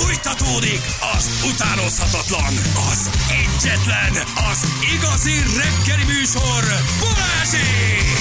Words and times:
Fújtatódik 0.00 0.80
az 1.16 1.50
utánozhatatlan, 1.54 2.54
az 2.90 3.10
egyetlen, 3.30 4.12
az 4.50 4.66
igazi 4.94 5.32
reggeli 5.32 6.04
műsor, 6.04 6.64
Balázsék! 7.00 8.18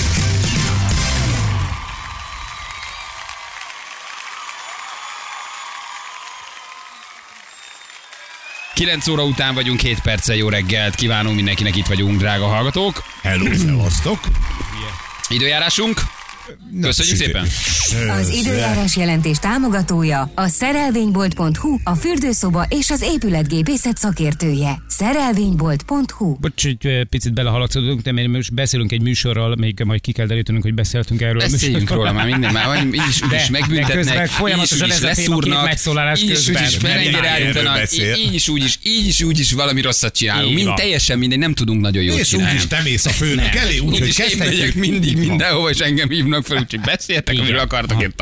9 8.74 9.08
óra 9.08 9.24
után 9.24 9.54
vagyunk, 9.54 9.80
7 9.80 10.00
perccel 10.00 10.36
jó 10.36 10.50
reggelt 10.50 10.96
kívánunk 10.96 11.36
mindenkinek, 11.36 11.76
itt 11.76 11.88
vagyunk, 11.88 12.18
drága 12.18 12.46
hallgatók. 12.46 13.04
Hello, 13.22 13.56
szevasztok! 13.56 14.20
Időjárásunk? 15.28 16.02
Köszönjük 16.82 17.16
szépen! 17.16 17.48
Az 18.20 18.30
időjárás 18.30 18.96
jelentés 18.96 19.38
támogatója 19.38 20.32
a 20.36 20.48
szerelvénybolt.hu, 20.48 21.78
a 21.84 21.96
fürdőszoba 21.96 22.66
és 22.70 22.90
az 22.90 23.02
épületgépészet 23.02 23.98
szakértője. 23.98 24.82
Szerelvénybolt.hu 24.88 26.38
Bocs, 26.40 26.64
hogy 26.64 27.08
picit 27.10 27.34
belehaladszódunk, 27.34 28.02
de 28.02 28.12
mert 28.12 28.28
most 28.28 28.54
beszélünk 28.54 28.92
egy 28.92 29.02
műsorral, 29.02 29.56
még 29.60 29.80
majd 29.86 30.02
ki 30.02 30.12
kell 30.12 30.26
derítenünk, 30.26 30.64
hogy 30.64 30.74
beszéltünk 30.74 31.22
erről. 31.22 31.42
a 31.42 31.48
Beszéljünk 31.52 31.90
róla 31.90 32.12
már 32.12 32.26
minden, 32.26 32.52
már 32.52 32.86
így 32.86 32.94
is, 33.10 33.22
úgy 33.22 33.30
De- 33.30 33.42
is 33.42 33.50
megbüntetnek, 33.50 34.28
is, 34.28 34.34
folyamatosan 34.34 34.88
úgy 34.88 34.88
is 34.88 34.94
ez 34.94 35.04
a 35.04 35.14
téma 35.14 35.16
két 35.16 35.26
leszúrnak, 35.28 35.64
megszólalás 35.64 36.22
így 36.22 36.30
is, 36.30 36.48
úgy 36.48 36.56
közben. 36.56 37.00
is 37.00 37.06
ilyenről 37.06 37.26
állítanak, 37.26 37.74
beszél. 37.74 38.16
így 38.16 38.34
is, 38.34 38.48
úgy 38.48 38.64
is, 38.64 38.80
így 38.84 39.08
is, 39.08 39.22
úgy 39.22 39.40
is 39.40 39.52
valami 39.52 39.82
rosszat 39.82 40.16
csinálunk. 40.16 40.56
Mind, 40.56 40.74
teljesen 40.74 41.18
mindegy, 41.18 41.40
nem 41.40 41.54
tudunk 41.54 41.82
nagyon 41.82 42.04
jót 42.04 42.20
És 42.20 42.28
csinálni. 42.28 42.52
úgyis 42.52 42.68
te 42.68 42.82
mész 42.84 43.06
a 43.06 43.10
főnök 43.10 43.56
elé, 43.56 43.78
úgyhogy 43.78 44.16
kezdhetjük. 44.16 44.74
mindig 44.74 45.18
mindenhova, 45.18 45.70
és 45.70 45.80
engem 45.80 46.10
hívnak 46.10 46.37
fel, 46.46 46.58
úgyhogy 46.58 46.80
beszéltek, 46.80 47.34
Igen. 47.34 47.46
amiről 47.46 47.62
akartok, 47.62 48.02
én 48.02 48.14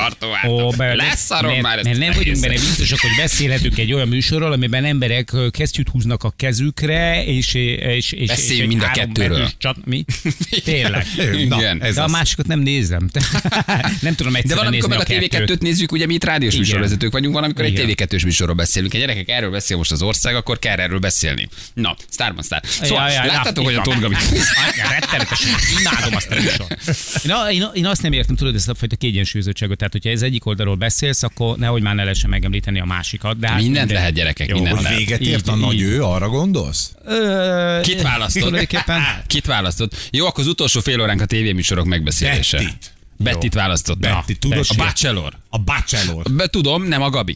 Ó, 0.47 0.71
Leszarom 0.77 1.51
mert, 1.51 1.61
már 1.61 1.77
ezt. 1.77 1.87
Mert 1.87 1.97
nem 1.97 2.11
vagyunk 2.15 2.39
benne 2.39 2.53
biztosak, 2.53 2.99
hogy 2.99 3.15
beszélhetünk 3.17 3.77
egy 3.77 3.93
olyan 3.93 4.07
műsorról, 4.07 4.51
amiben 4.51 4.85
emberek 4.85 5.31
kesztyűt 5.51 5.89
húznak 5.89 6.23
a 6.23 6.33
kezükre, 6.37 7.25
és... 7.25 7.53
és, 7.53 8.11
és 8.11 8.27
Beszéljünk 8.27 8.71
és 8.71 8.77
mind 8.77 8.89
a 8.89 8.91
kettőről. 8.91 9.49
Csat, 9.57 9.77
mi? 9.85 10.05
Tényleg. 10.63 11.05
Na, 11.47 11.57
Igen. 11.57 11.83
ez 11.83 11.95
De 11.95 12.01
a 12.01 12.03
az. 12.03 12.11
másikat 12.11 12.47
nem 12.47 12.59
nézem. 12.59 13.09
nem 14.01 14.15
tudom 14.15 14.33
De 14.33 14.39
egyszerűen 14.39 14.65
valamikor 14.65 14.71
nézni 14.71 14.87
meg 14.89 14.97
a 14.97 15.01
a 15.01 15.05
kettőt. 15.05 15.59
TV2-t 15.59 15.61
nézzük, 15.61 15.91
ugye 15.91 16.05
mi 16.05 16.13
itt 16.13 16.23
rádiós 16.23 16.55
műsorvezetők 16.55 17.11
vagyunk, 17.11 17.33
van, 17.33 17.43
amikor 17.43 17.65
egy 17.65 17.71
Igen. 17.71 18.07
TV2-s 18.09 18.23
műsorról 18.23 18.55
beszélünk. 18.55 18.93
A 18.93 18.97
gyerekek 18.97 19.29
erről 19.29 19.51
beszél 19.51 19.77
most 19.77 19.91
az 19.91 20.01
ország, 20.01 20.35
akkor 20.35 20.59
kell 20.59 20.77
erről 20.77 20.99
beszélni. 20.99 21.47
Na, 21.73 21.95
sztárban 22.09 22.43
sztár. 22.43 22.61
Szóval, 22.65 23.09
Ja, 23.09 23.13
ja, 23.13 23.25
láttátok, 23.25 23.55
na, 23.55 23.63
hogy 23.63 23.73
a. 23.73 23.81
Tóth 23.81 23.99
Gabi... 23.99 24.15
Anya, 24.15 24.89
Rettenetesen 24.89 25.49
imádom 25.79 26.15
azt 26.15 26.31
a 26.31 26.35
műsort. 26.35 26.77
Én, 27.25 27.61
én, 27.61 27.67
én, 27.73 27.85
azt 27.85 28.01
nem 28.09 28.13
értem, 28.13 28.35
tudod, 28.35 28.55
ezt 28.55 28.69
a 28.69 28.75
fajta 28.75 28.95
kiegyensúlyozottságot. 28.95 29.77
Tehát, 29.77 29.93
hogyha 29.93 30.09
ez 30.09 30.21
egyik 30.21 30.45
oldalról 30.45 30.75
beszélsz, 30.75 31.23
akkor 31.23 31.57
nehogy 31.57 31.81
már 31.81 31.95
ne 31.95 32.01
lehessen 32.01 32.29
megemlíteni 32.29 32.79
a 32.79 32.85
másikat. 32.85 33.39
De 33.39 33.47
hát 33.47 33.55
Mindent 33.61 33.77
mindegy. 33.77 33.95
lehet, 33.97 34.13
gyerekek, 34.13 34.47
Jó, 34.47 34.53
mindent 34.55 34.75
Hogy 34.75 34.83
lehet. 34.83 34.97
véget 34.99 35.21
Így, 35.21 35.27
ért 35.27 35.47
a 35.47 35.53
így. 35.53 35.59
nagy 35.59 35.81
ő, 35.81 36.03
arra 36.03 36.29
gondolsz? 36.29 36.91
Ö, 37.05 37.79
Kit 37.83 38.01
választott? 38.01 38.43
Tulajdonképpen 38.43 39.01
Kit 39.27 39.45
választott? 39.45 40.09
Jó, 40.11 40.25
akkor 40.25 40.43
az 40.43 40.49
utolsó 40.49 40.79
fél 40.79 41.01
óránk 41.01 41.21
a 41.21 41.25
tévéműsorok 41.25 41.85
megbeszélése. 41.85 42.57
Bettit. 42.57 42.93
Bettit 43.17 43.53
választott. 43.53 43.97
Betty, 43.99 44.31
tudod, 44.39 44.65
A 44.67 44.73
Bachelor. 44.75 45.33
A 45.49 45.57
Bachelor. 45.57 46.23
Be, 46.31 46.47
tudom, 46.47 46.83
nem 46.83 47.01
a 47.01 47.09
Gabi. 47.09 47.35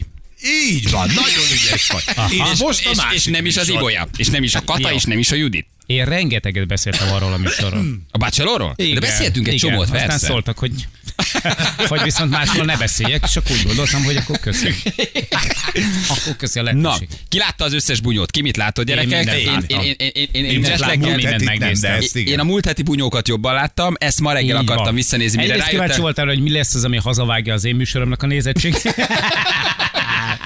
Így 0.71 0.89
van, 0.91 1.07
nagyon 1.07 1.45
ügyes 1.63 1.87
vagy. 1.89 2.03
És 2.31 2.51
És, 2.53 2.59
most 2.59 2.87
a 2.87 2.89
és, 2.91 3.15
és 3.15 3.25
nem 3.25 3.45
is 3.45 3.57
az. 3.57 3.69
Ibolya. 3.69 4.07
És 4.17 4.27
nem 4.27 4.43
is 4.43 4.55
a 4.55 4.61
Kata, 4.63 4.89
Jó. 4.89 4.95
és 4.95 5.03
nem 5.03 5.17
is 5.19 5.31
a 5.31 5.35
Judit. 5.35 5.67
Én 5.89 6.05
rengeteget 6.05 6.67
beszéltem 6.67 7.11
arról 7.13 7.33
a 7.33 7.37
műsorról. 7.37 7.85
A 8.11 8.17
Bachelorról? 8.17 8.73
De 8.75 8.83
Igen, 8.83 8.99
beszéltünk 8.99 9.47
egy 9.47 9.53
igen. 9.53 9.69
csomót, 9.69 9.85
Aztán 9.85 10.07
persze. 10.07 10.25
szóltak, 10.25 10.57
hogy 10.59 10.71
vagy 11.87 12.01
viszont 12.03 12.31
másról 12.31 12.65
ne 12.65 12.77
beszéljek, 12.77 13.23
és 13.27 13.35
akkor 13.35 13.51
úgy 13.51 13.63
gondoltam, 13.63 14.03
hogy 14.03 14.15
akkor 14.15 14.39
köszi. 14.39 14.73
Akkor 16.09 16.35
köszi 16.37 16.59
a 16.59 16.63
Na, 16.63 16.71
lehetőség. 16.71 17.07
ki 17.27 17.37
látta 17.37 17.63
az 17.63 17.73
összes 17.73 17.99
bunyót? 18.01 18.31
Ki 18.31 18.41
mit 18.41 18.57
látott, 18.57 18.85
gyerekek? 18.85 19.25
mindent 19.25 19.67
Én, 19.67 19.79
én, 19.79 19.95
én, 19.97 20.09
én, 20.13 20.27
én, 20.33 20.45
én, 20.45 20.61
én, 20.63 21.79
de 21.81 21.99
én 22.23 22.39
a 22.39 22.43
múlt 22.43 22.65
heti 22.65 22.81
bunyókat 22.81 23.27
jobban 23.27 23.53
láttam, 23.53 23.93
ezt 23.97 24.19
ma 24.21 24.33
reggel 24.33 24.55
akartam 24.57 24.83
van. 24.85 24.95
visszanézni, 24.95 25.43
Egyrészt 25.43 25.67
kíváncsi 25.67 25.99
voltál, 26.01 26.25
hogy 26.25 26.39
mi 26.41 26.51
lesz 26.51 26.73
az, 26.73 26.83
ami 26.83 26.97
hazavágja 26.97 27.53
az 27.53 27.65
én 27.65 27.75
műsoromnak 27.75 28.23
a 28.23 28.27
nézettség. 28.27 28.75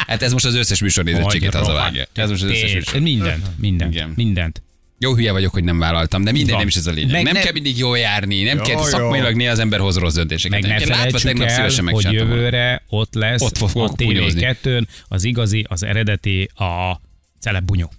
Hát 0.07 0.22
ez 0.22 0.31
most 0.31 0.45
az 0.45 0.56
összes 0.56 0.81
műsor 0.81 1.03
nézettségét 1.03 1.53
Hogy 1.53 1.62
hazavágja. 1.62 2.06
Ez 2.13 2.29
most 2.29 2.44
az 2.44 2.50
összes 2.50 2.73
műsor. 2.73 3.00
Mindent, 3.00 3.45
mindent, 3.57 4.16
mindent. 4.16 4.62
Jó 5.03 5.16
hülye 5.16 5.31
vagyok, 5.31 5.53
hogy 5.53 5.64
nem 5.64 5.80
vállaltam, 5.80 6.24
de 6.24 6.31
mindegy, 6.31 6.50
Van. 6.50 6.59
nem 6.59 6.68
is 6.68 6.75
ez 6.75 6.88
a 6.88 6.91
lényeg. 6.91 7.12
Meg 7.12 7.24
nem 7.24 7.34
ne- 7.34 7.40
kell 7.41 7.52
mindig 7.52 7.78
jól 7.78 7.97
járni, 7.97 8.44
nem 8.44 8.58
Jó, 8.58 8.64
kell 8.64 8.75
jó. 8.75 8.84
szakmailag 8.84 9.36
néha 9.36 9.52
az 9.52 9.59
ember 9.59 9.80
hoz 9.80 9.97
rossz 9.97 10.14
döntéseket. 10.14 10.62
Meg 10.62 10.69
ne 10.69 10.80
felejtsük 10.80 11.40
el, 11.40 11.50
szívesen 11.50 11.88
hogy 11.88 12.12
jövőre 12.12 12.84
ott 12.90 13.13
lesz 13.13 13.42
Ott 13.42 13.58
fog- 13.58 13.90
a 13.90 13.94
bunyózni. 13.96 14.42
TV2-n 14.63 14.88
az 15.08 15.24
igazi, 15.24 15.66
az 15.69 15.84
eredeti, 15.84 16.50
a 16.56 17.00
celeb 17.40 17.66
bunyó. 17.66 17.92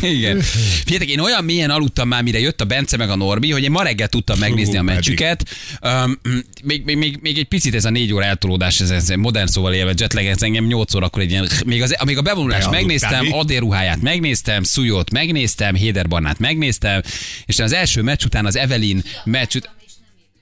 Igen. 0.00 0.40
Figyeljetek, 0.40 1.08
én 1.08 1.20
olyan 1.20 1.44
mélyen 1.44 1.70
aludtam 1.70 2.08
már, 2.08 2.22
mire 2.22 2.38
jött 2.38 2.60
a 2.60 2.64
Bence 2.64 2.96
meg 2.96 3.10
a 3.10 3.16
Norbi, 3.16 3.50
hogy 3.50 3.62
én 3.62 3.70
ma 3.70 3.82
reggel 3.82 4.08
tudtam 4.08 4.38
megnézni 4.38 4.76
a 4.76 4.82
meccsüket. 4.82 5.44
Um, 5.82 6.20
még, 6.62 6.84
még, 6.84 6.96
még, 6.96 7.18
még, 7.20 7.38
egy 7.38 7.44
picit 7.44 7.74
ez 7.74 7.84
a 7.84 7.90
négy 7.90 8.12
óra 8.12 8.24
eltolódás, 8.24 8.80
ez, 8.80 8.90
ez 8.90 9.08
modern 9.08 9.46
szóval 9.46 9.74
élve 9.74 9.92
jetlag, 9.96 10.24
ez 10.24 10.42
engem 10.42 10.64
8 10.64 10.94
órakor 10.94 11.22
egy 11.22 11.30
ilyen, 11.30 11.48
még, 11.66 11.82
az, 11.82 11.96
amíg 11.98 12.18
a 12.18 12.22
bevonulást 12.22 12.70
Bealudtál, 12.70 12.80
megnéztem, 12.80 13.24
mi? 13.24 13.30
Adér 13.30 13.60
ruháját 13.60 14.02
megnéztem, 14.02 14.62
Szújót 14.62 15.10
megnéztem, 15.10 15.74
Héder 15.74 16.08
Barnát 16.08 16.38
megnéztem, 16.38 17.02
és 17.46 17.58
az 17.58 17.72
első 17.72 18.02
meccs 18.02 18.24
után 18.24 18.46
az 18.46 18.56
Evelyn 18.56 19.04
meccs 19.24 19.56
után, 19.56 19.72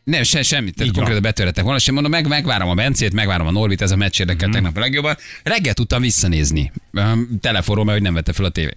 nem, 0.04 0.22
se, 0.22 0.42
semmit, 0.42 0.74
tehát 0.74 0.92
konkrétan 0.92 1.22
betörhetek 1.22 1.64
volna, 1.64 1.78
sem 1.78 1.94
mondom, 1.94 2.12
meg, 2.12 2.28
megvárom 2.28 2.68
a 2.68 2.74
Bencét, 2.74 3.12
megvárom 3.12 3.46
a 3.46 3.50
Norvit, 3.50 3.82
ez 3.82 3.90
a 3.90 3.96
meccs 3.96 4.20
érdekel 4.20 4.46
Mhm. 4.48 4.56
tegnap 4.56 4.76
a 4.76 4.80
legjobban. 4.80 5.16
Reggel 5.42 5.74
tudtam 5.74 6.00
visszanézni. 6.00 6.72
Telefonról, 7.40 7.84
mert 7.84 7.96
hogy 7.96 8.06
nem 8.06 8.14
vette 8.14 8.32
fel 8.32 8.44
a 8.44 8.48
tévé. 8.50 8.70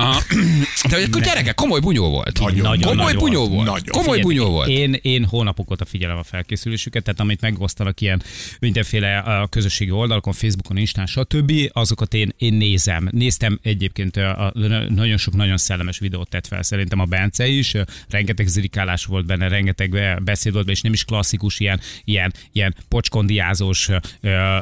Uh, 0.00 0.90
de 0.90 0.96
akkor 1.06 1.22
gyerekek, 1.22 1.54
komoly 1.54 1.80
bunyó 1.80 2.08
volt. 2.08 2.40
Nagyon, 2.40 2.60
Nagyon, 2.60 2.88
komoly 2.88 3.04
nagyon 3.04 3.18
bunyó 3.18 3.48
volt. 3.48 3.66
Nagyon. 3.66 3.84
Komoly 3.90 4.04
Figyelj, 4.04 4.22
bunyó 4.22 4.50
volt. 4.50 4.68
Én, 4.68 4.98
én 5.02 5.24
hónapok 5.24 5.70
óta 5.70 5.84
figyelem 5.84 6.16
a 6.16 6.22
felkészülésüket, 6.22 7.02
tehát 7.02 7.20
amit 7.20 7.40
megosztanak 7.40 8.00
ilyen 8.00 8.22
mindenféle 8.60 9.18
a 9.18 9.46
közösségi 9.46 9.90
oldalakon, 9.90 10.32
Facebookon, 10.32 10.76
Instán, 10.76 11.06
stb. 11.06 11.52
azokat 11.72 12.14
én, 12.14 12.32
én 12.38 12.54
nézem. 12.54 13.08
Néztem 13.10 13.58
egyébként 13.62 14.16
a, 14.16 14.46
a, 14.46 14.52
nagyon 14.88 15.16
sok 15.16 15.34
nagyon 15.34 15.56
szellemes 15.56 15.98
videót 15.98 16.28
tett 16.28 16.46
fel 16.46 16.62
szerintem 16.62 17.00
a 17.00 17.04
Bence 17.04 17.46
is, 17.46 17.74
rengeteg 18.08 18.46
zirikálás 18.46 19.04
volt 19.04 19.26
benne, 19.26 19.48
rengeteg 19.48 19.90
be- 19.90 20.18
beszéd 20.22 20.52
volt 20.52 20.64
benne, 20.64 20.76
és 20.76 20.82
nem 20.82 20.92
is 20.92 21.04
klasszikus 21.04 21.60
ilyen, 21.60 21.80
ilyen, 22.04 22.32
ilyen 22.52 22.74
pocskondiázós 22.88 23.88
ö, 23.88 23.96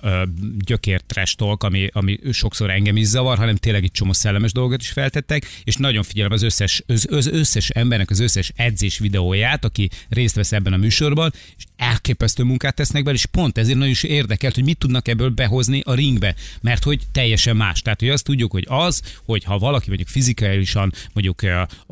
ö, 0.00 0.22
gyökér 0.58 1.00
trash 1.00 1.36
talk, 1.36 1.62
ami, 1.62 1.88
ami 1.92 2.18
sokszor 2.32 2.70
engem 2.70 2.96
is 2.96 3.06
zavar, 3.06 3.38
hanem 3.38 3.56
tényleg 3.56 3.84
egy 3.84 3.90
csomó 3.90 4.12
szellemes 4.12 4.52
dolgot 4.52 4.80
is 4.80 4.90
feltettek, 5.28 5.62
és 5.64 5.76
nagyon 5.76 6.02
figyelem 6.02 6.32
az 6.32 6.42
összes, 6.42 6.82
az, 6.86 7.06
az 7.10 7.26
összes 7.26 7.68
embernek 7.68 8.10
az 8.10 8.20
összes 8.20 8.52
edzés 8.56 8.98
videóját, 8.98 9.64
aki 9.64 9.90
részt 10.08 10.34
vesz 10.34 10.52
ebben 10.52 10.72
a 10.72 10.76
műsorban, 10.76 11.32
és 11.56 11.64
elképesztő 11.76 12.42
munkát 12.42 12.74
tesznek 12.74 13.02
bele, 13.02 13.16
és 13.16 13.26
pont 13.26 13.58
ezért 13.58 13.76
nagyon 13.76 13.92
is 13.92 14.02
érdekelt, 14.02 14.54
hogy 14.54 14.64
mit 14.64 14.78
tudnak 14.78 15.08
ebből 15.08 15.28
behozni 15.30 15.82
a 15.84 15.94
ringbe, 15.94 16.34
mert 16.60 16.84
hogy 16.84 17.00
teljesen 17.12 17.56
más. 17.56 17.82
Tehát, 17.82 18.00
hogy 18.00 18.08
azt 18.08 18.24
tudjuk, 18.24 18.52
hogy 18.52 18.66
az, 18.68 19.02
hogy 19.24 19.44
ha 19.44 19.58
valaki 19.58 19.88
mondjuk 19.88 20.08
fizikálisan 20.08 20.92
mondjuk 21.12 21.42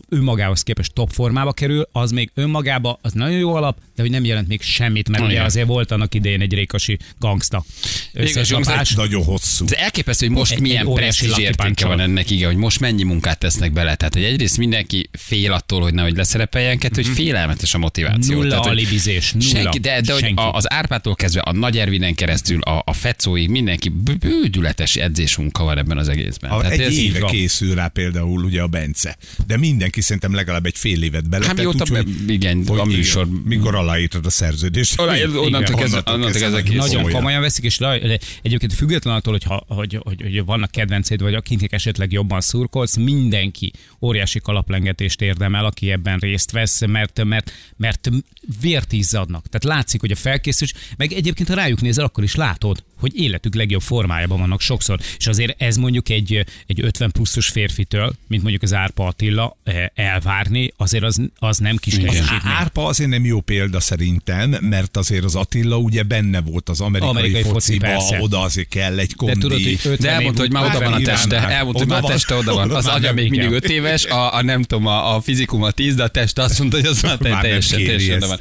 önmagához 0.08 0.62
képest 0.62 0.92
top 0.92 1.10
formába 1.10 1.53
kerül, 1.53 1.88
az 1.92 2.10
még 2.10 2.30
önmagába 2.34 2.98
az 3.03 3.12
nagyon 3.12 3.38
jó 3.38 3.54
alap, 3.54 3.78
de 3.97 4.03
hogy 4.03 4.10
nem 4.10 4.24
jelent 4.24 4.48
még 4.48 4.62
semmit, 4.62 5.08
mert 5.08 5.24
ugye 5.24 5.42
azért 5.42 5.66
volt 5.66 5.91
annak 5.91 6.14
idején 6.14 6.41
egy 6.41 6.53
rékasi 6.53 6.98
gangsta 7.18 7.64
összeslapás. 8.12 8.94
Nagyon 8.94 9.24
hosszú. 9.24 9.64
Ez 9.64 9.72
elképesztő, 9.72 10.26
hogy 10.26 10.36
most 10.36 10.53
Egy- 10.53 10.60
milyen 10.60 10.92
presztízs 10.92 11.38
értéke 11.38 11.86
van 11.86 12.00
ennek, 12.00 12.30
igen, 12.30 12.47
hogy 12.47 12.56
most 12.56 12.80
mennyi 12.80 13.03
munkát 13.26 13.38
tesznek 13.53 13.72
bele. 13.72 13.94
Tehát, 13.94 14.14
hogy 14.14 14.25
egyrészt 14.25 14.59
mindenki 14.59 15.09
fél 15.12 15.53
attól, 15.53 15.81
hogy 15.82 15.94
nehogy 15.94 16.16
leszerepeljen, 16.16 16.78
kettő, 16.78 17.03
hogy 17.03 17.12
félelmetes 17.14 17.75
a 17.75 17.78
motiváció. 17.78 18.34
Nulla 18.37 18.48
Tehát, 18.48 18.64
hogy 18.64 18.72
alibizés, 18.72 19.32
nulla. 19.32 19.47
Senki, 19.47 19.78
de, 19.78 20.00
de 20.00 20.12
hogy 20.12 20.20
Senki. 20.22 20.42
a- 20.42 20.53
az 20.53 20.72
Árpától 20.72 21.14
kezdve 21.14 21.41
a 21.41 21.53
Nagy 21.53 21.78
Ervinen 21.78 22.15
keresztül 22.15 22.60
a, 22.62 22.82
a 22.86 22.92
Fecóig 22.92 23.48
mindenki 23.48 23.89
bő- 23.89 24.16
bődületes 24.16 24.97
edzésmunka 24.97 25.65
van 25.65 25.78
ebben 25.78 25.98
az 25.98 26.09
egészben. 26.09 26.51
A, 26.51 26.71
egy 26.71 26.80
ez 26.80 26.92
éve 26.92 27.18
van. 27.21 27.30
készül 27.30 27.74
rá 27.74 27.89
például 27.89 28.45
ugye 28.45 28.62
a 28.62 28.66
Bence. 28.66 29.16
De 29.47 29.56
mindenki 29.56 30.01
szerintem 30.01 30.34
legalább 30.34 30.66
egy 30.66 30.77
fél 30.77 31.03
évet 31.03 31.28
bele. 31.28 31.47
Hát 31.47 31.56
mióta 31.56 31.84
be- 31.92 32.04
igen, 32.28 32.62
a 32.66 32.84
műsor- 32.84 33.28
Mikor 33.45 33.74
aláírtad 33.74 34.27
a 34.27 34.30
szerződést. 34.30 35.01
Onnantól 35.01 35.77
kezdve-. 35.77 36.62
Nagyon 36.74 37.10
komolyan. 37.10 37.41
veszik, 37.41 37.65
és 37.65 37.78
egyébként 38.42 38.72
független 38.72 39.15
attól, 39.15 39.33
hogy, 39.33 39.42
ha, 39.42 39.65
hogy, 39.68 39.98
hogy, 40.03 40.22
hogy 40.22 40.45
vannak 40.45 40.71
kedvenceid, 40.71 41.21
vagy 41.22 41.34
akiknek 41.34 41.72
esetleg 41.72 42.12
jobban 42.12 42.41
szurkolsz, 42.41 42.97
mindenki 43.12 43.72
óriási 44.00 44.41
kalaplengetést 44.41 45.20
érdemel, 45.20 45.64
aki 45.64 45.91
ebben 45.91 46.18
részt 46.18 46.50
vesz, 46.50 46.86
mert, 46.86 47.24
mert, 47.24 47.53
mert 47.76 48.08
vért 48.60 48.92
izzadnak. 48.92 49.47
Tehát 49.48 49.76
látszik, 49.76 50.00
hogy 50.00 50.10
a 50.10 50.16
felkészülés, 50.16 50.74
meg 50.97 51.12
egyébként 51.12 51.48
ha 51.48 51.54
rájuk 51.54 51.80
nézel, 51.80 52.04
akkor 52.04 52.24
is 52.24 52.34
látod, 52.34 52.84
hogy 52.98 53.19
életük 53.19 53.54
legjobb 53.54 53.83
formájában 53.83 54.39
vannak 54.39 54.60
sokszor. 54.60 54.98
És 55.19 55.27
azért 55.27 55.63
ez 55.63 55.77
mondjuk 55.77 56.09
egy, 56.09 56.45
egy 56.66 56.81
50 56.83 57.10
pluszos 57.10 57.48
férfitől, 57.48 58.13
mint 58.28 58.43
mondjuk 58.43 58.63
az 58.63 58.75
Árpa 58.75 59.07
Attila 59.07 59.57
eh, 59.65 59.87
elvárni, 59.95 60.72
azért 60.77 61.04
az, 61.04 61.21
az 61.39 61.59
nem 61.59 61.77
kis 61.77 61.93
Az 61.95 61.98
teljesítmény. 61.98 62.41
Árpa 62.45 62.84
azért 62.87 63.10
nem 63.10 63.25
jó 63.25 63.41
példa 63.41 63.81
szerintem, 63.81 64.51
mert 64.60 64.97
azért 64.97 65.25
az 65.25 65.34
Attila 65.34 65.77
ugye 65.77 66.03
benne 66.03 66.41
volt 66.41 66.69
az 66.69 66.81
amerikai, 66.81 67.10
Amerikai 67.10 67.43
foci, 67.43 67.53
fociba, 67.53 67.87
persze. 67.87 68.21
oda 68.21 68.41
azért 68.41 68.69
kell 68.69 68.99
egy 68.99 69.09
De 69.09 69.15
kondi. 69.16 69.39
tudod, 69.39 69.63
hogy 69.63 69.72
50 69.72 69.97
De 70.01 70.10
elmondta, 70.10 70.41
hogy 70.41 70.53
már 70.53 70.65
oda 70.65 70.84
van 70.84 70.92
a 70.92 71.01
teste. 71.01 71.49
Elmondta, 71.49 71.78
hogy 71.78 71.89
már 71.89 72.04
a 72.04 72.07
teste 72.07 72.34
oda 72.34 72.54
van. 72.54 72.71
Az 72.71 72.87
agya 72.87 73.13
még 73.13 73.31
mindig 73.31 73.49
kell. 73.49 73.57
5 73.57 73.71
éves, 73.71 74.04
a, 74.04 74.34
a 74.34 74.42
nem 74.42 74.63
tudom, 74.63 74.87
a, 74.87 75.15
a 75.15 75.21
fizikum 75.21 75.63
a 75.63 75.71
10, 75.71 75.95
de 75.95 76.03
a 76.03 76.09
teste 76.09 76.42
azt 76.42 76.59
mondta, 76.59 76.77
hogy 76.77 76.87
az 76.87 77.03
már 77.03 77.16
teljesen, 77.16 77.84
teljesen 77.84 78.16
oda 78.16 78.27
van. 78.27 78.39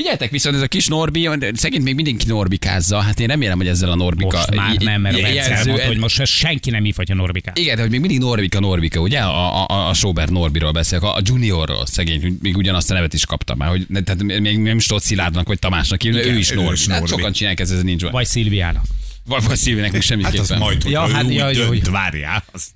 Figyeljetek, 0.00 0.30
viszont 0.30 0.56
ez 0.56 0.62
a 0.62 0.66
kis 0.66 0.86
Norbi, 0.86 1.28
szegény 1.52 1.82
még 1.82 1.94
mindenki 1.94 2.26
Norbikázza. 2.26 3.00
Hát 3.00 3.20
én 3.20 3.26
remélem, 3.26 3.56
hogy 3.56 3.66
ezzel 3.66 3.90
a 3.90 3.94
Norbika 3.94 4.36
Most 4.36 4.54
már 4.54 4.76
nem, 4.76 5.00
mert 5.00 5.18
jelző- 5.18 5.52
elmondta, 5.52 5.86
hogy 5.86 5.98
most 5.98 6.24
senki 6.24 6.70
nem 6.70 6.82
hívhatja 6.84 7.14
Norbikát. 7.14 7.58
Igen, 7.58 7.76
de 7.76 7.80
hogy 7.82 7.90
még 7.90 8.00
mindig 8.00 8.18
Norvika, 8.18 8.60
Norvika, 8.60 9.00
ugye? 9.00 9.18
A, 9.18 9.66
a, 9.66 9.88
a 9.88 9.94
Sobert 9.94 10.30
Norbiról 10.30 10.72
beszélek, 10.72 11.04
a, 11.04 11.14
a 11.14 11.20
Juniorról 11.24 11.86
szegény, 11.86 12.38
még 12.42 12.56
ugyanazt 12.56 12.90
a 12.90 12.94
nevet 12.94 13.14
is 13.14 13.26
kapta 13.26 13.54
már, 13.54 13.68
hogy 13.68 13.86
tehát 14.04 14.22
még 14.22 14.58
nem 14.58 14.76
is 14.76 14.86
tudod 14.86 15.02
Szilárdnak 15.02 15.46
vagy 15.46 15.58
Tamásnak 15.58 16.02
hívni, 16.02 16.24
ő 16.24 16.38
is 16.38 16.50
Norbi. 16.50 16.78
Hát 16.88 17.08
sokan 17.08 17.32
csinálják 17.32 17.60
ezt, 17.60 17.72
ez 17.72 17.82
nincs. 17.82 18.04
Vagy 18.04 18.26
Szilviának. 18.26 18.84
Vagy, 19.24 19.44
vagy 19.44 19.56
Szilvinek 19.56 19.92
még 19.92 20.02
Hát 20.02 20.18
az 20.18 20.22
semmiképpen. 20.30 20.58
majd, 20.58 20.82
hogy 20.82 20.92
Ja, 20.92 21.00
hát, 21.08 21.32
ja, 21.32 21.48
úgy 21.48 21.56
ja, 21.56 21.66
dönt, 21.66 21.88
várjál. 21.88 22.44
Az... 22.52 22.66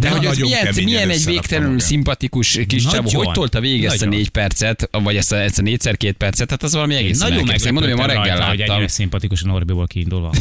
De 0.00 0.08
hogy 0.10 0.26
az 0.26 0.38
milyen, 0.38 0.74
milyen 0.84 1.10
egy 1.10 1.24
végtelenül 1.24 1.80
szimpatikus 1.80 2.58
kis 2.66 2.86
csávó, 2.86 3.10
hogy 3.12 3.30
tolta 3.30 3.60
végig 3.60 3.84
ezt 3.84 4.02
a 4.02 4.06
négy 4.06 4.28
percet, 4.28 4.88
vagy 4.90 5.16
ezt 5.16 5.32
a, 5.32 5.36
ezt 5.36 5.58
a 5.58 5.62
négyszer 5.62 5.96
két 5.96 6.16
percet, 6.16 6.50
hát 6.50 6.62
az 6.62 6.72
valami 6.72 6.94
egészen 6.94 7.28
Nagyon 7.28 7.38
elképesztő. 7.38 7.72
Mondom, 7.72 7.90
hogy 7.90 8.00
ma 8.00 8.06
meglepődtem 8.06 8.36
reggel 8.36 8.46
rajta, 8.46 8.50
hogy 8.50 8.58
láttam. 8.58 8.74
ennyire 8.74 8.92
szimpatikus 8.92 9.42
a 9.42 9.46
Norbiból 9.46 9.86
kiindulva. 9.86 10.32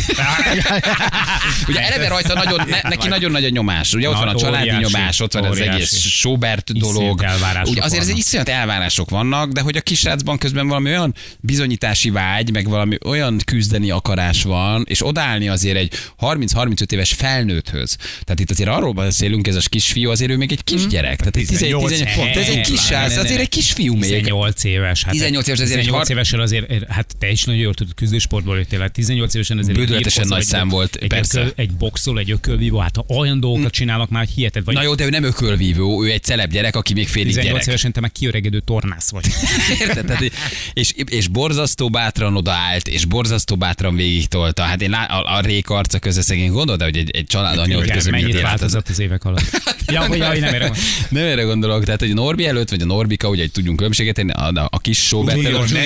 Ugye 1.67 1.79
eleve 1.79 2.07
rajta 2.07 2.33
nagyon, 2.33 2.65
ne, 2.69 2.89
neki 2.89 3.07
nagyon 3.07 3.31
nagy 3.31 3.43
a 3.43 3.49
nyomás. 3.49 3.93
Ugye 3.93 4.09
ott 4.09 4.13
Na, 4.13 4.25
van 4.25 4.35
a 4.35 4.37
családi 4.37 4.69
nyomás, 4.69 5.19
ott 5.19 5.33
van 5.33 5.43
az 5.43 5.59
egész 5.59 5.97
Sobert 5.97 6.73
dolog. 6.73 7.25
Ugye 7.63 7.83
azért 7.83 8.01
ez 8.01 8.09
iszonyat 8.09 8.49
elvárások 8.49 9.09
vannak, 9.09 9.51
de 9.51 9.61
hogy 9.61 9.77
a 9.77 9.81
kisrácban 9.81 10.37
közben 10.37 10.67
valami 10.67 10.89
olyan 10.89 11.13
bizonyítási 11.39 12.09
vágy, 12.09 12.51
meg 12.51 12.69
valami 12.69 12.97
olyan 13.05 13.37
küzdeni 13.45 13.89
akarás 13.89 14.43
van, 14.43 14.85
és 14.87 15.05
odállni 15.05 15.47
azért 15.47 15.77
egy 15.77 15.93
30-35 16.19 16.91
éves 16.91 17.13
felnőtthöz. 17.13 17.95
Tehát 17.95 18.39
itt 18.39 18.49
azért 18.51 18.69
arról 18.69 18.93
beszélünk, 18.93 19.42
ez 19.47 19.55
a 19.55 19.61
kisfiú, 19.69 20.09
azért 20.09 20.31
ő 20.31 20.37
még 20.37 20.51
egy 20.51 20.63
kisgyerek. 20.63 21.17
Tehát 21.17 21.35
egy 21.35 21.45
18 21.45 21.91
18, 21.91 22.15
pont, 22.15 22.35
ez 22.35 22.47
egy 22.47 22.61
kis 22.61 22.87
ne, 22.89 23.03
azért 23.03 23.39
egy 23.39 23.49
kisfiú 23.49 23.93
még. 23.95 24.09
18 24.09 24.63
éves. 24.63 25.03
Hát 25.03 25.13
18 25.13 25.47
éves, 25.47 25.59
ezért 25.59 25.79
egy 25.79 25.85
18 25.85 26.07
har- 26.07 26.09
évesen 26.17 26.39
azért, 26.39 26.91
hát 26.91 27.15
te 27.19 27.29
is 27.29 27.43
nagyon 27.43 27.61
jól 27.61 27.73
tudod, 27.73 27.93
küzdősportból 27.93 28.57
jöttél, 28.57 28.79
hát 28.79 28.91
18 28.91 29.33
évesen 29.33 29.57
azért 29.57 29.77
egy 29.77 29.85
Bődületesen 29.85 30.27
nagy 30.27 30.43
szám 30.43 30.69
volt, 30.69 30.95
egy 30.95 31.07
persze. 31.07 31.39
Ököl, 31.39 31.53
egy 31.55 31.71
boxol, 31.71 32.19
egy 32.19 32.31
ökölvívó, 32.31 32.77
hát 32.77 32.95
ha 32.95 33.05
olyan 33.07 33.39
dolgokat 33.39 33.71
csinálnak 33.71 34.09
már, 34.09 34.25
hogy 34.25 34.33
hiheted 34.33 34.65
vagy. 34.65 34.75
Na 34.75 34.81
jó, 34.81 34.95
de 34.95 35.05
ő 35.05 35.09
nem 35.09 35.23
ökölvívó, 35.23 36.03
ő 36.03 36.11
egy 36.11 36.23
celeb 36.23 36.51
gyerek, 36.51 36.75
aki 36.75 36.93
még 36.93 37.07
félig 37.07 37.27
18 37.27 37.51
gyerek. 37.51 37.67
évesen 37.67 37.91
te 37.91 37.99
meg 37.99 38.11
kiöregedő 38.11 38.59
tornász 38.59 39.11
vagy. 39.11 39.25
Érted? 39.81 40.05
Tehát, 40.05 40.31
és, 40.73 40.93
és 41.09 41.27
borzasztó 41.27 41.89
bátran 41.89 42.35
odaállt, 42.35 42.87
és 42.87 43.05
borzasztó 43.05 43.55
bátran 43.55 43.95
végig 43.95 44.27
tolta. 44.27 44.63
Hát 44.63 44.81
én 44.81 44.93
a, 44.93 45.35
a 45.35 45.39
rék 45.41 45.69
arca 45.69 45.99
köze 45.99 46.21
szegény 46.21 46.51
gondolod, 46.51 46.81
hogy 46.81 46.97
egy, 46.97 47.09
egy 47.11 47.25
család 47.25 47.57
anya, 47.57 47.79
közben 47.79 48.21
mennyit 48.21 48.41
változott 48.41 48.89
az 48.89 48.99
évek 48.99 49.23
alatt. 49.23 49.32
ja, 49.93 50.05
hogy 50.05 50.17
jaj, 50.17 50.39
nem 50.39 50.53
érem. 50.53 50.73
Nem 51.09 51.23
erre 51.23 51.41
gondolok, 51.41 51.83
tehát 51.83 51.99
hogy 51.99 52.11
a 52.11 52.13
Norbi 52.13 52.47
előtt, 52.47 52.69
vagy 52.69 52.81
a 52.81 52.85
Norbika, 52.85 53.29
ugye 53.29 53.41
hogy 53.41 53.51
tudjunk 53.51 53.77
különbséget 53.77 54.15
tenni, 54.15 54.31
a, 54.31 54.51
a, 54.53 54.67
a 54.71 54.79
kis 54.79 54.97
Sobert 54.97 55.41
Junior, 55.41 55.69
ne 55.69 55.85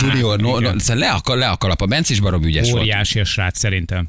Junior, 0.00 0.40
no, 0.40 0.60
no, 0.60 0.78
szóval 0.78 0.96
le 0.96 1.08
a, 1.08 1.34
le 1.34 1.48
a 1.48 1.56
kalap, 1.56 1.80
a 1.82 1.86
Bence 1.86 2.12
is 2.12 2.20
barom 2.20 2.42
ügyes 2.42 2.70
volt. 2.70 2.82
Óriási 2.82 3.20
a 3.20 3.24
srác 3.24 3.58
szerintem. 3.58 4.08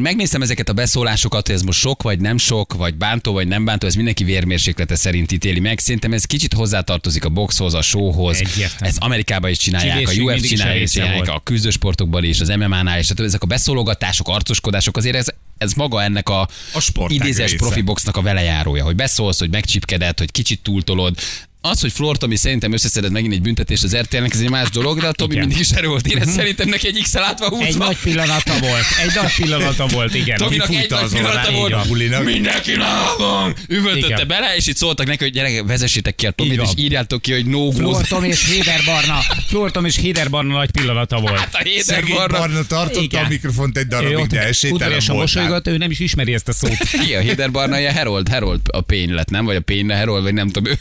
Megnéztem 0.00 0.42
ezeket 0.42 0.68
a 0.68 0.72
beszólásokat, 0.72 1.46
hogy 1.46 1.56
ez 1.56 1.62
most 1.62 1.78
sok 1.78 2.02
vagy 2.02 2.20
nem 2.20 2.38
sok, 2.38 2.74
vagy 2.74 2.94
bántó 2.94 3.32
vagy 3.32 3.48
nem 3.48 3.64
bántó, 3.64 3.86
ez 3.86 3.94
mindenki 3.94 4.24
vérmérséklete 4.24 4.94
szerint 4.94 5.32
ítéli 5.32 5.60
meg. 5.60 5.78
Szerintem 5.78 6.12
ez 6.12 6.24
kicsit 6.24 6.54
hozzátartozik 6.54 7.24
a 7.24 7.28
boxhoz, 7.28 7.74
a 7.74 7.82
showhoz. 7.82 8.36
Egyértelmű. 8.36 8.86
Ezt 8.86 8.98
Amerikában 9.00 9.50
is 9.50 9.58
csinálják, 9.58 9.96
Csilléség 9.96 10.28
a 10.28 10.32
UFC 10.32 10.44
a 10.44 10.46
csinálják, 10.46 10.88
csinálják 10.88 11.16
volt. 11.16 11.28
a 11.28 11.40
küzdősportokban 11.44 12.24
is, 12.24 12.40
az 12.40 12.48
MMA-nál 12.48 12.98
is, 12.98 13.06
tehát 13.06 13.20
ezek 13.20 13.42
a 13.42 13.46
beszólogatások, 13.46 14.28
arcoskodások, 14.28 14.96
azért 14.96 15.16
ez, 15.16 15.26
ez 15.62 15.72
maga 15.72 16.02
ennek 16.02 16.28
a, 16.28 16.48
A 16.72 17.06
idézes 17.08 17.50
része. 17.50 17.56
profi 17.56 17.80
boxnak 17.82 18.16
a 18.16 18.22
velejárója, 18.22 18.84
hogy 18.84 18.96
beszólsz, 18.96 19.38
hogy 19.38 19.50
megcsipkeded, 19.50 20.18
hogy 20.18 20.30
kicsit 20.30 20.62
túltolod. 20.62 21.16
Az, 21.64 21.80
hogy 21.80 21.92
Flor 21.92 22.16
Tomi 22.18 22.36
szerintem 22.36 22.72
összeszedett 22.72 23.10
megint 23.10 23.32
egy 23.32 23.42
büntetést 23.42 23.82
az 23.82 23.96
RTL-nek, 23.96 24.32
ez 24.32 24.40
egy 24.40 24.50
más 24.50 24.70
dolog, 24.70 25.00
de 25.00 25.06
a 25.06 25.12
Tomi 25.12 25.32
Igen. 25.32 25.46
mindig 25.46 25.62
is 25.64 25.70
erő 25.70 25.86
volt 25.88 26.06
érez, 26.06 26.30
szerintem 26.32 26.68
neki 26.68 26.86
egy 26.86 27.00
x 27.02 27.16
átva 27.16 27.48
húzva. 27.48 27.64
Egy 27.66 27.76
nagy 27.76 27.96
pillanata 28.02 28.58
volt. 28.60 28.84
Egy 29.02 29.14
nagy 29.14 29.34
pillanata 29.36 29.86
volt, 29.86 30.14
igen. 30.14 30.36
Tominak 30.36 30.68
egy 30.74 30.90
nagy 30.90 31.02
az 31.02 31.12
pillanata 31.12 31.52
volt. 31.52 31.88
bulinak. 31.88 32.24
Mindenki 32.24 32.76
lábon! 32.76 33.54
Üvöltötte 33.68 34.06
Igen. 34.06 34.28
bele, 34.28 34.56
és 34.56 34.66
itt 34.66 34.76
szóltak 34.76 35.06
neki, 35.06 35.24
hogy 35.24 35.32
gyerek, 35.32 35.62
vezessétek 35.66 36.14
ki 36.14 36.26
a 36.26 36.30
Tomit, 36.30 36.52
Így 36.52 36.60
és 36.60 36.68
írjátok 36.76 37.22
ki, 37.22 37.32
hogy 37.32 37.46
no 37.46 37.58
goes. 37.58 37.76
Flortom 37.76 38.24
és 38.24 38.46
Héder 38.50 38.80
Barna. 38.84 39.18
Flortom 39.46 39.84
és 39.84 39.96
Héder 39.96 40.30
Barna 40.30 40.56
nagy 40.56 40.70
pillanata 40.70 41.20
volt. 41.20 41.38
Hát 41.38 41.54
a 41.54 41.58
Héder 41.62 41.82
Szegény 41.82 42.14
Barna. 42.14 42.38
Barna 42.38 42.62
tartotta 42.66 43.00
Igen. 43.00 43.24
a 43.24 43.28
mikrofont 43.28 43.78
egy 43.78 43.86
darabig, 43.86 44.16
ott 44.16 44.28
de 44.28 44.40
esélytelen 44.46 44.72
udvariasan 44.74 45.16
voltál. 45.16 45.42
mosolygott, 45.42 45.66
ő 45.68 45.76
nem 45.76 45.90
is 45.90 45.98
ismeri 45.98 46.34
ezt 46.34 46.48
a 46.48 46.52
szót. 46.52 46.76
Igen, 47.06 47.20
a 47.20 47.24
Héder 47.24 47.50
Barna 47.50 47.78
ilyen 47.78 47.92
Herold, 47.94 48.28
Herold 48.28 48.60
a 48.66 48.80
pény 48.80 49.12
lett, 49.12 49.30
nem? 49.30 49.44
Vagy 49.44 49.56
a 49.56 49.60
pény 49.60 49.90
Herold, 49.90 50.22
vagy 50.22 50.34
nem 50.34 50.48
tudom. 50.50 50.72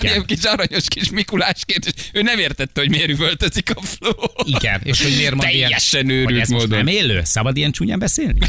Igen. 0.00 0.16
ilyen 0.18 0.40
kis 0.40 0.50
aranyos 0.50 0.84
kis 0.88 1.10
Mikulásként, 1.10 1.84
és 1.84 1.92
ő 2.12 2.22
nem 2.22 2.38
értette, 2.38 2.80
hogy 2.80 2.90
miért 2.90 3.08
üvöltözik 3.08 3.70
a 3.74 3.80
Flo. 3.82 4.10
Igen, 4.44 4.80
és 4.84 5.02
hogy 5.02 5.16
miért 5.16 5.34
mond 5.34 5.48
ilyen... 5.48 5.60
Teljesen 5.60 6.08
őrült 6.08 6.48
módon. 6.48 6.68
nem 6.68 6.86
élő? 6.86 7.20
Szabad 7.24 7.56
ilyen 7.56 7.72
csúnyán 7.72 7.98
beszélni? 7.98 8.38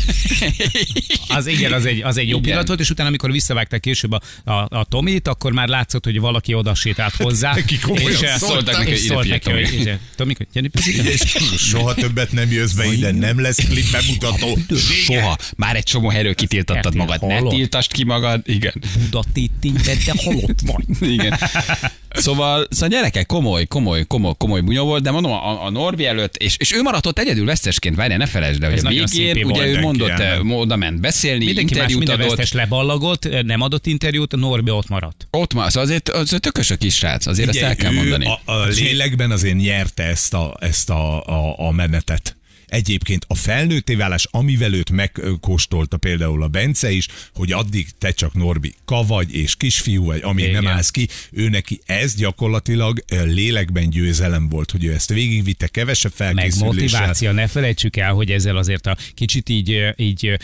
Az 1.28 1.48
igen, 1.48 1.74
az 1.74 1.86
egy, 1.86 2.02
az 2.02 2.18
egy 2.18 2.24
jó 2.24 2.30
Igen. 2.30 2.42
pillanat 2.42 2.68
volt, 2.68 2.80
és 2.80 2.90
utána, 2.90 3.08
amikor 3.10 3.32
visszavágták 3.32 3.80
később 3.80 4.12
a, 4.12 4.22
a, 4.44 4.52
a 4.52 4.86
Tomit, 4.90 5.28
akkor 5.28 5.52
már 5.52 5.68
látszott, 5.68 6.04
hogy 6.04 6.20
valaki 6.20 6.54
oda 6.54 6.76
sétált 6.76 7.16
hozzá. 7.16 7.54
Neki 7.54 7.80
komolyan 7.80 8.12
és, 8.12 8.22
eh, 8.22 8.38
szóltak 8.38 8.78
neki, 8.78 8.92
és 8.92 9.00
szólt 9.00 9.28
neki, 9.28 9.52
hogy 9.52 10.00
Tomi. 10.16 10.36
És 11.04 11.22
soha 11.58 11.94
többet 11.94 12.32
nem 12.32 12.52
jössz 12.52 12.72
be 12.72 12.86
ide, 12.86 13.12
nem 13.12 13.42
lesz 13.42 13.66
klip 13.70 13.92
bemutató. 13.92 14.58
Soha. 15.06 15.38
Már 15.56 15.76
egy 15.76 15.84
csomó 15.84 16.10
helyről 16.10 16.36
kitiltattad 16.36 16.96
magad. 16.96 17.28
Ne 17.28 17.42
tiltasd 17.42 17.92
ki 17.92 18.04
magad. 18.04 18.42
Igen. 18.46 18.74
Budatítényben, 19.00 19.98
de 20.06 20.14
halott 20.24 20.60
vagy. 20.66 21.12
Igen. 21.12 21.40
Szóval, 22.10 22.68
szóval 22.70 22.90
gyerekek, 22.90 23.26
komoly, 23.26 23.66
komoly, 23.66 24.06
komoly, 24.08 24.34
komoly 24.38 24.62
bunyó 24.62 24.86
volt, 24.86 25.04
de 25.04 25.12
mondom, 25.12 25.32
a, 25.32 25.66
a 25.66 25.70
Norbi 25.70 26.06
előtt, 26.06 26.36
és, 26.36 26.56
és 26.58 26.74
ő 26.74 26.82
maradt 26.82 27.06
ott 27.06 27.20
egyedül 27.20 27.46
vesztesként, 27.46 27.96
várjál, 27.96 28.18
ne 28.18 28.26
felejtsd 28.26 28.64
el, 28.64 28.70
hogy 28.70 28.78
Ez 28.78 28.84
a 28.84 28.88
nagyon 28.90 29.06
végén, 29.12 29.34
szép 29.34 29.46
ugye 29.46 29.68
ő 29.68 29.80
mondott, 29.80 30.10
eh, 30.10 30.52
oda 30.52 30.76
ment 30.76 31.00
beszélni, 31.00 31.46
Mindenki 31.46 31.74
más 31.74 31.82
interjút 31.82 31.98
minden 31.98 32.16
adott, 32.16 32.38
vesztes 32.38 32.62
leballagott, 32.62 33.44
nem 33.44 33.62
adott 33.62 33.86
interjút, 33.86 34.34
a 34.34 34.38
Norbi 34.38 34.72
ott 34.72 34.90
maradt. 34.90 35.28
ott 35.32 35.54
már, 35.54 35.72
szóval 35.72 35.90
azért 35.90 36.10
az 36.10 36.36
tökös 36.40 36.72
a 36.72 36.76
kis 36.76 36.96
srác, 36.96 37.26
azért 37.26 37.50
ezt 37.50 37.58
Ugye 37.58 37.68
el 37.68 37.76
kell 37.76 37.92
mondani. 37.92 38.26
A, 38.26 38.52
a 38.52 38.66
lélekben 38.66 39.32
azért 39.32 39.56
nyerte 39.56 40.04
ezt 40.04 40.34
a, 40.34 40.58
ezt 40.60 40.90
a, 40.90 41.24
a, 41.26 41.56
a 41.58 41.72
menetet. 41.72 42.39
Egyébként 42.70 43.26
a 43.28 43.36
felnőtté 43.36 43.96
válás, 43.96 44.28
amivel 44.32 44.74
őt 44.74 44.92
megkóstolta 44.92 45.98
például 45.98 46.44
a 46.44 46.48
Bence 46.48 46.92
is, 46.92 47.08
hogy 47.34 47.52
addig 47.52 47.88
te 47.98 48.12
csak 48.12 48.34
Norbi 48.34 48.74
ka 48.86 49.04
vagy 49.04 49.34
és 49.36 49.56
kisfiú 49.56 50.06
vagy, 50.06 50.22
amíg 50.24 50.48
Igen. 50.48 50.64
nem 50.64 50.74
állsz 50.74 50.90
ki, 50.90 51.08
ő 51.32 51.50
neki 51.50 51.80
ez 51.86 52.16
gyakorlatilag 52.16 53.04
lélekben 53.10 53.90
győzelem 53.90 54.50
volt, 54.50 54.72
hogy 54.72 54.84
ő 54.84 54.94
ezt 54.94 55.10
végigvitte 55.10 55.68
kevesebb 55.68 56.14
meg 56.18 56.28
felkészüléssel. 56.36 56.68
motiváció. 56.68 57.32
Ne 57.32 57.48
felejtsük 57.48 57.98
el, 57.98 58.14
hogy 58.14 58.32
ezzel 58.32 58.58
azért 58.58 58.88
a 58.88 58.98
kicsit 59.14 59.50
így, 59.50 59.94
így 59.96 60.38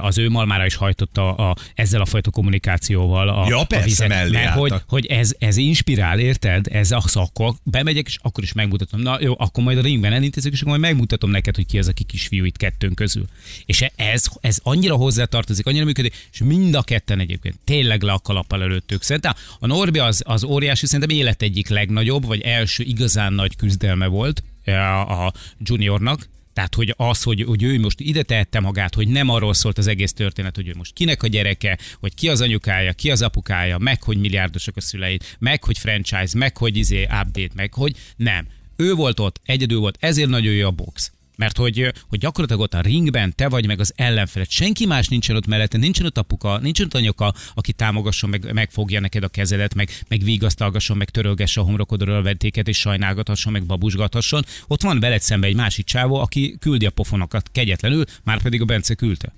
az 0.00 0.18
ő 0.18 0.28
malmára 0.28 0.66
is 0.66 0.74
hajtotta 0.74 1.34
a, 1.34 1.56
ezzel 1.74 2.00
a 2.00 2.06
fajta 2.06 2.30
kommunikációval 2.30 3.28
a, 3.28 3.46
Ja, 3.48 3.58
a 3.58 3.64
persze, 3.64 3.84
vizet. 3.84 4.08
mellé 4.08 4.30
Mert 4.32 4.52
hogy, 4.54 4.72
hogy 4.88 5.06
ez, 5.06 5.34
ez 5.38 5.56
inspirál, 5.56 6.18
érted? 6.18 6.66
Ez 6.70 6.90
az, 6.90 7.16
akkor 7.16 7.54
bemegyek, 7.62 8.06
és 8.06 8.16
akkor 8.22 8.44
is 8.44 8.52
megmutatom. 8.52 9.00
Na 9.00 9.18
jó, 9.20 9.34
akkor 9.38 9.64
majd 9.64 9.78
a 9.78 9.82
ringben 9.82 10.12
elintézek, 10.12 10.52
és 10.52 10.60
akkor 10.60 10.78
majd 10.78 10.90
megmutatom 10.92 11.30
neked, 11.30 11.54
hogy 11.56 11.66
ki 11.72 11.78
az, 11.78 11.88
aki 11.88 12.04
kisfiú 12.04 12.44
itt 12.44 12.56
kettőnk 12.56 12.94
közül. 12.94 13.24
És 13.66 13.84
ez, 13.96 14.24
ez 14.40 14.58
annyira 14.62 14.94
hozzátartozik, 14.94 15.66
annyira 15.66 15.84
működik, 15.84 16.28
és 16.32 16.42
mind 16.44 16.74
a 16.74 16.82
ketten 16.82 17.20
egyébként 17.20 17.58
tényleg 17.64 18.02
le 18.02 18.12
a 18.12 18.18
kalappal 18.18 18.62
előttük. 18.62 19.02
Szerintem 19.02 19.32
a 19.58 19.66
Norbi 19.66 19.98
az, 19.98 20.22
az 20.26 20.44
óriási, 20.44 20.86
szerintem 20.86 21.16
élet 21.16 21.42
egyik 21.42 21.68
legnagyobb, 21.68 22.26
vagy 22.26 22.40
első 22.40 22.82
igazán 22.82 23.32
nagy 23.32 23.56
küzdelme 23.56 24.06
volt 24.06 24.42
a, 24.64 25.24
a 25.26 25.32
juniornak, 25.58 26.28
tehát, 26.52 26.74
hogy 26.74 26.94
az, 26.96 27.22
hogy, 27.22 27.42
hogy 27.42 27.62
ő 27.62 27.80
most 27.80 28.00
ide 28.00 28.22
tehette 28.22 28.60
magát, 28.60 28.94
hogy 28.94 29.08
nem 29.08 29.28
arról 29.28 29.54
szólt 29.54 29.78
az 29.78 29.86
egész 29.86 30.12
történet, 30.12 30.56
hogy 30.56 30.68
ő 30.68 30.72
most 30.76 30.92
kinek 30.92 31.22
a 31.22 31.26
gyereke, 31.26 31.78
hogy 32.00 32.14
ki 32.14 32.28
az 32.28 32.40
anyukája, 32.40 32.92
ki 32.92 33.10
az 33.10 33.22
apukája, 33.22 33.78
meg 33.78 34.02
hogy 34.02 34.18
milliárdosok 34.18 34.76
a 34.76 34.80
szüleid, 34.80 35.22
meg 35.38 35.64
hogy 35.64 35.78
franchise, 35.78 36.38
meg 36.38 36.56
hogy 36.56 36.76
izé 36.76 37.02
update, 37.02 37.52
meg 37.54 37.74
hogy 37.74 37.96
nem. 38.16 38.46
Ő 38.76 38.94
volt 38.94 39.20
ott, 39.20 39.40
egyedül 39.44 39.78
volt, 39.78 39.96
ezért 40.00 40.28
nagyon 40.28 40.52
jó 40.52 40.66
a 40.66 40.70
box. 40.70 41.12
Mert 41.36 41.56
hogy, 41.56 41.92
hogy 42.08 42.18
gyakorlatilag 42.18 42.62
ott 42.62 42.74
a 42.74 42.80
ringben 42.80 43.34
te 43.34 43.48
vagy 43.48 43.66
meg 43.66 43.80
az 43.80 43.92
ellenfeled. 43.96 44.50
Senki 44.50 44.86
más 44.86 45.08
nincsen 45.08 45.36
ott 45.36 45.46
mellette, 45.46 45.78
nincsen 45.78 46.06
ott 46.06 46.18
apuka, 46.18 46.58
nincsen 46.58 46.86
ott 46.86 46.94
anyuka, 46.94 47.34
aki 47.54 47.72
támogasson, 47.72 48.30
meg, 48.30 48.52
megfogja 48.52 49.00
neked 49.00 49.22
a 49.22 49.28
kezedet, 49.28 49.74
meg, 49.74 49.90
meg 50.08 50.22
vigasztalgasson, 50.22 50.96
meg 50.96 51.10
törölgesse 51.10 51.60
a 51.60 51.64
homlokodról 51.64 52.16
a 52.16 52.22
ventéket, 52.22 52.68
és 52.68 52.78
sajnálgathasson, 52.78 53.52
meg 53.52 53.64
babusgathasson. 53.64 54.44
Ott 54.66 54.82
van 54.82 55.00
veled 55.00 55.20
szembe 55.20 55.46
egy 55.46 55.54
másik 55.56 55.84
csávó, 55.84 56.16
aki 56.16 56.56
küldi 56.60 56.86
a 56.86 56.90
pofonokat 56.90 57.50
kegyetlenül, 57.52 58.04
már 58.24 58.42
pedig 58.42 58.60
a 58.60 58.64
Bence 58.64 58.94
küldte. 58.94 59.32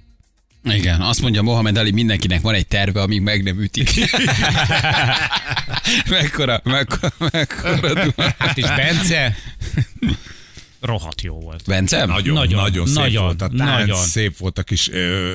Igen, 0.65 1.01
azt 1.01 1.21
mondja 1.21 1.43
Mohamed 1.43 1.77
Ali, 1.77 1.91
mindenkinek 1.91 2.41
van 2.41 2.55
egy 2.55 2.67
terve, 2.67 3.03
amíg 3.03 3.21
meg 3.21 3.43
nem 3.43 3.61
ütik. 3.61 3.91
mekkora, 6.09 6.61
mekkora, 6.65 7.13
mekkora. 7.19 8.35
Hát 8.39 8.59
és 8.59 8.67
Bence 8.67 9.37
rohadt 10.85 11.21
jó 11.23 11.41
volt. 11.41 11.63
Bence? 11.67 11.97
Nagyon, 12.07 12.15
Nagyon, 12.15 12.35
nagyon, 12.35 12.63
nagyon 12.63 12.87
szép 12.87 12.97
nagyon, 12.97 13.25
volt 13.25 13.43
a 13.43 13.49
tánc, 13.57 13.79
nagyon. 13.79 13.97
szép 14.03 14.37
volt 14.39 14.59
a 14.59 14.63
kis 14.63 14.89
ö, 14.91 14.97
ö, 14.97 15.33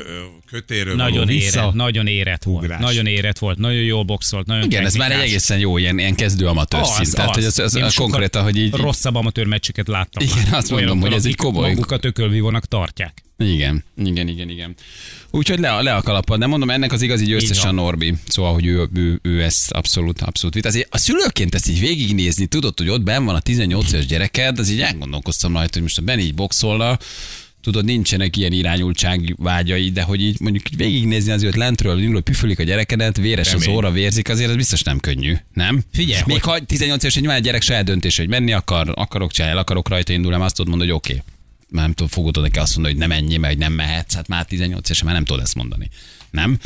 kötéről 0.51 0.95
Nagyon 0.95 1.13
való 1.13 1.25
vissza. 1.25 1.59
érett, 1.59 1.73
nagyon 1.73 2.07
érett 2.07 2.43
volt. 2.43 2.63
ugrás. 2.63 2.79
Nagyon 2.81 3.05
érett 3.05 3.37
volt, 3.37 3.57
nagyon 3.57 3.81
jól 3.83 4.03
boxolt, 4.03 4.45
nagyon 4.45 4.63
Igen, 4.63 4.85
ez 4.85 4.95
már 4.95 5.07
egy 5.07 5.15
technikás. 5.17 5.29
egészen 5.35 5.59
jó 5.59 5.77
ilyen, 5.77 5.99
ilyen 5.99 6.15
kezdő 6.15 6.47
amatőr 6.47 6.85
szint. 6.85 7.15
Tehát, 7.15 7.33
hogy 7.33 7.43
Én 7.43 7.49
ez 7.55 7.71
sokkal 7.73 7.91
konkrétan, 7.95 8.43
hogy 8.43 8.57
így... 8.57 8.73
Rosszabb 8.73 9.15
amatőr 9.15 9.45
meccseket 9.45 9.87
láttam. 9.87 10.23
Igen, 10.23 10.35
már. 10.49 10.53
azt 10.53 10.69
mondom, 10.69 10.87
Olyanokkal, 10.87 11.09
hogy 11.09 11.17
ez 11.19 11.25
egy 11.25 11.31
akik 11.37 11.45
komoly- 11.45 11.69
Magukat 11.69 12.05
ökölvívónak 12.05 12.65
tartják. 12.65 13.23
Igen, 13.43 13.83
igen, 13.97 14.27
igen, 14.27 14.49
igen. 14.49 14.75
Úgyhogy 15.31 15.59
le, 15.59 15.81
le 15.81 15.95
a 15.95 16.01
kalappal, 16.01 16.37
de 16.37 16.45
mondom, 16.45 16.69
ennek 16.69 16.91
az 16.91 17.01
igazi 17.01 17.25
győztes 17.25 17.63
a. 17.63 17.71
Norbi. 17.71 18.13
Szóval, 18.27 18.53
hogy 18.53 18.65
ő, 18.65 18.89
ő, 18.93 19.19
ő 19.21 19.43
ezt 19.43 19.71
abszolút, 19.71 20.21
abszolút 20.21 20.55
vitt. 20.55 20.65
Azért 20.65 20.87
a 20.91 20.97
szülőként 20.97 21.55
ezt 21.55 21.69
így 21.69 21.79
végignézni, 21.79 22.45
tudod, 22.45 22.77
hogy 22.77 22.89
ott 22.89 23.01
benn 23.01 23.25
van 23.25 23.35
a 23.35 23.39
18 23.39 23.91
éves 23.91 24.05
gyereked, 24.05 24.59
az 24.59 24.69
így 24.69 24.81
elgondolkoztam 24.81 25.53
rajta, 25.53 25.69
hogy 25.73 25.81
most 25.81 25.97
a 25.97 26.01
Ben 26.01 26.19
így 26.19 26.33
boxolna, 26.33 26.97
tudod, 27.61 27.85
nincsenek 27.85 28.37
ilyen 28.37 28.51
irányultság 28.51 29.35
vágyai, 29.37 29.89
de 29.89 30.01
hogy 30.01 30.21
így 30.21 30.39
mondjuk 30.39 30.71
így 30.71 30.77
végignézni 30.77 31.31
azért 31.31 31.55
lentről, 31.55 32.01
indul, 32.01 32.21
püfölik 32.21 32.59
a 32.59 32.63
gyerekedet, 32.63 33.17
véres 33.17 33.53
az 33.53 33.61
Kemény. 33.61 33.77
óra, 33.77 33.91
vérzik, 33.91 34.29
azért 34.29 34.49
ez 34.49 34.55
biztos 34.55 34.83
nem 34.83 34.99
könnyű, 34.99 35.35
nem? 35.53 35.83
Figyelj, 35.93 36.21
Még 36.25 36.43
hogy- 36.43 36.59
ha 36.59 36.65
18 36.65 37.03
éves, 37.03 37.15
nyilván 37.15 37.37
a 37.37 37.41
gyerek 37.41 37.61
saját 37.61 37.85
döntés, 37.85 38.17
hogy 38.17 38.27
menni 38.27 38.51
akar, 38.53 38.91
akarok 38.95 39.31
csinálni, 39.31 39.55
el 39.55 39.61
akarok 39.61 39.89
rajta 39.89 40.13
indulni, 40.13 40.43
azt 40.43 40.55
tudod 40.55 40.69
mondani, 40.69 40.89
hogy 40.89 40.99
oké. 40.99 41.11
Okay. 41.13 41.23
Már 41.69 41.83
nem 41.83 41.93
tudom, 41.93 42.07
fogod 42.07 42.41
neki 42.41 42.59
azt 42.59 42.75
mondani, 42.75 42.97
hogy 42.97 43.07
nem 43.07 43.17
ennyi, 43.17 43.37
hogy 43.37 43.57
nem 43.57 43.73
mehetsz, 43.73 44.13
hát 44.13 44.27
már 44.27 44.45
18 44.45 44.85
évesen 44.85 45.05
már 45.05 45.15
nem 45.15 45.25
tudod 45.25 45.41
ezt 45.41 45.55
mondani. 45.55 45.89
Nem? 46.31 46.59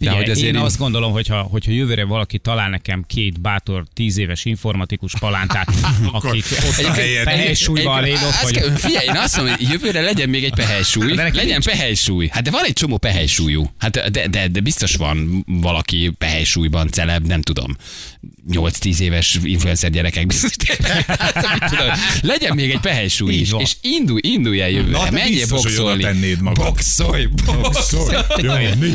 Figyelj, 0.00 0.24
hogy 0.26 0.42
én 0.42 0.54
így- 0.54 0.60
azt 0.62 0.78
gondolom, 0.78 1.12
hogyha, 1.12 1.40
hogyha 1.42 1.72
jövőre 1.72 2.04
valaki 2.04 2.38
talál 2.38 2.68
nekem 2.70 3.04
két 3.06 3.40
bátor, 3.40 3.84
tíz 3.94 4.18
éves 4.18 4.44
informatikus 4.44 5.12
palántát, 5.18 5.68
akik 6.12 6.44
lédok, 8.00 8.22
azt 8.22 8.42
vagy 8.42 8.72
Figyelj, 8.76 9.06
én 9.06 9.16
azt 9.16 9.36
mondom, 9.36 9.54
hogy 9.54 9.68
jövőre 9.68 10.00
legyen 10.00 10.28
még 10.28 10.44
egy 10.44 10.54
pehely-súly. 10.54 11.14
Legyen 11.14 11.62
pehely-súly. 11.62 12.28
Hát 12.32 12.42
de 12.42 12.50
van 12.50 12.64
egy 12.64 12.72
csomó 12.72 12.98
pehely-súlyú. 12.98 13.70
Hát 13.78 14.10
de, 14.10 14.28
de, 14.28 14.48
de, 14.48 14.60
biztos 14.60 14.94
van 14.94 15.44
valaki 15.46 16.10
pehely-súlyban 16.18 16.88
celeb, 16.88 17.26
nem 17.26 17.42
tudom. 17.42 17.76
8-10 18.52 18.98
éves 18.98 19.38
influencer 19.42 19.90
gyerekek 19.90 20.26
biztos. 20.26 20.50
Hát, 21.06 21.98
legyen 22.22 22.54
még 22.54 22.70
egy 22.70 22.80
pehely-súly 22.80 23.34
is. 23.34 23.50
van. 23.50 23.60
És 23.60 23.76
indulj, 23.80 24.20
indulj 24.24 24.60
el 24.60 24.70
jövőre. 24.70 24.98
Na, 24.98 25.04
te 25.04 25.10
Menjél 25.10 25.46
boxolni. 25.48 26.34
Boxolj, 26.54 27.28
boxolj. 27.44 28.16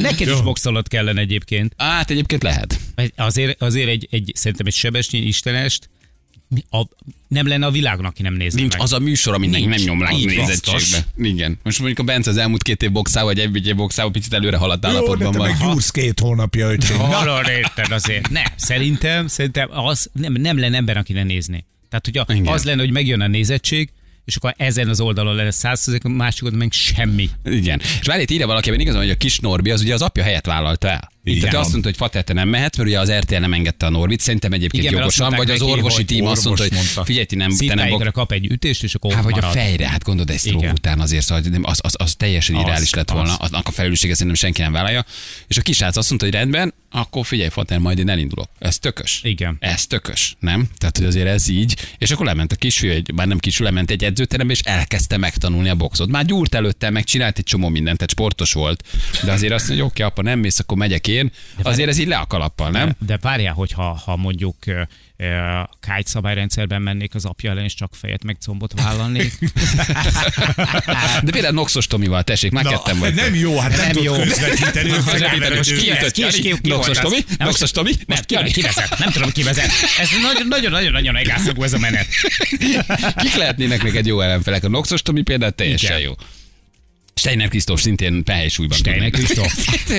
neked 0.02 0.28
is 0.28 0.42
boxolod 0.42 0.88
kellene 0.96 1.20
egyébként. 1.22 1.74
Hát 1.78 2.10
egyébként 2.10 2.44
lehet. 2.44 2.80
Azért, 3.16 3.62
azért 3.62 3.90
egy, 3.90 4.08
egy, 4.12 4.32
szerintem 4.36 4.66
egy 4.66 4.74
sebesnyi 4.74 5.18
istenest 5.20 5.90
a, 6.70 6.84
nem 7.28 7.48
lenne 7.48 7.66
a 7.66 7.72
világon, 7.72 8.06
aki 8.06 8.22
nem 8.22 8.34
nézne 8.34 8.60
Nincs 8.60 8.74
meg. 8.74 8.82
az 8.82 8.94
a 8.94 9.00
műsor, 9.00 9.34
amit 9.34 9.50
nem 9.50 9.72
Így 9.72 9.88
van. 9.88 10.14
nézettségbe. 10.14 11.06
Igen. 11.18 11.60
Most 11.64 11.78
mondjuk 11.80 12.00
a 12.00 12.04
Bence 12.04 12.30
az 12.30 12.38
elmúlt 12.38 12.64
két 12.64 12.84
év 12.84 12.92
boxával, 12.92 13.34
vagy 13.34 13.56
egy 13.56 13.68
év 13.68 13.76
boxával 13.76 14.12
picit 14.12 14.34
előre 14.34 14.58
haladt 14.58 14.84
Jó, 14.84 14.90
de 14.92 14.96
állapotban 14.96 15.32
te 15.32 15.38
van. 15.38 15.48
meg 15.50 15.58
gyúrsz 15.60 15.90
két 15.90 16.20
hónapja, 16.20 16.72
öcsém. 16.72 16.98
Hallod, 16.98 17.48
érted 17.48 17.92
azért. 17.92 18.30
Nem, 18.30 18.44
szerintem, 18.56 19.28
szerintem 19.28 19.70
az 19.72 20.10
nem, 20.14 20.34
nem 20.34 20.60
lenne 20.60 20.78
ember, 20.78 20.98
aki 20.98 21.14
ne 21.14 21.24
nézné. 21.24 21.64
Tehát, 21.90 22.06
hogyha 22.06 22.34
Igen. 22.34 22.54
az 22.54 22.64
lenne, 22.64 22.82
hogy 22.82 22.92
megjön 22.92 23.22
a 23.22 23.28
nézettség, 23.28 23.90
és 24.26 24.36
akkor 24.36 24.54
ezen 24.58 24.90
az 24.90 25.00
oldalon 25.00 25.36
lenne 25.36 25.52
százszerzék, 25.52 26.04
a 26.04 26.10
másik 26.10 26.44
oldalon 26.44 26.66
meg 26.66 26.72
semmi. 26.72 27.30
Igen. 27.44 27.82
És 28.00 28.08
várj, 28.08 28.22
itt 28.22 28.32
írja 28.32 28.48
valaki, 28.48 28.70
hogy 28.70 28.80
igazán, 28.80 29.02
hogy 29.02 29.10
a 29.10 29.18
kis 29.18 29.40
Norbi 29.40 29.72
az 29.72 29.82
ugye 29.82 29.94
az 29.94 30.02
apja 30.02 30.24
helyett 30.24 30.46
vállalta 30.46 30.90
el. 30.90 31.14
Igen. 31.24 31.40
Tehát 31.40 31.56
azt 31.56 31.72
mondta, 31.72 31.88
hogy 31.90 31.98
Fater, 31.98 32.24
te 32.24 32.34
nem 32.34 32.50
mehetsz, 32.50 32.78
mert 32.78 32.90
ugye 32.90 33.00
az 33.00 33.12
RTL 33.12 33.36
nem 33.36 33.54
engedte 33.54 33.86
a 33.86 33.90
Norvit. 33.90 34.20
Szerintem 34.20 34.54
egyébként 34.54 34.84
Igen, 34.84 34.96
mert 34.96 35.16
jogosan, 35.16 35.38
vagy 35.38 35.50
az 35.50 35.60
neki, 35.60 35.72
orvosi 35.72 35.96
hogy 35.96 36.06
tím 36.06 36.26
azt 36.26 36.46
mondta, 36.46 36.64
hogy 36.64 37.06
figyelj, 37.06 37.26
ti 37.26 37.36
nem, 37.36 37.58
te 37.68 37.76
nem 37.76 37.90
bok... 37.90 38.12
kap 38.12 38.32
egy 38.32 38.52
ütést, 38.52 38.84
és 38.84 38.96
akkor 38.96 39.14
Hát, 39.14 39.24
vagy 39.24 39.34
a 39.34 39.36
marad. 39.36 39.52
fejre, 39.52 39.90
hát 39.90 40.04
gondolod, 40.04 40.30
egy 40.30 40.40
stroke 40.40 40.72
után 40.72 41.00
azért, 41.00 41.26
szóval 41.26 41.44
nem, 41.50 41.64
az, 41.64 41.80
az, 41.84 41.96
az 41.98 42.16
teljesen 42.16 42.56
irreális 42.56 42.94
lett 42.94 43.12
volna, 43.12 43.36
az. 43.36 43.52
annak 43.52 43.68
a 43.68 43.72
felelőssége 43.72 44.14
szerintem 44.14 44.36
senki 44.36 44.62
nem 44.62 44.72
vállalja. 44.72 45.06
És 45.48 45.58
a 45.58 45.62
kisrác 45.62 45.98
azt 45.98 46.10
mondta, 46.10 46.28
hogy 46.28 46.36
rendben, 46.36 46.74
akkor 46.92 47.26
figyelj, 47.26 47.50
Fater, 47.50 47.80
majd 47.80 48.00
én 48.00 48.10
elindulok. 48.10 48.50
Ez 48.60 48.80
tökös. 48.80 49.20
Igen. 49.24 49.58
Ez 49.60 49.86
tökös, 49.86 50.36
nem? 50.40 50.68
Tehát, 50.78 50.98
hogy 50.98 51.06
azért 51.06 51.28
ez 51.28 51.48
így. 51.48 51.76
És 51.98 52.12
akkor 52.12 52.26
lement 52.26 52.52
a 52.52 52.56
kisfiú, 52.56 52.90
egy, 52.90 53.12
már 53.14 53.28
nem 53.28 53.38
kisfiú, 53.38 53.66
lement 53.66 53.92
egy 53.92 54.04
edzőterembe, 54.16 54.54
és 54.54 54.60
elkezdte 54.60 55.18
megtanulni 55.18 55.70
a 55.70 55.76
boxot. 55.76 56.10
Már 56.10 56.26
gyúrt 56.26 56.56
előtte, 56.56 56.90
meg 56.90 57.04
csinált 57.04 57.38
egy 57.38 57.44
csomó 57.44 57.70
mindent, 57.70 57.98
tehát 57.98 58.12
sportos 58.12 58.54
volt. 58.54 58.84
De 59.24 59.32
azért 59.32 59.54
azt 59.54 59.68
mondja, 59.68 59.84
hogy 59.84 59.94
oké, 59.94 60.04
apa, 60.04 60.22
nem 60.22 60.40
mész, 60.40 60.60
akkor 60.60 60.78
megyek 60.78 61.08
én. 61.08 61.32
Azért 61.62 61.90
ez 61.90 61.98
így 61.98 62.08
le 62.08 62.18
a 62.18 62.26
kalappal, 62.26 62.70
nem? 62.70 62.96
De 63.06 63.18
várjál, 63.22 63.54
hogyha 63.54 64.02
ha 64.06 64.16
mondjuk 64.16 64.56
kájt 65.80 66.08
szabályrendszerben 66.08 66.82
mennék 66.82 67.16
az 67.16 67.26
apja 67.26 67.52
ellen, 67.52 67.64
és 67.64 67.74
csak 67.74 67.94
fejet 67.96 68.24
meg 68.24 68.38
combot 68.40 68.74
vállalnék. 68.82 69.34
De 71.24 71.32
például 71.32 71.54
Noxos 71.54 71.88
Tomival, 71.88 72.24
tessék, 72.24 72.52
már 72.52 72.66
ketten 72.66 73.00
vagy. 73.00 73.14
nem 73.14 73.36
jó, 73.36 73.60
hát 73.60 73.78
nem, 73.78 73.88
Nem 73.94 74.04
jó. 74.04 74.14
közvetíteni. 74.14 74.90
Noxos? 76.62 76.98
Tomi? 76.98 77.18
Nem, 77.38 77.48
Noxos 77.48 77.72
Tomi? 77.72 77.92
Most 78.08 78.26
ki, 78.26 78.34
Jani. 78.34 78.52
ki 78.52 78.62
vezet? 78.62 78.98
Nem 79.00 79.12
tudom, 79.12 79.32
ki 79.32 79.44
vezet. 79.44 79.70
Ez 80.00 80.10
nagyon-nagyon-nagyon 80.22 81.16
egászagú 81.18 81.64
ez 81.64 81.74
a 81.74 81.78
menet. 81.78 82.08
Kik 83.16 83.36
lehetnének 83.36 83.84
neked 83.84 84.06
jó 84.06 84.22
ellenfelek? 84.22 84.64
A 84.64 84.70
Noxos 84.70 85.02
Tomi 85.02 85.22
például 85.22 85.52
teljesen 85.52 86.00
jó. 86.00 86.14
Steiner 87.20 87.48
Krisztóf 87.48 87.82
szintén 87.82 88.24
pehely-súlyban. 88.24 88.78
Steiner. 88.78 89.10
Kristóf. 89.10 89.54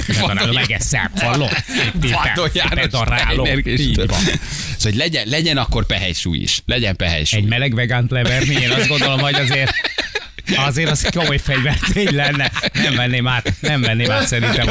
Bedarálom, 0.06 0.54
megeszem, 0.54 1.10
hallod? 1.14 1.50
Vadon 1.94 2.50
János. 2.52 2.84
Steiner 2.84 3.62
Kristóf. 3.62 4.06
Szóval, 4.06 4.76
hogy 4.80 4.94
legyen, 4.94 5.28
legyen 5.28 5.56
akkor 5.56 5.86
pehely-súly 5.86 6.38
is. 6.38 6.62
Legyen 6.66 6.96
pehely-súly. 6.96 7.40
Egy 7.40 7.46
meleg 7.46 7.74
vegánt 7.74 8.10
leverni, 8.10 8.54
én 8.54 8.70
azt 8.70 8.88
gondolom, 8.88 9.18
hogy 9.18 9.34
azért 9.34 9.72
Azért 10.56 10.90
az 10.90 11.08
komoly 11.14 11.38
fegyvertény 11.38 12.14
lenne. 12.14 12.52
Nem 12.72 12.94
venném 12.94 13.26
át, 13.26 13.52
nem 13.60 13.80
venném 13.80 14.10
át 14.10 14.26
szerintem 14.26 14.68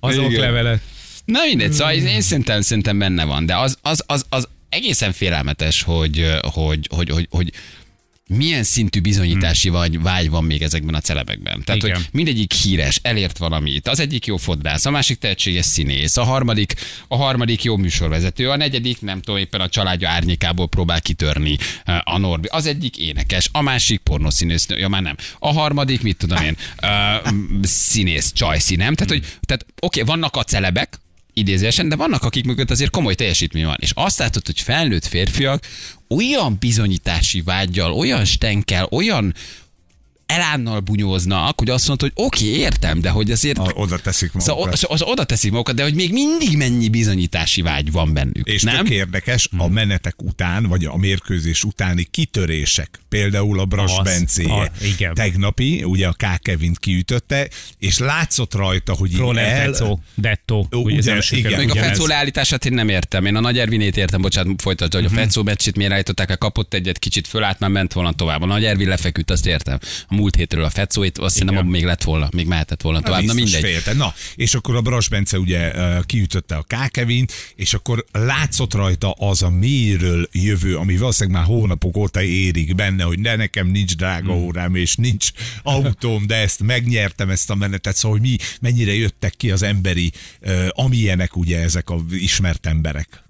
az 0.00 0.18
oklevelet. 0.18 0.80
Na 1.24 1.44
mindegy, 1.44 1.72
szóval 1.72 1.92
én 1.92 2.20
szerintem, 2.20 2.60
szerintem 2.60 2.98
benne 2.98 3.24
van, 3.24 3.46
de 3.46 3.56
az, 3.56 3.78
az, 3.82 4.04
az, 4.06 4.26
az 4.28 4.48
egészen 4.68 5.12
félelmetes, 5.12 5.82
hogy, 5.82 6.26
hogy, 6.42 6.88
hogy, 6.90 7.10
hogy, 7.10 7.26
hogy 7.30 7.52
milyen 8.36 8.62
szintű 8.62 9.00
bizonyítási 9.00 9.68
vagy 9.68 10.02
vágy 10.02 10.30
van 10.30 10.44
még 10.44 10.62
ezekben 10.62 10.94
a 10.94 11.00
celebekben. 11.00 11.62
Tehát, 11.64 11.82
Igen. 11.82 11.96
hogy 11.96 12.08
mindegyik 12.12 12.52
híres, 12.52 12.98
elért 13.02 13.38
valamit. 13.38 13.88
Az 13.88 14.00
egyik 14.00 14.26
jó 14.26 14.36
fotbász, 14.36 14.86
a 14.86 14.90
másik 14.90 15.18
tehetséges 15.18 15.66
színész, 15.66 16.16
a 16.16 16.22
harmadik, 16.22 16.74
a 17.08 17.16
harmadik 17.16 17.62
jó 17.62 17.76
műsorvezető, 17.76 18.50
a 18.50 18.56
negyedik, 18.56 19.00
nem 19.00 19.20
tudom, 19.20 19.40
éppen 19.40 19.60
a 19.60 19.68
családja 19.68 20.08
árnyékából 20.08 20.68
próbál 20.68 21.00
kitörni 21.00 21.56
eh, 21.84 22.00
a 22.04 22.18
Norbi. 22.18 22.48
Az 22.50 22.66
egyik 22.66 22.96
énekes, 22.96 23.48
a 23.52 23.62
másik 23.62 24.00
pornoszínész, 24.00 24.66
ja 24.68 24.88
már 24.88 25.02
nem. 25.02 25.16
A 25.38 25.52
harmadik, 25.52 26.02
mit 26.02 26.16
tudom 26.16 26.42
én, 26.42 26.56
uh, 26.82 27.32
színész, 27.62 28.32
csajszí, 28.32 28.76
nem? 28.76 28.94
Tehát, 28.94 29.12
hogy, 29.12 29.36
tehát 29.40 29.66
oké, 29.80 30.00
vannak 30.02 30.36
a 30.36 30.44
celebek, 30.44 30.98
idézésen, 31.40 31.88
de 31.88 31.96
vannak, 31.96 32.24
akik 32.24 32.44
mögött 32.44 32.70
azért 32.70 32.90
komoly 32.90 33.14
teljesítmény 33.14 33.64
van. 33.64 33.76
És 33.78 33.92
azt 33.94 34.18
látod, 34.18 34.46
hogy 34.46 34.60
felnőtt 34.60 35.06
férfiak 35.06 35.64
olyan 36.08 36.56
bizonyítási 36.60 37.40
vágyjal, 37.40 37.92
olyan 37.92 38.24
stenkel, 38.24 38.88
olyan 38.90 39.34
elánnal 40.30 40.80
bunyóznak, 40.80 41.58
hogy 41.58 41.70
azt 41.70 41.88
mondod, 41.88 42.12
hogy 42.14 42.24
oké, 42.24 42.44
értem, 42.46 43.00
de 43.00 43.08
hogy 43.10 43.30
azért... 43.30 43.58
A- 43.58 43.72
Oda 43.74 43.98
teszik 43.98 44.30
Szóval 44.38 44.54
magukat. 44.54 44.72
az, 44.72 44.86
az 44.88 45.02
oda 45.02 45.24
teszik 45.24 45.50
magukat, 45.50 45.74
de 45.74 45.82
hogy 45.82 45.94
még 45.94 46.12
mindig 46.12 46.56
mennyi 46.56 46.88
bizonyítási 46.88 47.62
vágy 47.62 47.90
van 47.92 48.12
bennük. 48.12 48.48
És 48.48 48.62
nem? 48.62 48.76
tök 48.76 48.90
érdekes, 48.90 49.48
a 49.58 49.68
menetek 49.68 50.22
után, 50.22 50.66
vagy 50.66 50.84
a 50.84 50.96
mérkőzés 50.96 51.64
utáni 51.64 52.06
kitörések, 52.10 53.00
például 53.08 53.60
a 53.60 53.64
Bras 53.64 53.98
Az, 53.98 54.04
Bencéje 54.04 54.52
a- 54.52 54.70
igen. 54.82 55.14
tegnapi, 55.14 55.82
ugye 55.84 56.06
a 56.08 56.12
K. 56.12 56.24
Kevint 56.42 56.78
kiütötte, 56.78 57.48
és 57.78 57.98
látszott 57.98 58.54
rajta, 58.54 58.92
hogy 58.92 59.10
Fronen 59.14 59.44
el... 59.44 59.64
Fecó, 59.72 60.00
Detto. 60.14 60.64
Ugye 60.70 61.18
igen. 61.30 61.58
Még 61.58 61.70
a. 61.70 61.74
Fecó 61.74 62.06
leállítását 62.06 62.64
én 62.64 62.72
nem 62.72 62.88
értem. 62.88 63.26
Én 63.26 63.36
a 63.36 63.40
Nagy 63.40 63.58
Ervinét 63.58 63.96
értem, 63.96 64.20
bocsánat, 64.20 64.62
folytatja, 64.62 65.00
Mhm. 65.00 65.08
hogy 65.08 65.18
a 65.18 65.22
Fecó 65.22 65.42
meccsét 65.42 65.76
miért 65.76 65.92
állították 65.92 66.38
kapott 66.38 66.74
egyet, 66.74 66.98
kicsit 66.98 67.26
fölállt, 67.26 67.58
már 67.58 67.70
ment 67.70 67.92
volna 67.92 68.12
tovább. 68.12 68.42
A 68.42 68.46
Nagy 68.46 68.64
Ervin 68.64 68.88
lefeküdt, 68.88 69.30
azt 69.30 69.46
értem. 69.46 69.78
A 70.08 70.14
múlt 70.20 70.36
hétről 70.36 70.64
a 70.64 70.70
Fecóit, 70.70 71.18
azt 71.18 71.38
hiszem 71.38 71.56
abban 71.56 71.70
még 71.70 71.84
lett 71.84 72.02
volna, 72.02 72.28
még 72.32 72.46
mehetett 72.46 72.80
volna 72.80 73.00
tovább. 73.00 73.22
Na 73.22 73.32
mindegy. 73.32 73.62
Félte. 73.62 73.92
Na, 73.92 74.14
és 74.34 74.54
akkor 74.54 74.76
a 74.76 74.80
Bras 74.80 75.08
Bence 75.08 75.38
ugye 75.38 75.72
kiütötte 76.06 76.56
a 76.56 76.62
Kákevint, 76.62 77.32
és 77.54 77.74
akkor 77.74 78.04
látszott 78.12 78.74
rajta 78.74 79.10
az 79.10 79.42
a 79.42 79.50
mélyről 79.50 80.28
jövő, 80.32 80.76
ami 80.76 80.96
valószínűleg 80.96 81.40
már 81.40 81.48
hónapok 81.48 81.96
óta 81.96 82.22
érik 82.22 82.74
benne, 82.74 83.02
hogy 83.02 83.20
de 83.20 83.36
nekem 83.36 83.66
nincs 83.66 83.96
drága 83.96 84.32
Hmm. 84.32 84.42
órám, 84.42 84.74
és 84.74 84.96
nincs 84.96 85.30
autóm, 85.62 86.26
de 86.26 86.34
ezt 86.34 86.62
megnyertem 86.62 87.30
ezt 87.30 87.50
a 87.50 87.54
menetet, 87.54 87.96
szóval 87.96 88.18
hogy 88.18 88.28
mi 88.28 88.36
mennyire 88.60 88.94
jöttek 88.94 89.34
ki 89.36 89.50
az 89.50 89.62
emberi, 89.62 90.12
amilyenek 90.68 91.36
ugye 91.36 91.60
ezek 91.60 91.90
a 91.90 91.96
ismert 92.10 92.66
emberek 92.66 93.29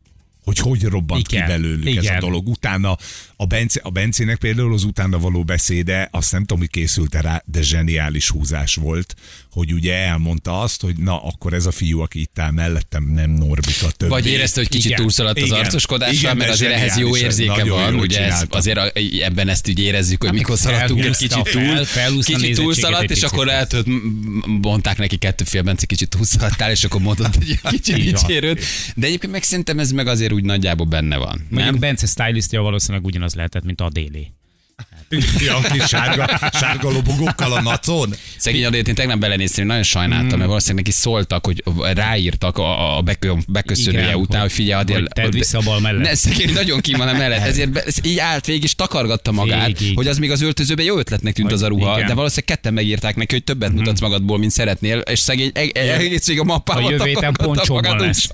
hogy 0.56 0.80
hogy 0.80 0.90
robbant 0.90 1.28
Igen, 1.32 1.46
ki 1.46 1.52
belőlük 1.52 1.86
ez 1.86 1.96
a 1.96 2.00
igen. 2.00 2.20
dolog. 2.20 2.48
Utána 2.48 2.96
a, 3.36 3.46
Bence, 3.46 3.80
a 3.82 3.90
Bencének 3.90 4.36
például 4.38 4.72
az 4.72 4.84
utána 4.84 5.18
való 5.18 5.44
beszéde, 5.44 6.08
azt 6.12 6.32
nem 6.32 6.40
tudom, 6.40 6.58
hogy 6.58 6.70
készült 6.70 7.14
rá, 7.14 7.42
de 7.46 7.62
zseniális 7.62 8.28
húzás 8.28 8.74
volt, 8.74 9.14
hogy 9.50 9.72
ugye 9.72 9.94
elmondta 9.94 10.60
azt, 10.60 10.80
hogy 10.82 10.96
na, 10.96 11.22
akkor 11.24 11.52
ez 11.52 11.66
a 11.66 11.70
fiú, 11.70 12.00
aki 12.00 12.20
itt 12.20 12.38
áll 12.38 12.50
mellettem, 12.50 13.04
nem 13.04 13.30
Norbika 13.30 13.90
többé. 13.90 14.10
Vagy 14.10 14.26
érezte, 14.26 14.60
hogy 14.60 14.68
kicsit 14.68 14.84
Igen. 14.90 15.00
túlszaladt 15.00 15.38
az 15.38 15.44
Igen. 15.46 15.58
arcoskodással, 15.58 16.14
Igen, 16.14 16.36
mert 16.36 16.50
azért 16.50 16.72
ehhez 16.72 16.96
jó 16.96 17.16
érzéke 17.16 17.64
van, 17.64 17.92
jól 17.92 18.00
ugye 18.00 18.24
ez, 18.24 18.42
azért 18.48 18.78
a, 18.78 18.92
ebben 19.20 19.48
ezt 19.48 19.68
úgy 19.68 19.78
érezzük, 19.78 20.22
hogy 20.22 20.32
mikor 20.32 20.58
szaladtunk 20.58 21.04
egy 21.04 21.16
kicsit 21.16 21.50
túl, 21.50 21.84
fel- 21.84 22.12
kicsit 22.24 22.54
túlszaladt, 22.56 23.10
és 23.10 23.22
akkor 23.22 23.46
lehet, 23.46 23.72
hogy 23.72 23.84
mondták 24.46 24.98
neki 24.98 25.16
kettőfél, 25.16 25.62
Bence 25.62 25.86
kicsit 25.86 26.08
túlszaladtál, 26.08 26.70
és 26.70 26.84
akkor 26.84 27.00
mondod, 27.00 27.34
hogy 27.34 27.50
egy 27.50 27.70
kicsit 27.74 27.96
Így 27.98 28.12
van. 28.12 28.22
dicsérőd. 28.26 28.58
De 28.94 29.06
egyébként 29.06 29.32
meg 29.32 29.42
szerintem 29.42 29.78
ez 29.78 29.90
meg 29.92 30.06
azért 30.06 30.32
úgy 30.32 30.39
nagyjából 30.44 30.86
benne 30.86 31.16
van. 31.16 31.46
Mondjuk 31.50 31.70
Nem? 31.70 31.78
Bence 31.80 32.06
stylistja 32.06 32.62
valószínűleg 32.62 33.06
ugyanaz 33.06 33.34
lehetett, 33.34 33.64
mint 33.64 33.80
a 33.80 33.88
déli. 33.88 34.32
Ja, 35.38 35.58
kis 35.72 35.84
sárga, 35.86 36.38
sárga 36.52 36.90
lobogókkal 36.90 37.52
a 37.52 37.60
nacon. 37.62 38.14
Szegény 38.36 38.64
adét, 38.64 38.88
én 38.88 38.94
tegnap 38.94 39.18
belenéztem, 39.18 39.66
nagyon 39.66 39.82
sajnáltam, 39.82 40.38
mert 40.38 40.48
valószínűleg 40.48 40.84
neki 40.84 40.96
szóltak, 40.96 41.44
hogy 41.46 41.62
ráírtak 41.94 42.58
a, 42.58 42.96
a 42.96 43.00
bekö, 43.02 43.32
beköszönője 43.48 44.04
Igen, 44.04 44.14
után, 44.18 44.40
hogy- 44.40 44.52
figyelj, 44.52 44.80
Adél, 44.80 45.06
tedd 45.08 45.30
vissza 45.30 45.58
a 45.58 45.62
bal 45.62 45.80
mellett. 45.80 46.02
Ne, 46.02 46.14
szegény 46.14 46.52
nagyon 46.52 46.80
ki 46.80 46.92
van 46.94 47.08
a 47.08 47.12
mellett, 47.12 47.46
ezért 47.50 47.70
be, 47.70 47.84
így 48.02 48.18
állt 48.18 48.46
végig, 48.46 48.62
és 48.62 48.74
takargatta 48.74 49.32
magát, 49.32 49.66
Végig. 49.66 49.96
hogy 49.96 50.06
az 50.06 50.18
még 50.18 50.30
az 50.30 50.40
öltözőben 50.42 50.84
jó 50.84 50.98
ötletnek 50.98 51.34
tűnt 51.34 51.46
Hogy 51.48 51.56
az 51.56 51.62
a 51.62 51.68
ruha, 51.68 51.94
igen. 51.96 52.08
de 52.08 52.14
valószínűleg 52.14 52.56
ketten 52.56 52.72
megírták 52.74 53.16
neki, 53.16 53.34
hogy 53.34 53.44
többet 53.44 53.72
mutatsz 53.72 54.00
magadból, 54.00 54.38
mint 54.38 54.50
szeretnél, 54.52 54.98
és 54.98 55.18
szegény 55.18 55.50
eg- 55.54 55.76
eg- 55.76 55.88
egész 56.00 56.26
végig 56.26 56.42
a 56.42 56.44
mappával 56.44 56.84
A 56.86 56.90
jövő 56.90 57.12
takargatta 57.12 57.72
magát, 57.72 58.00
lesz. 58.00 58.28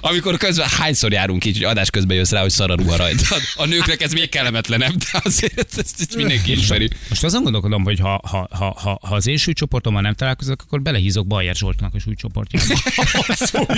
Amikor 0.00 0.36
közben 0.36 0.68
hányszor 0.68 1.12
járunk 1.12 1.44
így, 1.44 1.54
hogy 1.56 1.64
adás 1.64 1.90
közben 1.90 2.16
jössz 2.16 2.30
rá, 2.30 2.40
hogy 2.40 2.50
szar 2.50 2.70
a 2.70 2.74
ruha 2.74 2.96
rajtad. 2.96 3.38
A 3.56 3.64
nőknek 3.66 4.02
ez 4.02 4.12
még 4.12 4.28
kellemetlenebb, 4.28 4.94
de 4.96 5.20
azért 5.24 5.37
ezt, 5.42 5.78
ezt 5.78 6.16
mindenki 6.16 6.52
ismeri. 6.52 6.90
Most 7.08 7.24
azon 7.24 7.42
gondolkodom, 7.42 7.84
hogy 7.84 8.00
ha, 8.00 8.20
ha, 8.22 8.48
ha, 8.50 8.76
ha, 8.80 8.98
ha 9.02 9.14
az 9.14 9.26
én 9.26 9.36
súlycsoportommal 9.36 10.02
nem 10.02 10.14
találkozok, 10.14 10.62
akkor 10.62 10.82
belehízok 10.82 11.26
Bajer 11.26 11.54
Zsoltnak 11.54 11.94
a 11.94 11.98
súlycsoportjába. 11.98 12.74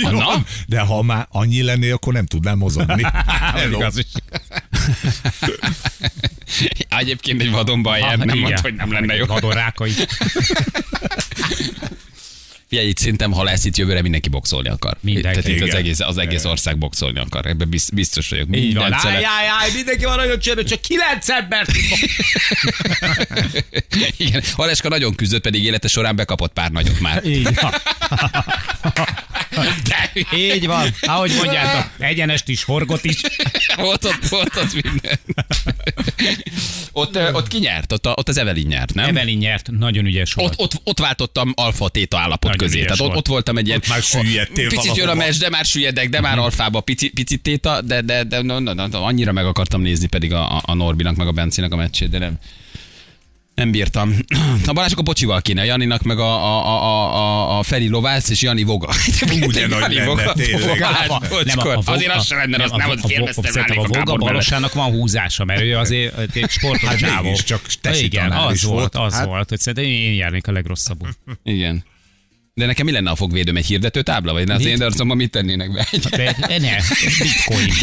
Na? 0.11 0.43
De 0.67 0.79
ha 0.79 1.01
már 1.01 1.27
annyi 1.29 1.61
lennél, 1.61 1.93
akkor 1.93 2.13
nem 2.13 2.25
tudnám 2.25 2.57
mozogni. 2.57 3.03
Igaz 3.73 3.97
is. 3.97 4.05
Egyébként 6.99 7.41
egy 7.41 7.51
vadon 7.51 7.81
baj, 7.81 7.99
nem 8.01 8.21
igen. 8.21 8.37
mondta, 8.37 8.61
hogy 8.61 8.73
nem 8.73 8.91
lenne 8.91 9.15
jó. 9.15 9.25
Vadon 9.25 9.51
rákai. 9.51 9.91
Figyelj, 12.71 12.89
itt 12.89 12.97
szerintem, 12.97 13.31
ha 13.31 13.43
lesz 13.43 13.65
itt 13.65 13.77
jövőre, 13.77 14.01
mindenki 14.01 14.29
boxolni 14.29 14.69
akar. 14.69 14.97
Mindenki. 14.99 15.41
Tehát 15.41 15.57
itt 15.57 15.61
az 15.61 15.67
Igen. 15.67 15.79
egész, 15.79 15.99
az 15.99 16.17
egész 16.17 16.45
ország 16.45 16.77
boxolni 16.77 17.19
akar. 17.19 17.45
Ebben 17.45 17.69
biz- 17.69 17.93
biztos 17.93 18.29
vagyok. 18.29 18.47
Így 18.51 18.75
van. 18.75 18.93
Áj, 18.93 19.15
áj, 19.15 19.23
áj, 19.61 19.71
mindenki 19.75 20.05
van 20.05 20.15
nagyon 20.15 20.39
csörő, 20.39 20.63
csak 20.63 20.81
kilenc 20.81 21.29
ember. 21.29 21.65
Igen, 24.17 24.43
Haleska 24.55 24.89
nagyon 24.89 25.15
küzdött, 25.15 25.41
pedig 25.41 25.63
élete 25.63 25.87
során 25.87 26.15
bekapott 26.15 26.53
pár 26.53 26.71
nagyot 26.71 26.99
már. 26.99 27.21
Van. 27.61 27.73
De 29.87 30.11
Így 30.37 30.65
van. 30.65 30.93
Ahogy 31.01 31.31
mondjátok, 31.37 31.91
egyenest 31.99 32.47
is, 32.47 32.63
horgot 32.63 33.03
is. 33.03 33.21
volt 33.75 34.05
ott, 34.05 34.27
volt 34.29 34.55
ott 34.55 34.73
minden. 34.83 35.19
ott, 36.91 37.17
ott 37.33 37.47
ki 37.47 37.57
nyert? 37.59 37.91
Ott, 37.91 38.07
ott 38.07 38.29
az 38.29 38.37
Evelyn 38.37 38.67
nyert, 38.67 38.93
nem? 38.93 39.05
Evelyn 39.05 39.37
nyert, 39.37 39.71
nagyon 39.71 40.05
ügyes 40.05 40.33
volt. 40.33 40.53
Ott, 40.57 40.59
ott, 40.75 40.81
ott 40.83 40.99
váltottam 40.99 41.51
alfa-téta 41.55 42.17
állapot 42.17 42.51
Nagyon 42.51 42.57
közé. 42.67 42.79
Tehát 42.81 42.91
ott, 42.91 42.97
volt. 43.05 43.17
ott 43.17 43.27
voltam 43.27 43.57
egy 43.57 43.67
ilyen... 43.67 43.79
Ott 43.79 43.87
már 43.87 44.01
süllyedtél 44.01 44.69
Picit 44.69 44.85
jön 44.85 44.93
a 44.95 44.99
valahova. 44.99 45.25
mes, 45.25 45.37
de 45.37 45.49
már 45.49 45.65
süllyedek, 45.65 46.09
de 46.09 46.21
már 46.21 46.37
alfába 46.37 46.81
pici, 46.81 47.09
picit 47.09 47.41
téta, 47.41 47.81
de, 47.81 48.01
de, 48.01 48.23
de 48.23 48.41
no, 48.41 48.59
no, 48.59 48.73
no, 48.73 48.87
no, 48.87 49.03
annyira 49.03 49.31
meg 49.31 49.45
akartam 49.45 49.81
nézni 49.81 50.07
pedig 50.07 50.33
a, 50.33 50.55
a- 50.57 50.61
a 50.65 50.73
Norbinak 50.73 51.15
meg 51.15 51.27
a 51.27 51.31
Bencinek 51.31 51.71
a 51.71 51.75
meccsét, 51.75 52.09
de 52.09 52.17
nem. 52.17 52.37
Nem 53.61 53.71
bírtam. 53.71 54.15
A 54.65 54.73
Balázs 54.73 54.91
akkor 54.91 55.03
bocsival 55.03 55.41
kéne, 55.41 55.61
a 55.61 55.63
Janinak 55.63 56.01
meg 56.03 56.19
a, 56.19 56.23
a, 56.23 56.65
a, 56.65 56.83
a, 56.83 57.15
a, 57.15 57.57
a 57.59 57.63
Feri 57.63 57.87
Lovász 57.87 58.29
és 58.29 58.41
Jani 58.41 58.63
Voga. 58.63 58.87
Nagy 59.39 59.55
Jani 59.55 59.73
lenne, 59.79 60.05
Voga. 60.05 60.33
Balázs, 60.33 61.43
Nem, 61.45 61.59
a- 61.59 61.71
a- 61.75 61.81
Azért 61.85 62.15
az 62.15 62.25
sem 62.25 62.37
lenne, 62.37 62.57
nem, 62.57 62.65
azt 62.71 62.75
nem, 62.75 62.89
a- 62.89 62.93
az 62.93 62.99
a- 63.03 63.07
kérdeztem 63.07 63.63
a- 63.67 63.67
rá, 63.67 63.75
A 63.75 63.87
Voga. 63.87 64.15
Balosának 64.15 64.73
van 64.73 64.91
húzása, 64.91 65.45
mert 65.45 65.61
ő 65.61 65.77
azért 65.77 66.35
egy 66.35 66.49
sportos 66.49 66.89
Hát 66.89 66.97
csávó. 66.97 67.23
mégiscsak 67.23 67.61
tesi 67.81 68.03
Igen, 68.03 68.31
az 68.31 68.63
volt. 68.63 68.95
az 68.95 69.13
Hát- 69.13 69.25
volt, 69.25 69.49
hogy 69.49 69.59
szerintem 69.59 69.93
én 69.93 70.13
járnék 70.13 70.47
a 70.47 70.51
legrosszabbul. 70.51 71.09
Igen. 71.43 71.83
De 72.53 72.65
nekem 72.65 72.85
mi 72.85 72.91
lenne 72.91 73.09
a 73.09 73.15
fogvédőm? 73.15 73.55
Egy 73.55 73.65
hirdető 73.65 74.01
tábla? 74.01 74.33
Vagy 74.33 74.47
ne 74.47 74.53
az 74.53 74.65
én 74.65 74.81
arcomban 74.81 75.17
mit 75.17 75.31
tennének 75.31 75.71
be? 75.71 75.87
Egy... 75.91 76.07
De, 76.09 76.57
ne, 76.59 76.75
bitcoin. 77.19 77.73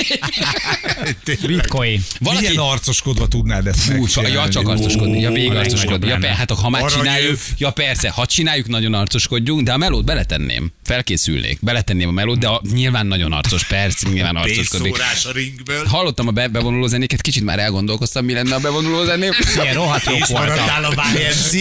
Bitcoin. 1.47 2.05
Valaki- 2.21 2.47
Milyen 2.47 2.63
arcoskodva 2.63 3.29
tudnád 3.29 3.67
ezt 3.67 3.81
Fú, 3.81 3.93
megcsinálni? 3.93 4.37
ja, 4.37 4.49
csak 4.49 4.69
arcoskodni, 4.69 5.21
ja, 5.21 5.31
végig 5.31 5.53
a 5.53 5.59
arcoskodni. 5.59 6.07
Ja, 6.09 6.15
pe, 6.15 6.21
lenne. 6.21 6.35
hát 6.35 6.51
ha 6.51 6.69
már 6.69 6.85
csináljuk, 6.85 7.39
ja 7.59 7.71
persze, 7.71 8.11
ha 8.11 8.27
csináljuk, 8.27 8.67
nagyon 8.67 8.95
arcoskodjunk, 8.95 9.63
de 9.63 9.73
a 9.73 9.77
melót 9.77 10.05
beletenném. 10.05 10.73
Felkészülnék. 10.89 11.59
Beletenném 11.61 12.09
a 12.09 12.13
melót, 12.13 12.39
de 12.39 12.49
a, 12.49 12.61
nyilván 12.73 13.07
nagyon 13.07 13.33
arcos, 13.33 13.65
persze, 13.65 14.09
nyilván. 14.09 14.39
Pénzszórás 14.43 15.25
a 15.25 15.33
ringből. 15.33 15.85
Hallottam 15.85 16.29
a 16.29 16.31
be, 16.31 16.49
bevonuló 16.49 16.87
zenéket, 16.87 17.21
kicsit 17.21 17.45
már 17.45 17.59
elgondolkoztam, 17.59 18.25
mi 18.25 18.33
lenne 18.33 18.55
a 18.55 18.59
bevonuló 18.59 19.05
zeném. 19.05 19.33
Ilyen 19.55 19.75
rohadt 19.75 20.07
És 20.07 20.11
voltak. 20.11 20.31
maradtál 20.31 20.85
a 20.85 20.93
YMC. 21.15 21.53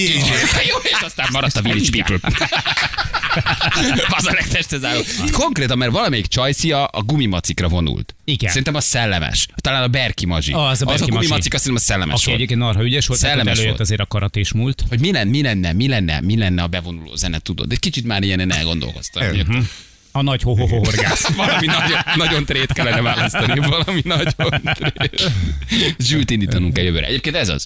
Jó, 0.67 0.77
és 0.83 0.97
aztán 1.01 1.27
maradt 1.31 1.55
a 1.55 1.61
Village 1.61 1.89
People. 1.91 2.29
az 4.17 4.27
a 4.27 4.31
legtestezáró. 4.31 4.99
Konkrétan, 5.31 5.77
mert 5.77 5.91
valamelyik 5.91 6.27
csajci 6.27 6.71
a, 6.71 6.89
a 6.91 7.01
gumimacikra 7.01 7.67
vonult. 7.67 8.15
Igen. 8.29 8.49
Szerintem 8.49 8.75
az 8.75 8.83
szellemes. 8.83 9.47
Talán 9.55 9.83
a 9.83 9.87
Berki 9.87 10.25
Mazsi. 10.25 10.51
Az 10.51 10.59
a 10.59 10.69
az 10.69 10.81
a 10.81 10.85
Berki 10.85 10.99
Mazsi. 10.99 11.11
gumimacik, 11.11 11.53
azt 11.53 11.63
szerintem 11.63 11.85
a 11.87 11.91
szellemes 11.91 12.13
Aki 12.15 12.23
volt. 12.25 12.35
egyébként 12.37 12.59
narha 12.59 12.83
ügyes 12.83 13.07
volt, 13.07 13.19
Szellemes 13.19 13.51
előjött 13.51 13.67
volt. 13.67 13.79
azért 13.79 13.99
a 14.01 14.05
karatés 14.05 14.53
múlt. 14.53 14.83
hogy 14.89 14.99
mi 14.99 15.11
lenne, 15.11 15.29
mi 15.29 15.41
lenne, 15.41 15.73
mi 15.73 15.87
lenne, 15.87 16.21
mi 16.21 16.37
lenne 16.37 16.61
a 16.61 16.67
bevonuló 16.67 17.15
zene, 17.15 17.39
tudod? 17.39 17.71
Egy 17.71 17.79
kicsit 17.79 18.05
már 18.05 18.23
ilyenen 18.23 18.51
elgondolkoztam. 18.53 19.27
Mhm. 19.27 19.57
A 20.11 20.21
nagy 20.21 20.41
ho 20.41 20.55
horgász. 20.67 21.29
Valami 21.35 21.65
nagyon, 21.65 21.99
nagyon 22.15 22.45
trét 22.45 22.73
kellene 22.73 23.01
választani, 23.01 23.59
valami 23.59 24.01
nagyon 24.03 24.61
trét. 24.73 25.31
Zsült 25.99 26.31
indítanunk 26.31 26.73
kell 26.73 26.83
jövőre. 26.83 27.05
Egyébként 27.05 27.35
ez 27.35 27.49
az 27.49 27.65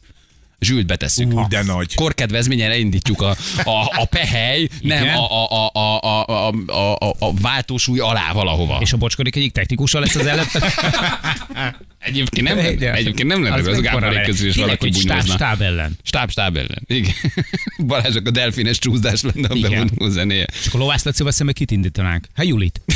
zsült 0.61 0.85
betesszük. 0.85 1.33
Ú, 1.33 1.47
de 1.47 1.63
nagy. 1.63 1.95
Korkedvezményen 1.95 2.71
indítjuk 2.71 3.21
a, 3.21 3.35
a, 3.63 4.01
a 4.01 4.05
pehely, 4.05 4.67
nem 4.81 5.07
a, 5.07 5.31
a, 5.31 5.69
a, 5.73 5.79
a, 5.79 6.25
a, 6.27 6.51
a, 6.67 6.95
a, 6.95 7.15
a 7.19 7.33
váltósúly 7.33 7.99
alá 7.99 8.31
valahova. 8.31 8.77
És 8.81 8.93
a 8.93 8.97
bocskorik 8.97 9.35
egyik 9.35 9.51
technikusa 9.51 9.99
lesz 9.99 10.15
az 10.15 10.25
ellenfel. 10.25 10.69
Egyébként 11.99 12.47
nem, 12.47 12.57
lenne, 12.57 12.93
egyébként 12.93 13.27
nem 13.27 13.43
lenne, 13.43 13.55
az, 13.55 13.67
az 13.67 13.81
Gáborék 13.81 14.21
közül 14.21 14.47
is 14.49 14.55
valaki 14.55 14.89
bunyózna. 14.89 15.21
Stáb, 15.21 15.35
stáb 15.35 15.61
ellen. 15.61 15.97
Stáb, 16.03 16.31
stáb 16.31 16.57
ellen. 16.57 16.83
Igen. 16.85 17.13
Balázsok 17.87 18.27
a 18.27 18.31
delfines 18.31 18.79
csúszdás 18.79 19.21
lenne 19.21 19.47
a 19.47 19.55
bevonó 19.61 20.09
zenéje. 20.09 20.45
És 20.59 20.67
akkor 20.67 20.79
Lovász 20.79 21.03
Lacival 21.03 21.31
szemben 21.31 21.55
kit 21.55 21.71
indítanánk? 21.71 22.27
Hát 22.35 22.45
Julit. 22.45 22.81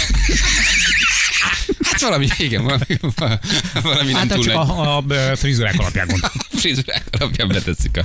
Hát 1.81 2.01
valami, 2.01 2.27
igen, 2.37 2.63
valami, 2.63 2.83
valami 3.81 4.13
hát 4.13 4.27
nem 4.27 4.39
túl 4.39 4.49
hát 4.49 4.69
a, 4.69 4.97
a, 4.97 5.03
a 5.31 5.35
frizurák 5.35 5.79
alapján 5.79 6.07
gondolom 6.07 6.37
frizurák 6.65 7.07
alapján 7.19 7.47
beteszik 7.47 7.97
a 7.97 8.03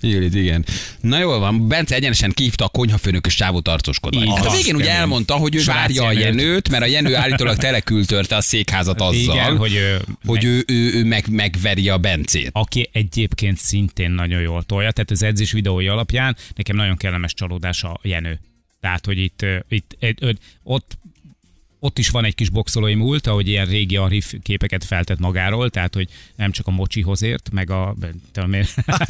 Julit, 0.00 0.34
igen. 0.34 0.64
Na 1.00 1.18
jól 1.18 1.38
van, 1.38 1.68
Bence 1.68 1.94
egyenesen 1.94 2.30
kívta 2.32 2.64
a 2.64 2.68
konyhafőnökös 2.68 3.34
csávót 3.34 3.68
arcoskodni. 3.68 4.20
Így 4.20 4.32
Hát 4.36 4.46
a 4.46 4.50
végén 4.50 4.76
kemény. 4.76 4.86
elmondta, 4.88 5.34
hogy 5.34 5.54
ő 5.54 5.62
várja 5.64 6.04
a 6.04 6.12
Jenőt. 6.12 6.68
Mert 6.68 6.82
a 6.82 6.86
Jenő 6.86 7.16
állítólag 7.16 7.56
telekültörte 7.56 8.36
a 8.36 8.40
székházat 8.40 9.00
azzal, 9.00 9.34
Igen, 9.36 9.56
hogy, 9.56 9.74
ö, 9.74 9.96
hogy 10.24 10.44
ő, 10.44 10.64
ő, 10.66 10.92
ő 10.94 11.04
meg, 11.04 11.24
megveri 11.30 11.88
a 11.88 11.98
Bencét. 11.98 12.50
aki 12.52 12.88
egyébként 12.92 13.58
szintén 13.58 14.10
nagyon 14.10 14.40
jól 14.40 14.62
tolja, 14.62 14.90
tehát 14.90 15.10
az 15.10 15.22
edzés 15.22 15.52
videói 15.52 15.86
alapján 15.88 16.36
nekem 16.54 16.76
nagyon 16.76 16.96
kellemes 16.96 17.34
csalódás 17.34 17.82
a 17.82 17.98
Jenő. 18.02 18.40
Tehát, 18.80 19.04
hogy 19.06 19.18
itt, 19.18 19.46
itt 19.68 19.96
ö, 20.20 20.30
ott 20.62 20.98
ott 21.80 21.98
is 21.98 22.08
van 22.08 22.24
egy 22.24 22.34
kis 22.34 22.50
boxolói 22.50 22.94
múlt, 22.94 23.26
ahogy 23.26 23.48
ilyen 23.48 23.66
régi 23.66 23.96
arif 23.96 24.34
képeket 24.42 24.84
feltett 24.84 25.18
magáról, 25.18 25.70
tehát 25.70 25.94
hogy 25.94 26.08
nem 26.36 26.50
csak 26.50 26.66
a 26.66 26.70
mocsihoz 26.70 27.22
ért, 27.22 27.50
meg 27.52 27.70
a... 27.70 27.96
Tudom 28.32 28.52
én. 28.52 28.66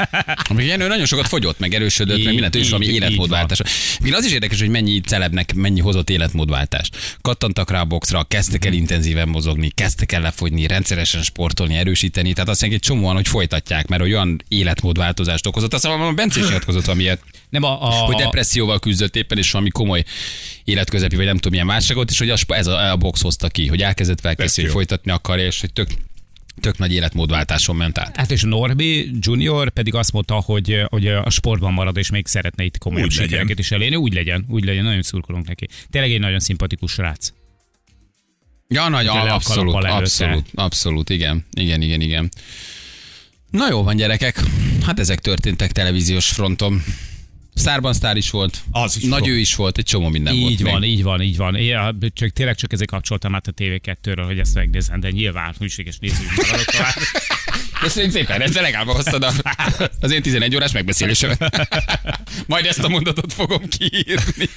Ilyen 0.59 0.81
ő 0.81 0.87
nagyon 0.87 1.07
sokat 1.07 1.29
fogyott, 1.29 1.59
meg 1.59 1.75
erősödött, 1.75 2.19
Így- 2.19 2.25
meg 2.25 2.33
mindent, 2.33 2.57
ő 2.57 2.59
is 2.59 2.71
valami 2.71 2.87
életmódváltás. 2.87 3.61
Még 4.03 4.15
az 4.15 4.25
is 4.25 4.33
érdekes, 4.33 4.61
hogy 4.61 4.69
mennyi 4.69 5.01
celebnek 5.01 5.55
mennyi 5.55 5.81
hozott 5.81 6.11
életmódváltást. 6.11 7.19
Kattantak 7.21 7.71
rá 7.71 7.81
a 7.81 7.85
boxra, 7.85 8.25
kezdtek 8.25 8.65
el 8.65 8.73
intenzíven 8.73 9.29
mozogni, 9.29 9.69
kezdtek 9.69 10.13
el 10.13 10.21
lefogyni, 10.21 10.67
rendszeresen 10.67 11.23
sportolni, 11.23 11.75
erősíteni. 11.75 12.33
Tehát 12.33 12.49
azt 12.49 12.63
egy 12.63 12.79
csomóan, 12.79 13.15
hogy 13.15 13.29
folytatják, 13.29 13.87
mert 13.87 14.03
olyan 14.03 14.43
életmódváltozást 14.49 15.47
okozott. 15.47 15.75
Azt 15.75 15.87
mondom, 15.87 16.07
a 16.07 16.13
Bence 16.13 16.41
is 16.41 16.47
nyilatkozott 16.47 16.87
Nem 17.51 17.63
a, 17.63 17.83
a, 17.83 17.91
hogy 17.91 18.17
depresszióval 18.17 18.79
küzdött 18.79 19.17
éppen, 19.17 19.39
és 19.39 19.51
valami 19.51 19.71
komoly 19.71 20.05
életközepi, 20.65 21.17
vagy 21.17 21.25
nem 21.25 21.35
tudom 21.35 21.53
milyen 21.53 21.67
válságot, 21.67 22.11
és 22.11 22.19
hogy 22.19 22.31
a 22.31 22.37
sp- 22.37 22.53
ez 22.53 22.67
a, 22.67 22.91
a 22.91 22.97
box 22.97 23.23
hozta 23.23 23.49
ki, 23.49 23.67
hogy 23.67 23.83
elkezdett 23.83 24.21
felkészülni, 24.21 24.71
hogy 24.71 24.79
folytatni 24.79 25.11
akarja, 25.11 25.45
és 25.47 25.61
hogy 25.61 25.73
tök, 25.73 25.89
tök 26.61 26.79
nagy 26.79 26.93
életmódváltáson 26.93 27.77
ment 27.77 27.99
át. 27.99 28.17
Hát 28.17 28.31
és 28.31 28.43
a 28.43 28.47
Norbi 28.47 29.11
Junior 29.21 29.71
pedig 29.71 29.95
azt 29.95 30.13
mondta, 30.13 30.35
hogy, 30.35 30.83
hogy 30.89 31.07
a 31.07 31.31
sportban 31.31 31.73
marad, 31.73 31.97
és 31.97 32.11
még 32.11 32.27
szeretne 32.27 32.65
itt 32.65 32.85
legyen. 32.85 33.11
sikereket 33.11 33.59
is 33.59 33.71
elérni. 33.71 33.97
Úgy 33.97 34.13
legyen, 34.13 34.45
úgy 34.49 34.65
legyen, 34.65 34.85
nagyon 34.85 35.03
szurkolunk 35.03 35.47
neki. 35.47 35.69
Tényleg 35.91 36.13
egy 36.13 36.21
nagyon 36.21 36.41
szimpatikus 36.41 36.93
srác. 36.93 37.33
Ja, 38.69 38.89
nagy, 38.89 39.07
a 39.07 39.35
abszolút, 39.35 39.75
abszolút, 39.85 40.47
abszolút, 40.55 41.11
igen, 41.11 41.47
igen, 41.53 41.83
igen, 41.83 42.01
igen. 42.01 42.29
Na 43.51 43.69
jó 43.69 43.83
van, 43.83 43.97
gyerekek. 43.97 44.41
Hát 44.87 44.99
ezek 44.99 45.19
történtek 45.19 45.73
televíziós 45.73 46.29
fronton. 46.29 46.83
Szárban 47.61 47.93
sztár 47.93 48.17
is 48.17 48.31
volt. 48.31 48.63
Az 48.71 48.97
is 48.97 49.03
Nagy 49.03 49.21
volt. 49.21 49.33
ő 49.33 49.39
is 49.39 49.55
volt, 49.55 49.79
egy 49.79 49.85
csomó 49.85 50.09
minden 50.09 50.39
volt. 50.39 50.53
Így 50.53 50.63
még. 50.63 50.73
van, 50.73 50.83
így 50.85 51.03
van, 51.03 51.23
így 51.23 51.37
van. 51.37 51.55
Én, 51.55 51.97
csak, 52.13 52.29
tényleg 52.29 52.57
csak 52.57 52.73
ezért 52.73 52.91
kapcsoltam 52.91 53.35
át 53.35 53.47
a 53.47 53.53
TV2-ről, 53.53 54.23
hogy 54.27 54.39
ezt 54.39 54.55
megnézem, 54.55 55.01
de 55.01 55.11
nyilván 55.11 55.55
hűséges 55.59 55.99
nézők 55.99 56.37
maradok 56.37 56.65
tovább. 56.65 56.95
Köszönjük 57.81 58.13
szépen, 58.13 58.41
ezzel 58.41 58.63
legalább 58.63 58.87
hoztad 58.87 59.23
a, 59.23 59.33
az 60.01 60.13
én 60.13 60.23
11 60.23 60.55
órás 60.55 60.73
megbeszélésemet. 60.73 61.69
Majd 62.47 62.67
ezt 62.67 62.79
a 62.79 62.89
mondatot 62.89 63.33
fogom 63.33 63.69
kiírni. 63.69 64.49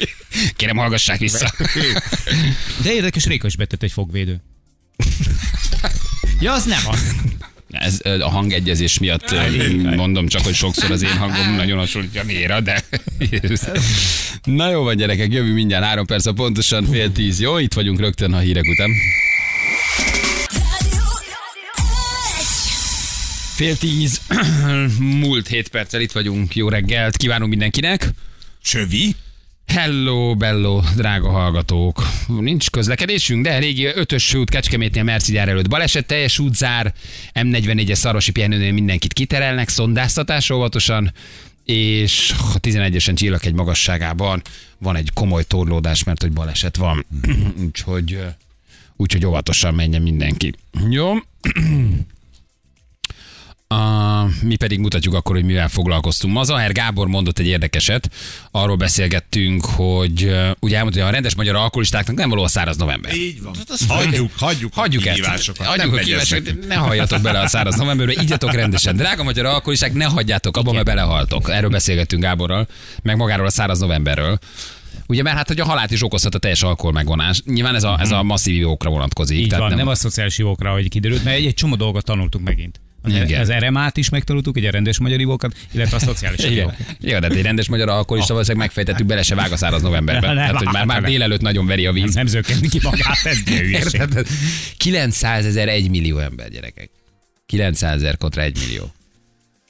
Kérem, 0.55 0.77
hallgassák 0.77 1.19
vissza. 1.19 1.53
De 2.83 2.93
érdekes, 2.93 3.25
Réka 3.25 3.47
is 3.47 3.55
betett 3.55 3.83
egy 3.83 3.91
fogvédő. 3.91 4.41
Ja, 6.39 6.53
az 6.53 6.63
nem 6.65 6.81
az. 6.87 7.15
Ez 7.73 7.99
a 8.03 8.29
hangegyezés 8.29 8.99
miatt 8.99 9.35
mondom 9.95 10.27
csak, 10.27 10.43
hogy 10.43 10.53
sokszor 10.53 10.91
az 10.91 11.01
én 11.01 11.17
hangom 11.17 11.55
nagyon 11.61 11.77
hasonlít 11.77 12.19
a 12.19 12.23
Méra, 12.23 12.59
de... 12.59 12.83
Na 14.43 14.69
jó 14.69 14.83
van, 14.83 14.95
gyerekek, 14.95 15.31
jövő 15.31 15.53
mindjárt 15.53 15.83
három 15.83 16.05
perc, 16.05 16.25
a 16.25 16.33
pontosan 16.33 16.85
fél 16.85 17.11
tíz. 17.11 17.39
Jó, 17.39 17.57
itt 17.57 17.73
vagyunk 17.73 17.99
rögtön 17.99 18.33
a 18.33 18.39
hírek 18.39 18.65
után. 18.65 18.89
Fél 23.55 23.77
tíz, 23.77 24.21
múlt 25.21 25.47
hét 25.47 25.67
perccel 25.67 26.01
itt 26.01 26.11
vagyunk. 26.11 26.55
Jó 26.55 26.69
reggelt, 26.69 27.17
kívánunk 27.17 27.49
mindenkinek. 27.49 28.09
Sövi? 28.61 29.15
Hello, 29.65 30.35
bello, 30.35 30.81
drága 30.95 31.29
hallgatók. 31.29 32.03
Nincs 32.27 32.69
közlekedésünk, 32.69 33.43
de 33.43 33.57
régi 33.57 33.85
ötös 33.85 34.33
út 34.33 34.49
Kecskemétnél 34.49 35.03
Merci 35.03 35.31
gyár 35.31 35.49
előtt 35.49 35.69
baleset, 35.69 36.05
teljes 36.05 36.39
útzár, 36.39 36.93
M44-es 37.33 37.93
Szarosi 37.93 38.31
pihenőnél 38.31 38.71
mindenkit 38.71 39.13
kiterelnek, 39.13 39.69
szondáztatás 39.69 40.49
óvatosan, 40.49 41.13
és 41.65 42.33
a 42.53 42.59
11-esen 42.59 43.15
csillak 43.15 43.45
egy 43.45 43.53
magasságában 43.53 44.41
van 44.77 44.95
egy 44.95 45.09
komoly 45.13 45.43
torlódás, 45.43 46.03
mert 46.03 46.21
hogy 46.21 46.31
baleset 46.31 46.75
van. 46.75 47.05
úgyhogy, 47.65 48.13
ö, 48.13 48.25
úgyhogy 48.95 49.25
óvatosan 49.25 49.73
menjen 49.73 50.01
mindenki. 50.01 50.53
Jó? 50.89 51.13
A, 53.73 54.29
mi 54.41 54.55
pedig 54.55 54.79
mutatjuk 54.79 55.13
akkor, 55.13 55.35
hogy 55.35 55.45
mivel 55.45 55.67
foglalkoztunk. 55.67 56.33
Ma 56.33 56.43
Zaher 56.43 56.71
Gábor 56.71 57.07
mondott 57.07 57.39
egy 57.39 57.47
érdekeset, 57.47 58.09
arról 58.51 58.75
beszélgettünk, 58.75 59.65
hogy 59.65 60.23
ö, 60.23 60.51
ugye 60.59 60.75
elmondta, 60.75 60.99
hogy 60.99 61.09
a 61.09 61.13
rendes 61.13 61.35
magyar 61.35 61.55
alkoholistáknak 61.55 62.15
nem 62.15 62.29
való 62.29 62.43
a 62.43 62.47
száraz 62.47 62.77
november. 62.77 63.13
Így 63.13 63.41
van. 63.41 63.53
Hagyjuk, 63.87 64.31
hagyjuk, 64.37 64.73
Hagyjuk 64.73 65.05
a 65.05 65.09
ezt. 65.09 65.57
Hagyjuk 65.57 65.91
Nem 65.91 65.93
a 65.93 65.97
kívásokat. 65.97 66.67
Ne 66.67 66.75
halljatok 66.75 67.21
bele 67.21 67.39
a 67.39 67.47
száraz 67.47 67.75
novemberbe, 67.75 68.21
igyatok 68.21 68.53
rendesen. 68.53 68.95
Drága 68.95 69.23
magyar 69.23 69.45
alkoholisták, 69.45 69.93
ne 69.93 70.05
hagyjátok 70.05 70.57
abba, 70.57 70.71
mert 70.71 70.85
belehaltok. 70.85 71.49
Erről 71.49 71.69
beszélgettünk 71.69 72.21
Gáborral, 72.21 72.67
meg 73.03 73.17
magáról 73.17 73.45
a 73.45 73.51
száraz 73.51 73.79
novemberről. 73.79 74.39
Ugye, 75.07 75.21
mert 75.21 75.35
hát, 75.35 75.47
hogy 75.47 75.59
a 75.59 75.65
halált 75.65 75.91
is 75.91 76.03
okozhat 76.03 76.35
a 76.35 76.37
teljes 76.37 76.63
alkohol 76.63 76.91
megvonás. 76.91 77.41
Nyilván 77.45 77.75
ez 77.75 77.83
a, 77.83 77.97
ez 77.99 78.11
a 78.11 78.23
masszív 78.23 78.55
ivókra 78.55 78.89
vonatkozik. 78.89 79.37
Így 79.37 79.47
tehát 79.47 79.67
van, 79.67 79.77
nem, 79.77 79.87
a 79.87 79.95
szociális 79.95 80.37
ivókra, 80.37 80.71
hogy 80.71 80.89
kiderült, 80.89 81.23
mert 81.23 81.37
egy, 81.37 81.45
egy 81.45 81.53
csomó 81.53 81.75
dolgot 81.75 82.05
tanultunk 82.05 82.45
megint. 82.45 82.81
Az, 83.05 83.11
Igen. 83.13 83.41
az 83.41 83.51
RMA-t 83.51 83.97
is 83.97 84.09
megtanultuk, 84.09 84.55
ugye 84.55 84.67
a 84.67 84.71
rendes 84.71 84.99
magyar 84.99 85.19
ivókat, 85.19 85.55
illetve 85.71 85.95
a 85.95 85.99
szociális 85.99 86.39
Igen. 86.43 86.51
ivókat. 86.53 86.77
Jó, 86.99 87.19
de 87.19 87.27
egy 87.27 87.41
rendes 87.41 87.67
magyar 87.69 87.89
alkoholista 87.89 88.33
valószínűleg 88.33 88.67
megfejtettük, 88.67 89.05
bele 89.07 89.21
se 89.23 89.35
vág 89.35 89.51
a 89.51 89.57
száraz 89.57 89.81
novemberben. 89.81 90.35
Ne, 90.35 90.41
Tehát, 90.41 90.55
hogy 90.57 90.67
már, 90.71 90.85
már 90.85 91.03
délelőtt 91.03 91.41
nagyon 91.41 91.65
veri 91.65 91.85
a 91.85 91.91
Nem, 91.91 92.03
víz. 92.03 92.13
nem 92.13 92.25
zökkenni 92.27 92.67
ki 92.69 92.79
magát, 92.83 93.17
ez 93.23 93.37
egy 93.45 93.59
hülyeség. 93.59 93.99
Érted? 93.99 94.27
900 94.77 95.45
ezer, 95.45 95.67
1 95.67 95.89
millió 95.89 96.17
ember, 96.17 96.49
gyerekek. 96.49 96.89
900 97.45 97.95
ezer 97.95 98.17
kontra 98.17 98.41
1 98.41 98.57
millió. 98.65 98.91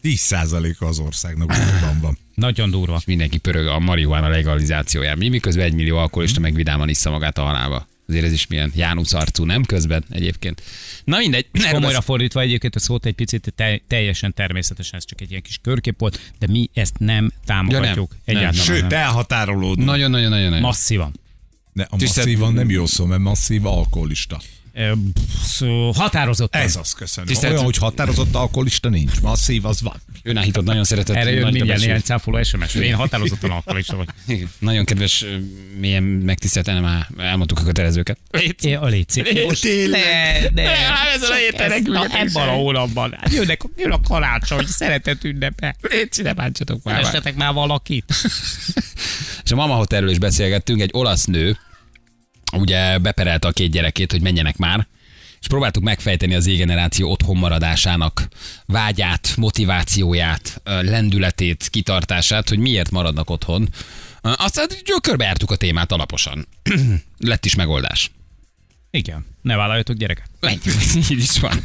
10%-a 0.04 0.86
az 0.86 1.00
országnak 1.00 1.50
újban 1.50 2.00
van. 2.02 2.17
Nagyon 2.36 2.69
durva. 2.72 3.02
Mindenki 3.06 3.38
pörög 3.38 3.67
a 3.67 3.80
marihuána 3.80 4.28
legalizációján. 4.28 5.17
Mi 5.17 5.30
miközben 5.30 5.65
1 5.65 5.74
millió 5.74 5.98
alkoholista 5.98 6.39
meg 6.39 6.54
vidáman 6.56 6.89
issza 6.89 7.10
magát 7.10 7.38
a 7.38 7.41
halálba. 7.41 7.88
Azért 8.13 8.28
ez 8.28 8.34
is 8.34 8.47
milyen 8.47 8.71
Jánusz 8.76 9.13
arcú, 9.13 9.43
nem 9.43 9.63
közben 9.63 10.04
egyébként. 10.10 10.62
Na 11.04 11.17
mindegy. 11.17 11.45
És 11.52 11.65
komolyra 11.65 11.88
besz- 11.97 12.04
fordítva 12.04 12.41
egyébként 12.41 12.76
a 12.76 12.80
szót 12.80 13.06
egy 13.06 13.13
picit 13.13 13.54
te, 13.56 13.82
teljesen 13.88 14.34
természetesen, 14.34 14.95
ez 14.99 15.06
csak 15.06 15.21
egy 15.21 15.30
ilyen 15.30 15.41
kis 15.41 15.60
körkép 15.62 15.99
volt, 15.99 16.32
de 16.39 16.47
mi 16.47 16.69
ezt 16.73 16.97
nem 16.99 17.32
támogatjuk. 17.45 18.12
Ja, 18.12 18.34
nem. 18.34 18.36
Egyáltalán 18.38 18.65
Sőt, 18.65 18.82
nem. 18.89 18.99
elhatárolódunk. 18.99 19.88
Nagyon-nagyon-nagyon. 19.88 20.60
Masszívan. 20.60 21.19
Ne, 21.73 21.84
a 21.84 21.95
Tisztelt- 21.97 22.28
masszívan 22.28 22.54
nem 22.54 22.69
jó 22.69 22.86
szó, 22.86 23.06
mert 23.06 23.21
masszív 23.21 23.65
alkoholista. 23.65 24.39
Határozottan. 25.93 26.62
Ez 26.62 26.76
az, 26.76 26.93
köszönöm. 26.93 27.28
Tisztelt- 27.30 27.54
Olyan, 27.54 27.65
hogy 27.65 27.78
határozott 27.78 28.36
alkoholista 28.36 28.89
nincs. 28.89 29.21
Masszív, 29.21 29.65
az 29.65 29.82
van. 29.82 30.02
Önállított 30.24 30.64
nagyon 30.66 30.84
szeretett. 30.84 31.16
Erre 31.16 31.32
jön 31.32 31.44
mindjárt 31.44 31.68
kedves- 31.68 31.86
néhány 31.86 32.02
cáfoló 32.02 32.44
SMS. 32.44 32.76
Én 32.76 32.94
határozottan 32.94 33.52
alkoholista 33.52 33.96
vagy. 33.96 34.08
Igen. 34.36 34.50
Nagyon 34.60 34.86
kedves, 34.86 35.24
ö, 35.24 35.38
mélyen 35.80 36.04
megtisztelten 36.04 36.82
már 36.82 37.08
elmondtuk 37.18 37.60
a 37.60 37.64
kötelezőket. 37.64 38.18
É, 38.62 38.74
a 38.74 38.90
szíves. 39.08 39.44
Most 39.46 39.64
ne, 39.90 40.50
ne. 40.54 40.72
ez 41.14 41.22
a 41.22 41.82
Na, 41.84 42.06
ebben 42.06 42.48
a 42.48 42.52
hónapban. 42.52 43.16
Hát 43.20 43.34
Jönnek, 43.34 43.62
jön 43.78 43.92
a 43.92 44.02
karácsony, 44.02 44.66
szeretet 44.66 45.24
ünnepe. 45.24 45.76
Légy 45.82 46.20
ne 46.24 46.34
bántsatok 46.34 46.84
már. 46.84 46.96
Kerestetek 46.96 47.36
már 47.36 47.54
valakit. 47.54 48.14
És 49.44 49.52
a 49.52 49.56
Mama 49.56 49.76
Hotelről 49.76 50.10
is 50.10 50.20
beszélgettünk, 50.20 50.82
egy 50.82 50.90
olasz 50.94 51.26
nő, 51.26 51.58
ugye 52.58 52.98
beperelte 52.98 53.48
a 53.48 53.52
két 53.52 53.72
gyerekét, 53.72 54.12
hogy 54.12 54.22
menjenek 54.22 54.58
már, 54.58 54.88
és 55.43 55.49
próbáltuk 55.49 55.84
megfejteni 55.84 56.36
az 56.36 56.43
Z-generáció 56.43 57.12
otthon 57.12 57.38
maradásának 57.38 58.27
vágyát, 58.65 59.34
motivációját, 59.38 60.62
lendületét, 60.63 61.67
kitartását, 61.69 62.49
hogy 62.49 62.58
miért 62.58 62.91
maradnak 62.91 63.29
otthon. 63.29 63.69
Aztán 64.21 64.67
körbejártuk 65.01 65.51
a 65.51 65.56
témát 65.56 65.91
alaposan. 65.91 66.47
Lett 67.17 67.45
is 67.45 67.56
megoldás. 67.56 68.12
Igen, 68.91 69.25
ne 69.41 69.56
vállaljatok 69.56 69.95
gyereket. 69.95 70.29
Ennyi. 70.43 70.60
Így 71.12 71.17
is 71.19 71.39
van. 71.39 71.60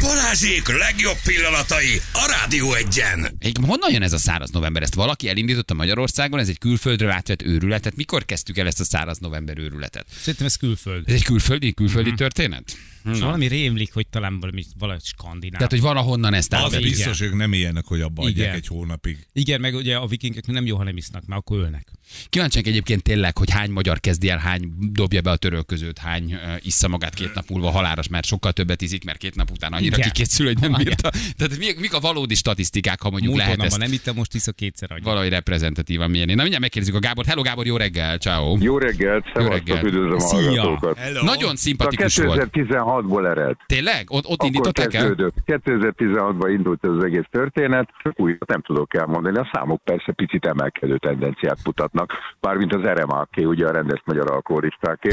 Balázsék 0.00 0.68
legjobb 0.78 1.16
pillanatai 1.24 2.00
a 2.12 2.34
Rádió 2.40 2.74
egyen. 2.74 3.36
Egy, 3.38 3.56
honnan 3.66 3.92
jön 3.92 4.02
ez 4.02 4.12
a 4.12 4.18
száraz 4.18 4.50
november? 4.50 4.82
Ezt 4.82 4.94
valaki 4.94 5.28
elindította 5.28 5.74
Magyarországon? 5.74 6.40
Ez 6.40 6.48
egy 6.48 6.58
külföldről 6.58 7.10
átvett 7.10 7.42
őrületet? 7.42 7.96
Mikor 7.96 8.24
kezdtük 8.24 8.58
el 8.58 8.66
ezt 8.66 8.80
a 8.80 8.84
száraz 8.84 9.18
november 9.18 9.58
őrületet? 9.58 10.06
Szerintem 10.18 10.46
ez 10.46 10.56
külföld. 10.56 11.08
Ez 11.08 11.14
egy 11.14 11.24
külföldi, 11.24 11.72
külföldi 11.72 12.12
történet? 12.12 12.76
És 13.12 13.18
valami 13.20 13.46
rémlik, 13.46 13.92
hogy 13.92 14.06
talán 14.06 14.40
valami, 14.40 14.64
valahogy 14.78 15.04
skandináv. 15.04 15.56
Tehát, 15.56 15.70
hogy 15.70 15.80
van 15.80 15.96
ahonnan 15.96 16.34
ezt 16.34 16.52
Az 16.52 16.62
átvenni. 16.62 16.82
biztos, 16.82 17.20
ők 17.20 17.34
nem 17.36 17.52
ilyenek, 17.52 17.84
hogy 17.86 18.00
abba 18.00 18.22
adják 18.22 18.36
Igen. 18.36 18.54
egy 18.54 18.66
hónapig. 18.66 19.26
Igen, 19.32 19.60
meg 19.60 19.74
ugye 19.74 19.96
a 19.96 20.06
vikingek 20.06 20.46
nem 20.46 20.66
jó, 20.66 20.76
ha 20.76 20.84
nem 20.84 20.96
isznak, 20.96 21.26
mert 21.26 21.40
akkor 21.40 21.58
ölnek. 21.58 21.88
Kíváncsiak 22.28 22.66
egyébként 22.66 23.02
tényleg, 23.02 23.38
hogy 23.38 23.50
hány 23.50 23.70
magyar 23.70 24.00
kezdi 24.00 24.28
el, 24.28 24.38
hány 24.38 24.72
dobja 24.92 25.20
be 25.20 25.30
a 25.30 25.36
törölközőt, 25.36 25.98
hány 25.98 26.34
uh, 26.34 26.40
issza 26.62 26.88
magát 26.88 27.14
két 27.14 27.34
nap 27.34 27.48
múlva 27.48 27.69
valahol 27.70 27.82
halálos, 27.82 28.08
mert 28.08 28.24
sokkal 28.24 28.52
többet 28.52 28.82
iszik, 28.82 29.04
mert 29.04 29.18
két 29.18 29.34
nap 29.34 29.50
után 29.50 29.72
annyira 29.72 29.96
Igen. 29.96 30.10
kikészül, 30.10 30.46
hogy 30.46 30.58
nem 30.60 30.72
bírta. 30.72 31.10
Tehát 31.36 31.58
mik, 31.58 31.80
mik 31.80 31.94
a 31.94 32.00
valódi 32.00 32.34
statisztikák, 32.34 33.00
ha 33.02 33.10
mondjuk 33.10 33.32
Múlt 33.32 33.44
lehet 33.44 33.62
ezt 33.62 33.78
nem 33.78 33.92
ittem, 33.92 34.14
most 34.14 34.34
iszok 34.34 34.56
kétszer 34.56 34.92
annyi. 34.92 35.00
valahogy 35.04 35.28
reprezentatívan 35.28 36.10
mérni. 36.10 36.30
Na 36.34 36.38
mindjárt 36.40 36.60
megkérdezzük 36.62 36.96
a 36.96 36.98
Gábor. 36.98 37.24
Hello 37.24 37.42
Gábor, 37.42 37.66
jó 37.66 37.76
reggel, 37.76 38.18
ciao. 38.18 38.56
Jó 38.60 38.78
reggelt, 38.78 39.24
szevasztok, 39.34 39.82
üdvözlöm 39.82 40.14
a 40.14 40.20
Szia. 40.20 40.38
hallgatókat. 40.40 40.98
Hello. 40.98 41.24
Nagyon 41.24 41.52
A 41.52 41.56
szimpatikus 41.56 42.16
volt. 42.16 42.48
2016-ból 42.52 43.26
ered. 43.26 43.56
Tényleg? 43.66 44.10
Ott, 44.10 44.24
ott 44.24 44.32
Akkor 44.32 44.46
indították 44.46 44.94
el? 44.94 45.00
kezdődött. 45.06 45.34
2016-ban 45.46 46.48
indult 46.56 46.84
ez 46.84 46.90
az 46.90 47.04
egész 47.04 47.26
történet, 47.30 47.88
újat 48.14 48.46
nem 48.48 48.60
tudok 48.62 48.94
elmondani, 48.94 49.38
a 49.38 49.50
számok 49.52 49.82
persze 49.84 50.12
picit 50.12 50.44
emelkedő 50.46 50.98
tendenciát 50.98 51.58
mutatnak, 51.64 52.12
bármint 52.40 52.74
az 52.74 52.82
RMAK, 52.82 53.28
ugye 53.36 53.66
a 53.66 53.72
rendes 53.72 54.02
magyar 54.04 54.30
alkoholistáké, 54.30 55.08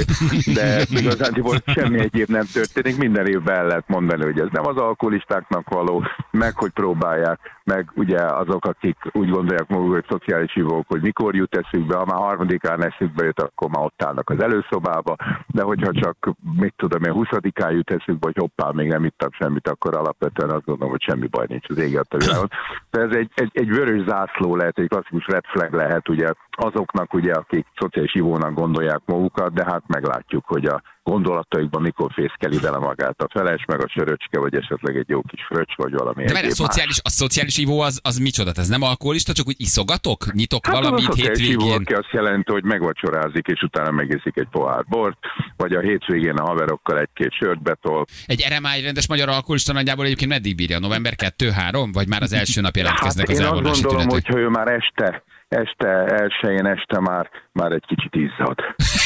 de 0.53 0.81
igazándiból 1.01 1.57
semmi 1.65 1.99
egyéb 1.99 2.29
nem 2.29 2.45
történik, 2.53 2.97
minden 2.97 3.27
évben 3.27 3.55
el 3.55 3.65
lehet 3.65 3.87
mondani, 3.87 4.23
hogy 4.23 4.39
ez 4.39 4.47
nem 4.51 4.65
az 4.65 4.77
alkoholistáknak 4.77 5.69
való, 5.69 6.03
meg 6.31 6.55
hogy 6.55 6.71
próbálják, 6.71 7.39
meg 7.63 7.91
ugye 7.95 8.17
azok, 8.17 8.65
akik 8.65 8.97
úgy 9.11 9.29
gondolják 9.29 9.67
maguk, 9.67 9.91
hogy 9.91 10.05
szociális 10.09 10.53
hívók, 10.53 10.85
hogy 10.87 11.01
mikor 11.01 11.35
jut 11.35 11.55
eszükbe, 11.55 11.95
ha 11.95 12.05
már 12.05 12.17
harmadikán 12.17 12.83
eszükbe 12.83 13.25
jut, 13.25 13.41
akkor 13.41 13.69
már 13.69 13.83
ott 13.83 14.03
állnak 14.03 14.29
az 14.29 14.41
előszobába, 14.41 15.15
de 15.47 15.63
hogyha 15.63 15.91
csak, 15.93 16.29
mit 16.57 16.73
tudom 16.77 17.03
én, 17.03 17.11
huszadikán 17.11 17.71
jut 17.71 17.91
eszükbe, 17.91 18.25
hogy 18.25 18.37
hoppá, 18.37 18.71
még 18.71 18.87
nem 18.87 19.05
ittak 19.05 19.33
semmit, 19.33 19.67
akkor 19.67 19.95
alapvetően 19.95 20.49
azt 20.49 20.65
gondolom, 20.65 20.91
hogy 20.91 21.01
semmi 21.01 21.27
baj 21.27 21.45
nincs 21.49 21.69
az 21.69 21.77
éget 21.77 22.13
a 22.13 22.17
világon. 22.17 22.49
De 22.91 23.01
ez 23.01 23.11
egy, 23.11 23.31
egy, 23.35 23.51
egy 23.53 23.69
vörös 23.69 24.05
zászló 24.07 24.55
lehet, 24.55 24.79
egy 24.79 24.87
klasszikus 24.87 25.25
red 25.25 25.45
flag 25.45 25.73
lehet 25.73 26.09
ugye 26.09 26.27
azoknak, 26.51 27.13
ugye, 27.13 27.33
akik 27.33 27.65
szociális 27.75 28.11
hívónak 28.11 28.53
gondolják 28.53 29.01
magukat, 29.05 29.53
de 29.53 29.63
hát 29.65 29.83
meglátjuk, 29.87 30.45
hogy 30.45 30.65
a 30.65 30.81
gondolataikban 31.11 31.81
mikor 31.81 32.11
fészkeli 32.13 32.59
bele 32.59 32.77
magát 32.77 33.21
a 33.21 33.27
feles, 33.33 33.63
meg 33.67 33.79
a 33.83 33.87
söröcske, 33.87 34.39
vagy 34.39 34.55
esetleg 34.55 34.97
egy 34.97 35.09
jó 35.09 35.21
kis 35.21 35.43
fröccs, 35.49 35.75
vagy 35.75 35.93
valami 35.93 36.23
De 36.23 36.33
várj, 36.33 36.47
a 36.47 36.51
szociális, 36.51 36.99
a 37.03 37.09
szociális 37.09 37.57
ivó 37.57 37.79
az, 37.79 37.99
az 38.03 38.17
micsoda? 38.17 38.51
Ez 38.55 38.67
nem 38.67 38.81
alkoholista, 38.81 39.33
csak 39.33 39.47
úgy 39.47 39.55
iszogatok? 39.57 40.33
Nyitok 40.33 40.65
Hát 40.65 40.75
valamit 40.75 41.07
az 41.07 41.15
hétvégén? 41.15 41.81
aki 41.81 41.93
azt 41.93 42.11
jelenti, 42.11 42.51
hogy 42.51 42.63
megvacsorázik, 42.63 43.47
és 43.47 43.61
utána 43.61 43.91
megiszik 43.91 44.37
egy 44.37 44.47
pohár 44.51 44.85
bort, 44.85 45.17
vagy 45.57 45.73
a 45.73 45.79
hétvégén 45.79 46.35
a 46.35 46.45
haverokkal 46.45 46.99
egy-két 46.99 47.31
sört 47.31 47.61
betol. 47.61 48.05
Egy 48.25 48.45
RMI 48.49 48.81
rendes 48.81 49.07
magyar 49.07 49.29
alkoholista 49.29 49.73
nagyjából 49.73 50.05
egyébként 50.05 50.31
meddig 50.31 50.55
bírja? 50.55 50.79
November 50.79 51.13
2-3? 51.37 51.89
Vagy 51.91 52.07
már 52.07 52.21
az 52.21 52.33
első 52.33 52.61
nap 52.61 52.75
jelentkeznek 52.75 53.27
hát 53.27 53.35
az 53.35 53.43
én 53.43 53.65
azt 53.65 53.81
gondolom, 53.81 54.07
hogy 54.09 54.27
ha 54.27 54.37
ő 54.37 54.47
már 54.47 54.67
este, 54.67 55.23
este 55.47 55.87
elsőjén 56.05 56.65
este 56.65 56.99
már, 56.99 57.29
már 57.51 57.71
egy 57.71 57.85
kicsit 57.87 58.15
izzad. 58.15 58.57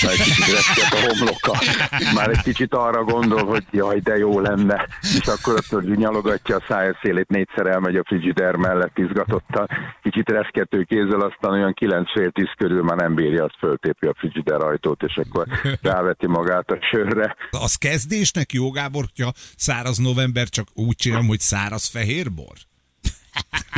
Már 0.01 0.11
egy 0.11 0.23
kicsit 0.23 0.45
reszket 0.55 0.93
a 0.93 0.99
homloka. 1.07 1.53
Már 2.15 2.29
egy 2.29 2.41
kicsit 2.41 2.73
arra 2.73 3.03
gondol, 3.03 3.45
hogy 3.45 3.63
jaj, 3.71 3.99
de 3.99 4.17
jó 4.17 4.39
lenne. 4.39 4.87
És 5.01 5.27
akkor 5.27 5.53
ott 5.53 5.95
nyalogatja 5.95 6.55
a 6.55 6.63
szája 6.67 6.99
szélét, 7.01 7.29
négyszer 7.29 7.65
elmegy 7.65 7.95
a 7.95 8.03
frigider 8.05 8.55
mellett 8.55 8.97
izgatottan. 8.97 9.67
Kicsit 10.01 10.29
reszkető 10.29 10.83
kézzel, 10.83 11.21
aztán 11.21 11.51
olyan 11.51 11.73
9 11.73 12.11
fél 12.11 12.31
10 12.31 12.45
körül 12.57 12.83
már 12.83 12.97
nem 12.97 13.15
bírja, 13.15 13.43
azt 13.43 13.57
föltépi 13.59 14.05
a 14.07 14.15
frigider 14.17 14.61
ajtót, 14.61 15.03
és 15.03 15.17
akkor 15.17 15.47
ráveti 15.81 16.27
magát 16.27 16.71
a 16.71 16.77
sörre. 16.91 17.35
Az 17.51 17.75
kezdésnek 17.75 18.51
jó, 18.51 18.69
Gábor, 18.69 19.05
száraz 19.55 19.97
november, 19.97 20.47
csak 20.47 20.67
úgy 20.73 20.95
csinálom, 20.95 21.27
hogy 21.27 21.39
száraz 21.39 21.87
fehérbor? 21.89 22.53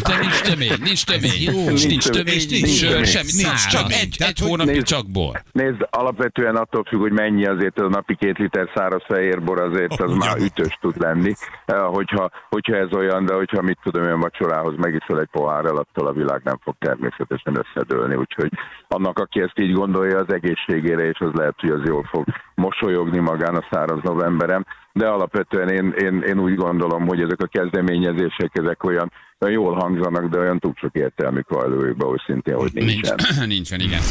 De 0.08 0.18
nincs 0.20 0.42
tömény, 0.42 0.74
nincs 0.84 1.06
tömény, 1.06 1.42
Jó. 1.42 1.66
nincs, 1.66 1.88
nincs 1.88 2.10
tömény, 2.10 2.36
nincs 2.36 2.50
nincs 2.50 2.70
sör, 2.70 3.06
semmi, 3.06 3.32
Nincs 3.44 3.68
csak 3.68 3.92
egy, 3.92 4.16
egy 4.20 4.66
nézd- 4.66 4.86
csak 4.86 5.12
bor. 5.12 5.42
Nézd, 5.52 5.88
alapvetően 5.90 6.56
attól 6.56 6.84
függ, 6.84 7.00
hogy 7.00 7.12
mennyi 7.12 7.46
azért 7.46 7.80
a 7.80 7.88
napi 7.90 8.16
két 8.16 8.38
liter 8.38 8.70
száraz 8.76 9.02
fehérbor, 9.08 9.60
azért 9.62 10.02
az 10.02 10.12
már 10.16 10.38
ütős 10.38 10.78
tud 10.82 11.02
lenni, 11.02 11.34
Eh, 11.66 11.80
hogyha, 11.86 12.30
hogyha 12.50 12.76
ez 12.76 12.94
olyan, 12.94 13.26
de 13.26 13.34
hogyha 13.34 13.62
mit 13.62 13.80
tudom, 13.84 14.04
olyan 14.04 14.20
vacsorához 14.20 14.74
megiszol 14.78 15.20
egy 15.20 15.30
pohárral, 15.32 15.78
attól 15.78 16.08
a 16.08 16.14
világ 16.14 16.42
nem 16.44 16.60
fog 16.64 16.76
természetesen 16.80 17.58
összedőlni, 17.66 18.16
úgyhogy 18.16 18.50
annak, 18.88 19.20
aki 19.20 19.42
ezt 19.42 19.60
így 19.60 19.74
gondolja 19.74 20.18
az 20.18 20.34
egészségére, 20.34 21.04
és 21.04 21.20
az 21.20 21.32
lehet, 21.34 21.56
hogy 21.58 21.70
az 21.70 21.82
jól 21.86 22.04
fog 22.12 22.26
mosolyogni 22.56 23.20
magán 23.20 23.56
a 23.56 23.68
száraz 23.72 24.00
novemberem, 24.02 24.66
de 24.94 25.08
alapvetően 25.08 25.70
én, 25.70 25.94
én, 25.98 26.22
én 26.22 26.40
úgy 26.40 26.56
gondolom, 26.56 27.08
hogy 27.08 27.22
ezek 27.22 27.42
a 27.42 27.48
kezdeményezések, 27.48 28.50
ezek 28.54 28.84
olyan, 28.84 29.12
olyan 29.44 29.62
jól 29.62 29.74
hangzanak, 29.74 30.30
de 30.30 30.38
olyan 30.38 30.60
túl 30.60 30.74
sok 30.80 30.96
értelmük 30.96 31.50
van 31.50 31.64
előjükbe, 31.64 32.06
hogy 32.06 32.22
szintén, 32.26 32.56
hogy 32.56 32.74
nincsen. 32.74 33.16
Nincs, 33.16 33.46
nincsen, 33.56 33.80
igen. 33.80 34.02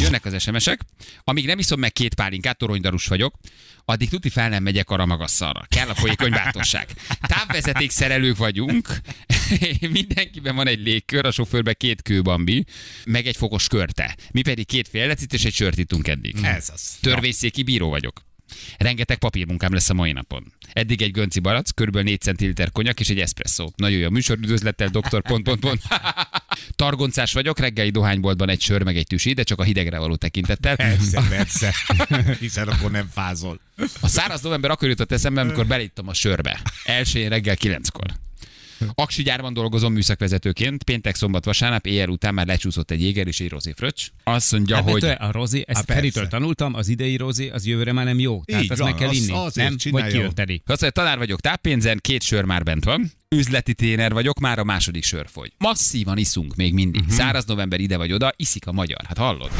Jönnek 0.00 0.24
az 0.24 0.42
SMS-ek. 0.42 0.80
Amíg 1.24 1.46
nem 1.46 1.58
iszom 1.58 1.80
meg 1.80 1.92
két 1.92 2.14
pálinkát, 2.14 2.58
toronydarus 2.58 3.06
vagyok, 3.06 3.34
addig 3.84 4.08
tuti 4.08 4.28
fel 4.28 4.48
nem 4.48 4.62
megyek 4.62 4.90
a 4.90 4.96
ramagasszalra. 4.96 5.64
Kell 5.68 5.88
a 5.88 5.94
folyékony 5.94 6.30
bátorság. 6.30 6.86
Távvezeték 7.20 7.90
szerelők 7.90 8.36
vagyunk, 8.36 8.88
mindenkiben 9.90 10.56
van 10.56 10.66
egy 10.66 10.80
légkör, 10.80 11.26
a 11.26 11.30
sofőrben 11.30 11.74
két 11.78 12.02
kőbambi, 12.02 12.64
meg 13.06 13.26
egy 13.26 13.36
fokos 13.36 13.68
körte. 13.68 14.16
Mi 14.32 14.42
pedig 14.42 14.66
két 14.66 14.88
féllecit 14.88 15.32
és 15.32 15.44
egy 15.44 15.54
sört 15.54 15.78
ittunk 15.78 16.08
eddig. 16.08 16.36
Ez 16.42 16.70
az. 16.72 16.96
Törvényszéki 17.00 17.62
bíró 17.62 17.88
vagyok. 17.88 18.20
Rengeteg 18.78 19.18
papírmunkám 19.18 19.72
lesz 19.72 19.90
a 19.90 19.94
mai 19.94 20.12
napon. 20.12 20.52
Eddig 20.72 21.02
egy 21.02 21.10
gönci 21.10 21.40
barac, 21.40 21.70
kb. 21.70 21.96
4 21.96 22.20
centiliter 22.20 22.72
konyak 22.72 23.00
és 23.00 23.08
egy 23.08 23.20
espresszó. 23.20 23.72
Nagyon 23.76 23.98
jó 23.98 24.06
a 24.06 24.10
műsor, 24.10 24.38
üdvözlettel, 24.38 24.88
doktor... 24.88 25.22
Pont, 25.22 25.44
pont, 25.44 25.60
pont. 25.60 25.82
Targoncás 26.76 27.32
vagyok, 27.32 27.58
reggeli 27.58 27.90
dohányboltban 27.90 28.48
egy 28.48 28.60
sör, 28.60 28.82
meg 28.82 28.96
egy 28.96 29.06
tüsi, 29.06 29.32
de 29.32 29.42
csak 29.42 29.60
a 29.60 29.62
hidegre 29.62 29.98
való 29.98 30.16
tekintettel. 30.16 30.76
Persze, 30.76 31.22
persze. 31.36 31.74
Hiszen 32.40 32.68
akkor 32.68 32.90
nem 32.90 33.08
fázol. 33.12 33.60
A 34.00 34.08
száraz 34.08 34.42
november 34.42 34.70
akkor 34.70 34.88
jutott 34.88 35.12
eszembe, 35.12 35.40
amikor 35.40 35.66
belittem 35.66 36.08
a 36.08 36.14
sörbe. 36.14 36.60
Elsőjén 36.84 37.28
reggel 37.28 37.56
kilenckor. 37.56 38.23
Aksi 38.94 39.22
gyárban 39.22 39.52
dolgozom 39.52 39.92
műszakvezetőként, 39.92 40.82
péntek, 40.82 41.14
szombat, 41.14 41.44
vasárnap, 41.44 41.86
éjjel 41.86 42.08
után 42.08 42.34
már 42.34 42.46
lecsúszott 42.46 42.90
egy 42.90 43.02
jéger 43.02 43.26
és 43.26 43.40
egy 43.40 43.48
rozé 43.48 43.72
fröccs. 43.76 44.08
Azt 44.24 44.52
mondja, 44.52 44.76
Hát, 44.76 44.90
hogy... 44.90 45.04
A 45.04 45.28
Rozi, 45.30 45.64
ezt 45.66 45.84
Feritől 45.86 46.28
tanultam, 46.28 46.74
az 46.74 46.88
idei 46.88 47.16
Rozi, 47.16 47.48
az 47.48 47.66
jövőre 47.66 47.92
már 47.92 48.04
nem 48.04 48.18
jó. 48.18 48.42
Tehát 48.44 48.62
Így 48.62 48.70
azt 48.70 48.80
van, 48.80 48.90
meg 48.90 48.98
kell 48.98 49.08
az- 49.08 49.16
inni, 49.16 49.32
azért 49.32 49.84
nem? 49.84 49.92
Vagy 49.92 50.12
kiönteni. 50.12 50.62
Azt 50.66 50.80
mondja, 50.80 51.02
tanár 51.02 51.18
vagyok 51.18 51.40
táppénzen, 51.40 51.98
két 52.00 52.22
sör 52.22 52.44
már 52.44 52.62
bent 52.62 52.84
van. 52.84 53.10
Üzleti 53.28 53.74
téner 53.74 54.12
vagyok, 54.12 54.38
már 54.38 54.58
a 54.58 54.64
második 54.64 55.04
sör 55.04 55.26
fogy. 55.32 55.52
Masszívan 55.58 56.18
iszunk 56.18 56.54
még 56.54 56.72
mindig. 56.72 57.00
Uh-huh. 57.00 57.16
Száraz 57.16 57.44
november 57.44 57.80
ide 57.80 57.96
vagy 57.96 58.12
oda, 58.12 58.32
iszik 58.36 58.66
a 58.66 58.72
magyar. 58.72 59.00
Hát 59.06 59.18
hallod? 59.18 59.50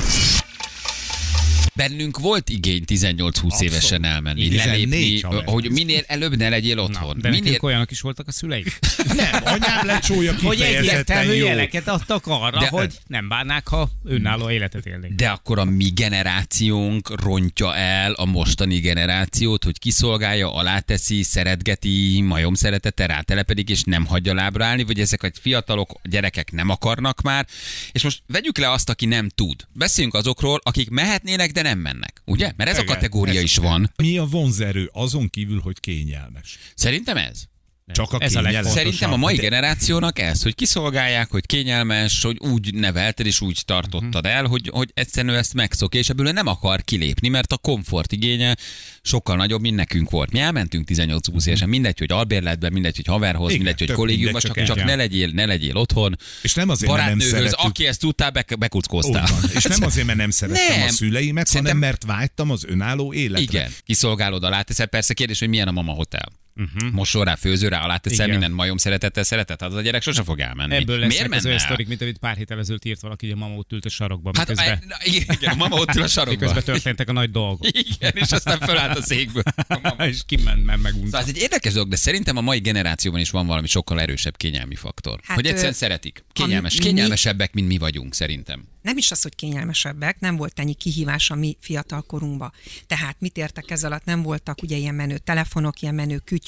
Bennünk 1.77 2.19
volt 2.19 2.49
igény 2.49 2.83
18-20 2.87 3.61
évesen 3.61 4.05
elmenni, 4.05 4.49
14, 4.49 4.67
lelépni, 4.67 5.21
ha 5.21 5.31
ment. 5.31 5.49
hogy 5.49 5.71
minél 5.71 6.03
előbb 6.07 6.37
ne 6.37 6.49
legyél 6.49 6.79
otthon. 6.79 7.19
De 7.21 7.31
minél... 7.31 7.59
olyanok 7.61 7.91
is 7.91 8.01
voltak 8.01 8.29
a 8.29 8.33
szüleink. 8.33 8.67
Nem, 9.17 9.43
anyám 9.45 9.87
lecsója 9.87 10.35
Hogy 10.43 10.61
egyértelmű 10.61 11.33
jeleket 11.33 11.89
adtak 11.89 12.27
arra, 12.27 12.59
De- 12.59 12.69
hogy 12.69 12.99
nem 13.07 13.29
bánnák, 13.29 13.69
ha 13.69 13.89
önálló 14.05 14.51
életet 14.51 14.87
élnék. 14.87 15.15
De 15.15 15.29
akkor 15.29 15.59
a 15.59 15.65
mi 15.65 15.89
generációnk 15.89 17.21
rontja 17.23 17.77
el 17.77 18.13
a 18.13 18.25
mostani 18.25 18.79
generációt, 18.79 19.65
hogy 19.65 19.79
kiszolgálja, 19.79 20.55
aláteszi, 20.55 21.23
szeretgeti, 21.23 22.21
majom 22.21 22.55
szeretete, 22.55 23.07
rátelepedik, 23.07 23.69
és 23.69 23.83
nem 23.83 24.07
hagyja 24.07 24.35
lábra 24.35 24.65
állni, 24.65 24.83
vagy 24.83 25.01
ezek 25.01 25.23
a 25.23 25.31
fiatalok, 25.41 26.01
gyerekek 26.03 26.53
nem 26.53 26.69
akarnak 26.69 27.21
már. 27.21 27.47
És 27.93 28.03
most 28.03 28.23
vegyük 28.27 28.59
le 28.59 28.71
azt, 28.71 28.89
aki 28.89 29.07
nem 29.07 29.29
tud. 29.29 29.67
Beszéljünk 29.73 30.15
azokról, 30.15 30.61
akik 30.63 30.91
mehetnének, 30.91 31.51
de 31.51 31.63
nem 31.65 31.79
mennek. 31.79 32.23
Ugye? 32.25 32.53
Mert 32.57 32.71
ez 32.71 32.79
a 32.79 32.83
Igen, 32.83 32.95
kategória 32.95 33.35
ez- 33.39 33.43
is 33.43 33.57
van. 33.57 33.93
Mi 33.97 34.19
a 34.19 34.25
vonzerő 34.25 34.91
azon 34.93 35.29
kívül, 35.29 35.61
hogy 35.61 35.81
kényelmes? 35.81 36.59
Szerintem 36.75 37.17
ez. 37.17 37.45
Csak 37.93 38.13
a 38.13 38.17
Ez 38.21 38.35
a 38.35 38.41
legfontosabb. 38.41 38.77
Szerintem 38.77 39.13
a 39.13 39.17
mai 39.17 39.37
generációnak 39.37 40.19
ez, 40.19 40.43
hogy 40.43 40.55
kiszolgálják, 40.55 41.31
hogy 41.31 41.47
kényelmes, 41.47 42.23
hogy 42.23 42.39
úgy 42.39 42.75
nevelted 42.75 43.27
és 43.27 43.41
úgy 43.41 43.63
tartottad 43.65 44.27
el, 44.27 44.45
hogy, 44.45 44.71
hogy 44.73 44.91
egyszerűen 44.95 45.35
ő 45.35 45.39
ezt 45.39 45.55
megszokja, 45.55 46.01
és 46.01 46.09
ebből 46.09 46.33
nem 46.33 46.47
akar 46.47 46.83
kilépni, 46.83 47.29
mert 47.29 47.53
a 47.53 47.57
komfort 47.57 48.13
igénye 48.13 48.57
sokkal 49.03 49.37
nagyobb, 49.37 49.61
mint 49.61 49.77
nekünk 49.77 50.11
volt. 50.11 50.31
Mi 50.31 50.39
elmentünk 50.39 50.89
18-20 50.93 51.47
évesen, 51.47 51.69
mindegy, 51.69 51.99
hogy 51.99 52.13
albérletben, 52.13 52.73
mindegy, 52.73 52.97
hogy 52.97 53.07
haverhoz, 53.07 53.51
Igen, 53.53 53.63
mindegy, 53.63 53.87
hogy 53.87 53.97
kollégiumban, 53.97 54.41
csak, 54.41 54.63
csak 54.63 54.85
ne 54.85 54.95
legyél, 54.95 55.31
ne 55.33 55.45
legyél 55.45 55.77
otthon. 55.77 56.17
És 56.43 56.55
nem 56.55 56.69
azért, 56.69 56.93
mert 56.93 57.09
nem 57.09 57.19
szerettük. 57.19 57.59
aki 57.59 57.87
ezt 57.87 58.01
tudtál, 58.01 58.31
be, 58.31 58.45
bekuckóztál. 58.59 59.29
És 59.55 59.63
nem 59.65 59.83
azért, 59.83 60.07
mert 60.07 60.19
nem 60.19 60.31
szerettem 60.31 60.79
Nem. 60.79 60.89
a 60.89 60.91
szüleimet, 60.93 61.47
Szerintem- 61.47 61.77
hanem 61.77 61.91
mert 61.91 62.05
vágytam 62.05 62.51
az 62.51 62.65
önálló 62.65 63.13
életre. 63.13 63.43
Igen, 63.43 63.73
kiszolgálod 63.85 64.45
alá, 64.45 64.63
teszel 64.63 64.87
persze 64.87 65.15
kérdés, 65.15 65.39
hogy 65.39 65.49
milyen 65.49 65.69
a 65.69 65.73
mama 65.73 65.93
hotel. 65.93 66.43
Uh-huh. 66.57 66.91
Mosol 66.93 67.25
rá, 67.25 67.35
főző 67.35 67.69
rá, 67.69 67.81
alá 67.85 67.97
teszel 67.97 68.27
Igen. 68.27 68.31
minden 68.31 68.51
majom 68.51 68.77
szeretettel 68.77 69.23
szeretet, 69.23 69.63
az 69.63 69.75
a 69.75 69.81
gyerek 69.81 70.03
sose 70.03 70.23
fog 70.23 70.41
elmenni. 70.41 70.75
Ebből 70.75 70.99
Miért 70.99 71.13
lesznek 71.13 71.39
az 71.39 71.47
olyan 71.47 71.59
sztorik, 71.59 71.89
mint 71.89 72.01
amit 72.03 72.19
pár 72.19 72.37
héttel 72.37 72.59
ezelőtt 72.59 72.85
írt 72.85 73.01
valaki, 73.01 73.27
hogy 73.27 73.35
a 73.35 73.39
mama 73.39 73.55
ott 73.57 73.73
ült 73.73 73.85
a 73.85 73.89
sarokba, 73.89 74.31
Hát 74.37 74.49
miközben, 74.49 74.83
na, 74.89 74.97
igen, 75.05 75.51
a 75.51 75.55
mama 75.55 75.77
ott 75.77 75.95
ül 75.95 76.03
a 76.03 76.07
sarokban. 76.07 76.39
miközben 76.49 76.75
történtek 76.75 77.09
a 77.09 77.13
nagy 77.13 77.31
dolgok. 77.31 77.67
Igen, 77.79 78.13
és 78.15 78.33
aztán 78.33 78.59
fölállt 78.59 78.99
a 78.99 79.03
székből. 79.03 79.43
A 79.69 79.79
mama. 79.83 80.07
és 80.07 80.21
kiment, 80.27 80.65
mert 80.65 80.83
megunta. 80.83 81.07
Szóval 81.07 81.21
ez 81.21 81.29
egy 81.29 81.37
érdekes 81.37 81.73
dolog, 81.73 81.89
de 81.89 81.97
szerintem 81.97 82.37
a 82.37 82.41
mai 82.41 82.59
generációban 82.59 83.21
is 83.21 83.31
van 83.31 83.47
valami 83.47 83.67
sokkal 83.67 84.01
erősebb 84.01 84.37
kényelmi 84.37 84.75
faktor. 84.75 85.21
Hát, 85.23 85.37
hogy 85.37 85.47
egyszerűen 85.47 85.73
ö, 85.73 85.77
szeretik. 85.77 86.25
Kényelmes, 86.33 86.75
kényelmesebbek, 86.75 87.53
mint 87.53 87.67
mi 87.69 87.79
vagyunk, 87.79 88.15
szerintem. 88.15 88.65
nem 88.83 88.97
is 88.97 89.11
az, 89.11 89.23
hogy 89.23 89.35
kényelmesebbek, 89.35 90.21
nem 90.21 90.37
volt 90.37 90.59
ennyi 90.61 90.75
kihívás 90.75 91.31
a 91.31 91.35
mi 91.35 91.57
fiatalkorunkba. 91.61 92.53
Tehát 92.87 93.17
mit 93.19 93.37
értek 93.37 93.71
ez 93.71 93.85
alatt? 93.85 94.05
Nem 94.05 94.23
voltak 94.23 94.63
ugye 94.63 94.77
ilyen 94.77 94.95
menő 94.95 95.19
telefonok, 95.19 95.81
ilyen 95.81 95.95
menő 95.95 96.19
kütyük, 96.19 96.43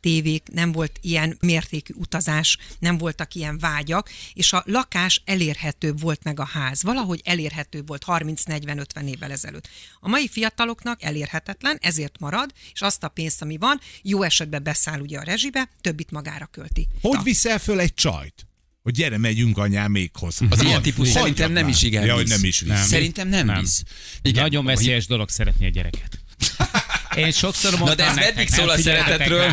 tévék, 0.00 0.42
nem 0.52 0.72
volt 0.72 0.98
ilyen 1.00 1.36
mértékű 1.40 1.94
utazás, 1.96 2.58
nem 2.78 2.98
voltak 2.98 3.34
ilyen 3.34 3.58
vágyak, 3.58 4.10
és 4.34 4.52
a 4.52 4.62
lakás 4.66 5.22
elérhetőbb 5.24 6.00
volt 6.00 6.24
meg 6.24 6.40
a 6.40 6.44
ház. 6.44 6.82
Valahogy 6.82 7.20
elérhetőbb 7.24 7.86
volt 7.86 8.04
30-40-50 8.06 9.04
évvel 9.08 9.30
ezelőtt. 9.30 9.68
A 10.00 10.08
mai 10.08 10.28
fiataloknak 10.28 11.02
elérhetetlen, 11.02 11.78
ezért 11.80 12.18
marad, 12.18 12.52
és 12.72 12.80
azt 12.80 13.02
a 13.02 13.08
pénzt, 13.08 13.42
ami 13.42 13.56
van, 13.56 13.80
jó 14.02 14.22
esetben 14.22 14.62
beszáll 14.62 15.00
ugye 15.00 15.18
a 15.18 15.22
rezsibe, 15.22 15.68
többit 15.80 16.10
magára 16.10 16.46
költi. 16.46 16.88
Hogy 17.00 17.16
Na. 17.16 17.22
viszel 17.22 17.58
föl 17.58 17.80
egy 17.80 17.94
csajt? 17.94 18.44
Hogy 18.82 18.92
gyere, 18.92 19.18
megyünk 19.18 19.58
anyámékhoz. 19.58 20.38
Az 20.50 20.60
ilyen 20.60 20.72
Hagy- 20.72 20.82
típus 20.82 21.08
szerintem 21.08 21.52
nem 21.52 21.68
is 21.68 21.82
igen 21.82 22.04
Ja, 22.04 22.14
hogy 22.14 22.28
nem 22.28 22.44
is 22.44 22.60
visz. 22.60 22.68
Nem. 22.68 22.86
Szerintem 22.86 23.28
nem, 23.28 23.46
Nem. 23.46 23.60
visz. 23.60 23.82
Igen, 24.22 24.42
Nagyon 24.42 24.64
veszélyes 24.64 25.06
dolog 25.06 25.28
szeretni 25.28 25.66
a 25.66 25.68
gyereket. 25.68 26.18
Én 27.16 27.30
sokszor 27.30 27.78
mondtam 27.78 27.96
de 27.96 28.04
ez 28.04 28.14
nektek, 28.14 28.34
meddig 28.34 28.54
szól 28.54 28.68
a 28.68 28.76
szeretetről? 28.76 29.52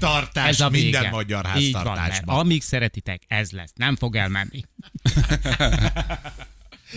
van. 0.00 0.46
Ez 0.46 0.60
a 0.60 0.68
minden 0.68 1.00
vége. 1.00 1.10
magyar 1.10 1.42
van, 1.42 1.52
mert 1.52 1.74
háztartásban. 1.74 2.38
amíg 2.38 2.62
szeretitek, 2.62 3.22
ez 3.26 3.50
lesz. 3.50 3.72
Nem 3.74 3.96
fog 3.96 4.16
elmenni. 4.16 4.64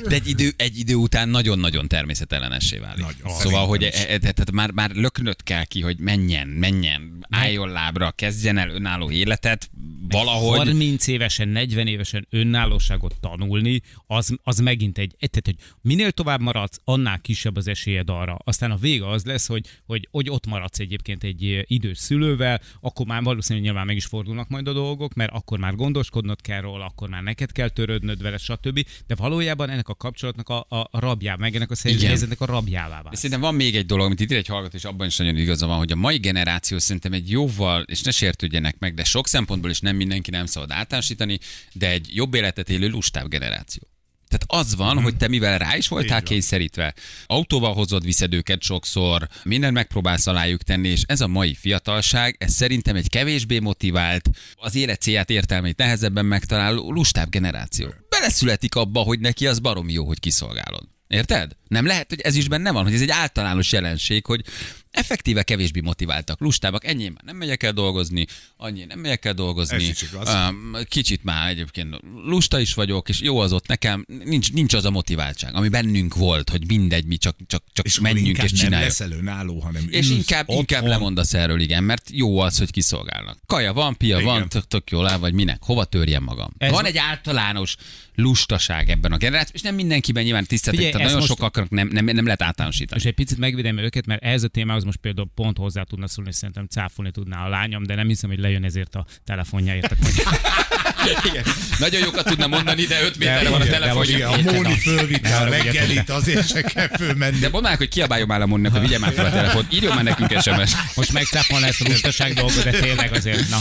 De 0.07 0.15
egy 0.15 0.27
idő, 0.27 0.53
egy 0.57 0.77
idő 0.77 0.95
után 0.95 1.29
nagyon-nagyon 1.29 1.87
természetellenessé 1.87 2.77
válik. 2.77 3.05
Nagyon. 3.05 3.39
Szóval, 3.39 3.67
hogy 3.67 3.83
e, 3.83 3.87
e, 3.87 4.17
tehát 4.17 4.51
már, 4.51 4.71
már 4.71 4.91
löknöd 4.91 5.43
kell 5.43 5.63
ki, 5.63 5.81
hogy 5.81 5.99
menjen, 5.99 6.47
menjen, 6.47 7.25
álljon 7.29 7.69
lábra, 7.69 8.11
kezdjen 8.11 8.57
el 8.57 8.69
önálló 8.69 9.11
életet, 9.11 9.69
valahogy. 10.11 10.57
30 10.57 11.07
évesen, 11.07 11.47
40 11.47 11.87
évesen 11.87 12.27
önállóságot 12.29 13.15
tanulni, 13.19 13.81
az, 14.07 14.35
az 14.43 14.59
megint 14.59 14.97
egy, 14.97 15.15
tehát, 15.17 15.45
hogy 15.45 15.55
minél 15.81 16.11
tovább 16.11 16.41
maradsz, 16.41 16.79
annál 16.83 17.21
kisebb 17.21 17.55
az 17.55 17.67
esélyed 17.67 18.09
arra. 18.09 18.37
Aztán 18.43 18.71
a 18.71 18.75
vége 18.75 19.09
az 19.09 19.23
lesz, 19.25 19.47
hogy, 19.47 19.65
hogy, 19.85 20.07
hogy 20.11 20.29
ott 20.29 20.45
maradsz 20.45 20.79
egyébként 20.79 21.23
egy 21.23 21.43
eh, 21.43 21.61
idős 21.65 21.97
szülővel, 21.97 22.61
akkor 22.81 23.05
már 23.05 23.23
valószínűleg 23.23 23.65
nyilván 23.65 23.85
meg 23.85 23.95
is 23.95 24.05
fordulnak 24.05 24.49
majd 24.49 24.67
a 24.67 24.73
dolgok, 24.73 25.13
mert 25.13 25.31
akkor 25.33 25.59
már 25.59 25.75
gondoskodnod 25.75 26.41
kell 26.41 26.61
róla, 26.61 26.85
akkor 26.85 27.09
már 27.09 27.23
neked 27.23 27.51
kell 27.51 27.69
törődnöd 27.69 28.21
vele, 28.21 28.37
stb. 28.37 28.85
De 29.07 29.15
valójában 29.15 29.69
ennek 29.69 29.87
a 29.87 29.95
kapcsolatnak 29.95 30.49
a, 30.49 30.65
a, 30.69 30.87
a 30.91 30.99
rabjá, 30.99 31.35
meg 31.35 31.55
ennek 31.55 31.71
a 31.71 31.75
helyzetnek 31.83 32.41
a 32.41 32.45
rabjává 32.45 33.01
válsz. 33.01 33.15
szerintem 33.15 33.41
van 33.41 33.55
még 33.55 33.75
egy 33.75 33.85
dolog, 33.85 34.05
amit 34.05 34.19
itt 34.19 34.31
egy 34.31 34.47
hallgató, 34.47 34.77
és 34.77 34.85
abban 34.85 35.07
is 35.07 35.17
nagyon 35.17 35.37
igaza 35.37 35.67
van, 35.67 35.77
hogy 35.77 35.91
a 35.91 35.95
mai 35.95 36.17
generáció 36.17 36.77
szerintem 36.77 37.13
egy 37.13 37.29
jóval, 37.29 37.81
és 37.81 38.01
ne 38.01 38.11
sértődjenek 38.11 38.75
meg, 38.79 38.93
de 38.93 39.03
sok 39.03 39.27
szempontból 39.27 39.69
is 39.69 39.79
nem 39.79 39.98
mindenki 39.99 40.31
nem 40.31 40.45
szabad 40.45 40.71
általánosítani, 40.71 41.39
de 41.73 41.89
egy 41.89 42.15
jobb 42.15 42.33
életet 42.33 42.69
élő 42.69 42.87
lustább 42.87 43.27
generáció. 43.27 43.87
Tehát 44.29 44.65
az 44.65 44.75
van, 44.75 45.01
hogy 45.01 45.17
te 45.17 45.27
mivel 45.27 45.57
rá 45.57 45.77
is 45.77 45.87
voltál 45.87 46.23
kényszerítve, 46.23 46.93
autóval 47.25 47.73
hozod, 47.73 48.03
viszed 48.03 48.33
őket 48.33 48.61
sokszor, 48.61 49.27
mindent 49.43 49.73
megpróbálsz 49.73 50.27
alájuk 50.27 50.63
tenni, 50.63 50.87
és 50.87 51.01
ez 51.05 51.21
a 51.21 51.27
mai 51.27 51.53
fiatalság, 51.53 52.35
ez 52.39 52.53
szerintem 52.53 52.95
egy 52.95 53.09
kevésbé 53.09 53.59
motivált, 53.59 54.29
az 54.55 54.75
élet 54.75 55.01
célját, 55.01 55.29
értelmét 55.29 55.77
nehezebben 55.77 56.25
megtaláló 56.25 56.91
lustább 56.91 57.29
generáció. 57.29 57.93
Beleszületik 58.09 58.75
abba, 58.75 58.99
hogy 58.99 59.19
neki 59.19 59.47
az 59.47 59.59
baromi 59.59 59.93
jó, 59.93 60.05
hogy 60.05 60.19
kiszolgálod. 60.19 60.83
Érted? 61.07 61.51
Nem 61.67 61.85
lehet, 61.85 62.09
hogy 62.09 62.21
ez 62.21 62.35
is 62.35 62.47
benne 62.47 62.71
van, 62.71 62.83
hogy 62.83 62.93
ez 62.93 63.01
egy 63.01 63.09
általános 63.09 63.71
jelenség, 63.71 64.25
hogy 64.25 64.43
effektíve 64.91 65.43
kevésbé 65.43 65.79
motiváltak, 65.79 66.39
lustábbak, 66.39 66.85
ennyi 66.85 67.07
már 67.07 67.23
nem 67.23 67.35
megyek 67.35 67.63
el 67.63 67.71
dolgozni, 67.71 68.25
annyi 68.57 68.83
nem 68.85 68.99
megyek 68.99 69.25
el 69.25 69.33
dolgozni. 69.33 69.93
Um, 70.13 70.75
kicsit 70.83 71.23
már 71.23 71.49
egyébként 71.49 71.95
lusta 72.25 72.59
is 72.59 72.73
vagyok, 72.73 73.09
és 73.09 73.21
jó 73.21 73.39
az 73.39 73.53
ott 73.53 73.67
nekem, 73.67 74.05
nincs, 74.23 74.51
nincs 74.53 74.73
az 74.73 74.85
a 74.85 74.89
motiváltság, 74.89 75.55
ami 75.55 75.69
bennünk 75.69 76.15
volt, 76.15 76.49
hogy 76.49 76.67
mindegy, 76.67 77.05
mi 77.05 77.17
csak, 77.17 77.35
csak, 77.47 77.63
csak 77.73 77.85
És 77.85 77.99
menjünk 77.99 78.37
és 78.43 78.51
nem 78.51 78.61
csináljuk. 78.61 78.89
leszel 78.89 79.11
önálló, 79.11 79.59
hanem 79.59 79.87
És 79.89 80.07
ülsz 80.09 80.17
inkább, 80.17 80.41
otthon. 80.47 80.57
inkább 80.57 80.85
lemondasz 80.85 81.33
erről, 81.33 81.59
igen, 81.59 81.83
mert 81.83 82.09
jó 82.11 82.39
az, 82.39 82.57
hogy 82.57 82.71
kiszolgálnak. 82.71 83.37
Kaja 83.45 83.73
van, 83.73 83.97
pia 83.97 84.19
Igen. 84.19 84.27
van, 84.27 84.49
tök, 84.49 84.67
tök 84.67 84.89
jól 84.91 85.07
áll, 85.07 85.17
vagy 85.17 85.33
minek, 85.33 85.63
hova 85.63 85.85
törjem 85.85 86.23
magam. 86.23 86.49
Ez- 86.57 86.71
van 86.71 86.85
egy 86.85 86.97
általános 86.97 87.75
lustaság 88.15 88.89
ebben 88.89 89.11
a 89.11 89.17
generációban, 89.17 89.55
és 89.55 89.61
nem 89.61 89.75
mindenkiben 89.75 90.23
nyilván 90.23 90.45
tiszteltek, 90.45 90.93
nagyon 90.93 91.13
most- 91.13 91.27
sokaknak 91.27 91.69
nem, 91.69 91.87
nem, 91.87 92.05
nem 92.05 92.23
lehet 92.23 92.41
általánosítani. 92.41 93.01
És 93.01 93.07
egy 93.07 93.13
picit 93.13 93.37
megvédem 93.37 93.77
őket, 93.77 94.05
mert 94.05 94.23
ez 94.23 94.43
a 94.43 94.47
témához 94.47 94.78
most 94.83 94.97
például 94.97 95.31
pont 95.35 95.57
hozzá 95.57 95.83
tudna 95.83 96.07
szólni, 96.07 96.29
és 96.29 96.35
szerintem 96.35 96.65
cáfolni 96.65 97.11
tudná 97.11 97.45
a 97.45 97.49
lányom, 97.49 97.83
de 97.83 97.95
nem 97.95 98.07
hiszem, 98.07 98.29
hogy 98.29 98.39
lejön 98.39 98.63
ezért 98.63 98.95
a 98.95 99.05
telefonjáért. 99.23 99.95
Igen. 101.29 101.43
Nagyon 101.79 102.01
jókat 102.01 102.25
tudna 102.25 102.47
mondani, 102.47 102.85
de 102.85 103.03
5 103.03 103.17
méterre 103.17 103.49
van 103.49 103.61
a 103.61 103.65
telefonja. 103.65 104.17
Igen, 104.37 104.47
a 104.47 104.51
Móni 104.51 104.77
fölvitte 104.77 105.37
a 105.37 105.43
reggelit, 105.43 106.09
azért 106.09 106.47
se 106.47 106.61
kell 106.61 106.87
fölmenni. 106.87 107.39
De 107.39 107.49
mondd 107.49 107.63
már, 107.63 107.77
hogy 107.77 107.87
kiabáljon 107.87 108.27
már 108.27 108.41
a 108.41 108.47
Móninak, 108.47 108.71
hogy 108.71 108.81
vigye 108.81 108.99
már 108.99 109.13
fel 109.13 109.25
a 109.25 109.29
telefont. 109.29 109.73
Írjon 109.73 109.95
már 109.95 110.03
nekünk 110.03 110.41
SMS. 110.41 110.71
Most 110.95 111.13
megcáfolna 111.13 111.65
ezt 111.65 111.81
a 111.81 111.87
lustaság 111.87 112.33
dolgot, 112.33 112.63
de 112.63 112.71
tényleg 112.71 113.13
azért, 113.13 113.49
na. 113.49 113.57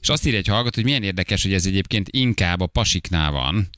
És 0.00 0.08
azt 0.08 0.26
írja 0.26 0.38
egy 0.38 0.46
hallgató, 0.46 0.74
hogy 0.74 0.84
milyen 0.84 1.02
érdekes, 1.02 1.42
hogy 1.42 1.52
ez 1.52 1.66
egyébként 1.66 2.08
inkább 2.10 2.60
a 2.60 2.66
pasiknál 2.66 3.30
van. 3.30 3.68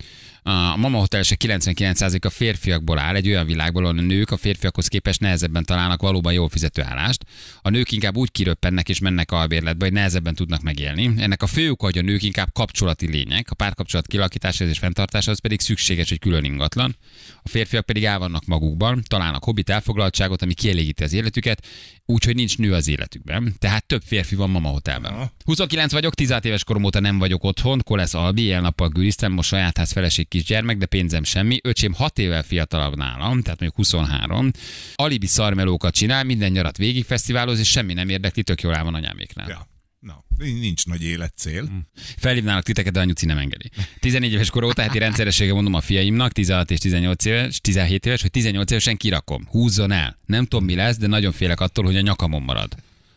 A 0.49 0.77
Mama 0.77 0.99
Hotel 0.99 1.23
se 1.23 1.37
99% 1.39 2.25
a 2.25 2.31
férfiakból 2.31 2.99
áll, 2.99 3.15
egy 3.15 3.29
olyan 3.29 3.47
világból, 3.47 3.85
ahol 3.85 3.99
a 3.99 4.03
nők 4.03 4.31
a 4.31 4.37
férfiakhoz 4.37 4.89
képest 4.89 5.21
nehezebben 5.21 5.65
találnak 5.65 6.01
valóban 6.01 6.33
jól 6.33 6.49
fizető 6.49 6.83
állást. 6.83 7.25
A 7.63 7.71
nők 7.71 7.93
inkább 7.93 8.17
úgy 8.17 8.31
kiröppennek 8.31 8.89
és 8.89 8.99
mennek 8.99 9.33
albérletbe, 9.33 9.85
hogy 9.85 9.95
nehezebben 9.95 10.35
tudnak 10.35 10.63
megélni. 10.63 11.13
Ennek 11.17 11.43
a 11.43 11.47
fő 11.47 11.71
oka, 11.71 11.85
hogy 11.85 11.99
a 11.99 12.03
nők 12.03 12.23
inkább 12.23 12.53
kapcsolati 12.53 13.07
lények, 13.07 13.51
a 13.51 13.55
párkapcsolat 13.55 14.07
kilakításához 14.07 14.75
és 14.75 14.79
fenntartásához 14.79 15.41
pedig 15.41 15.61
szükséges 15.61 16.11
egy 16.11 16.19
külön 16.19 16.45
ingatlan. 16.45 16.97
A 17.43 17.49
férfiak 17.49 17.87
pedig 17.87 18.05
el 18.05 18.19
vannak 18.19 18.45
magukban, 18.45 19.03
találnak 19.07 19.45
hobbit, 19.45 19.71
elfoglaltságot, 19.71 20.43
ami 20.43 20.55
kielégíti 20.55 21.03
az 21.03 21.13
életüket, 21.13 21.67
úgyhogy 22.05 22.35
nincs 22.35 22.59
nő 22.59 22.73
az 22.73 22.89
életükben. 22.89 23.55
Tehát 23.59 23.87
több 23.87 24.03
férfi 24.05 24.35
van 24.35 24.51
Mama 24.51 24.69
Hotelben. 24.69 25.13
Aha. 25.13 25.33
29 25.45 25.93
vagyok, 25.93 26.15
16 26.15 26.45
éves 26.45 26.65
korom 26.65 26.85
óta 26.85 27.01
nem 27.01 27.19
vagyok 27.19 27.45
otthon, 27.45 27.81
Kolesz 27.85 28.15
Albi, 28.15 28.43
éjjel-nappal 28.43 28.89
güriztem, 28.89 29.33
most 29.33 29.49
saját 29.49 29.77
ház 29.77 29.93
feleség 29.93 30.29
kisgyermek, 30.37 30.77
de 30.77 30.87
pénzem 30.87 31.25
semmi. 31.25 31.59
Öcsém 31.63 31.93
6 31.93 32.19
évvel 32.19 32.43
fiatalabb 32.43 32.97
nálam, 32.97 33.43
tehát 33.43 33.61
mondjuk 33.61 33.75
23. 33.75 34.51
Alibi 34.95 35.27
szarmelókat 35.27 35.95
csinál, 35.95 36.25
minden 36.25 36.53
nyarat 36.53 36.77
végig 36.77 37.05
fesztiváloz, 37.05 37.59
és 37.59 37.71
semmi 37.71 37.93
nem 37.93 38.09
érdekli, 38.09 38.43
tök 38.43 38.61
jól 38.61 38.75
áll 38.75 38.85
van 38.85 38.95
anyáméknál. 38.95 39.49
Ja. 39.49 39.69
Na, 40.01 40.25
nincs 40.37 40.87
nagy 40.87 41.05
életcél. 41.05 41.69
Felhívnálak 42.17 42.63
titeket, 42.63 42.93
de 42.93 43.01
anyuci 43.01 43.27
nem 43.27 43.39
engedi. 43.39 43.71
14 44.01 44.33
éves 44.33 44.51
kor 44.51 44.65
óta 44.65 44.83
heti 44.83 44.99
rendszeressége 44.99 45.53
mondom 45.53 45.75
a 45.75 45.81
fiaimnak, 45.81 46.33
16 46.33 46.71
és 46.71 46.79
18 46.79 47.25
éves, 47.25 47.61
17 47.61 48.07
éves, 48.07 48.23
hogy 48.23 48.31
18 48.31 48.71
évesen 48.71 48.97
kirakom. 48.97 49.47
Húzzon 49.51 49.93
el. 49.93 50.19
Nem 50.27 50.45
tudom 50.45 50.65
mi 50.65 50.75
lesz, 50.75 50.97
de 50.97 51.07
nagyon 51.07 51.33
félek 51.33 51.61
attól, 51.61 51.85
hogy 51.85 51.97
a 51.97 52.01
nyakamon 52.01 52.43
marad. 52.43 52.75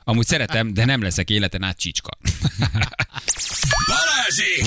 Amúgy 0.09 0.27
szeretem, 0.27 0.73
de 0.73 0.85
nem 0.85 1.01
leszek 1.01 1.29
életen 1.29 1.63
át 1.63 1.77
csicska. 1.77 2.09
Balázsék! 3.87 4.65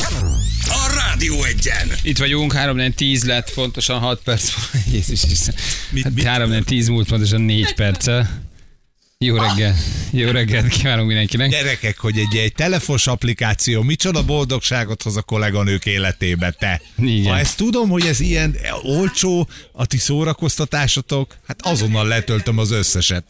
A 0.68 0.94
Rádió 0.94 1.42
Egyen! 1.44 1.88
Itt 2.02 2.18
vagyunk, 2.18 2.52
3 2.52 2.92
10 2.92 3.24
lett, 3.24 3.52
pontosan 3.54 3.98
6 3.98 4.22
perc. 4.22 4.52
Jézus 4.92 5.22
Isten. 5.30 5.54
Hát 6.02 6.14
mit- 6.14 6.24
3 6.24 6.62
10 6.62 6.88
múlt 6.88 7.08
pontosan 7.08 7.40
4 7.40 7.74
perce. 7.74 8.40
Jó 9.18 9.36
reggel. 9.36 9.76
Jó 10.10 10.30
reggelt 10.30 10.68
kívánunk 10.68 11.06
mindenkinek. 11.06 11.50
Gyerekek, 11.50 11.98
hogy 11.98 12.18
egy, 12.18 12.36
egy 12.36 12.54
telefos 12.54 13.06
applikáció 13.06 13.82
micsoda 13.82 14.24
boldogságot 14.24 15.02
hoz 15.02 15.16
a 15.16 15.22
kolléganők 15.22 15.86
életébe, 15.86 16.50
te. 16.50 16.80
Igen. 16.98 17.32
Ha 17.32 17.38
ezt 17.38 17.56
tudom, 17.56 17.88
hogy 17.88 18.06
ez 18.06 18.20
ilyen 18.20 18.56
olcsó, 18.82 19.48
a 19.72 19.86
ti 19.86 19.98
szórakoztatásotok, 19.98 21.36
hát 21.46 21.60
azonnal 21.62 22.06
letöltöm 22.06 22.58
az 22.58 22.70
összeset. 22.70 23.24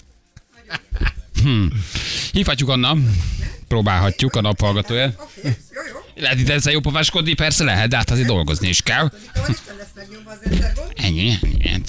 Hívhatjuk 2.32 2.68
Anna. 2.68 2.96
Próbálhatjuk 3.68 4.36
a 4.36 4.40
naphallgatója. 4.40 5.14
Lehet 6.14 6.38
itt 6.38 6.48
ezzel 6.48 6.72
jópofáskodni? 6.72 7.34
Persze 7.34 7.64
lehet, 7.64 7.88
de 7.88 7.96
hát 7.96 8.10
azért 8.10 8.26
dolgozni 8.26 8.68
is 8.68 8.82
kell. 8.82 9.10
Ennyi, 10.94 11.38
ennyi. 11.62 11.82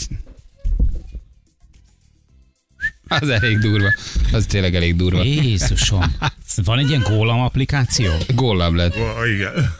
Az 3.07 3.29
elég 3.29 3.57
durva. 3.57 3.93
Az 4.31 4.45
tényleg 4.45 4.75
elég 4.75 4.95
durva. 4.95 5.23
Jézusom. 5.23 6.15
Van 6.55 6.79
egy 6.79 6.89
ilyen 6.89 7.01
gólam 7.09 7.39
applikáció? 7.39 8.13
Góllab 8.27 8.73
lett. 8.73 8.95
Igen. 9.35 9.75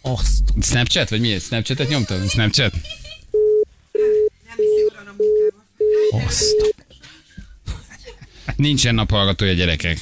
Azt. 0.00 0.42
Snapchat? 0.62 1.10
Vagy 1.10 1.20
mi? 1.20 1.38
Snapchatet 1.38 1.88
nyomtad? 1.88 2.28
Snapchat? 2.28 2.72
Azt. 6.26 6.73
Nincsen 8.56 8.94
naphallgatója 8.94 9.52
gyerekek. 9.52 9.98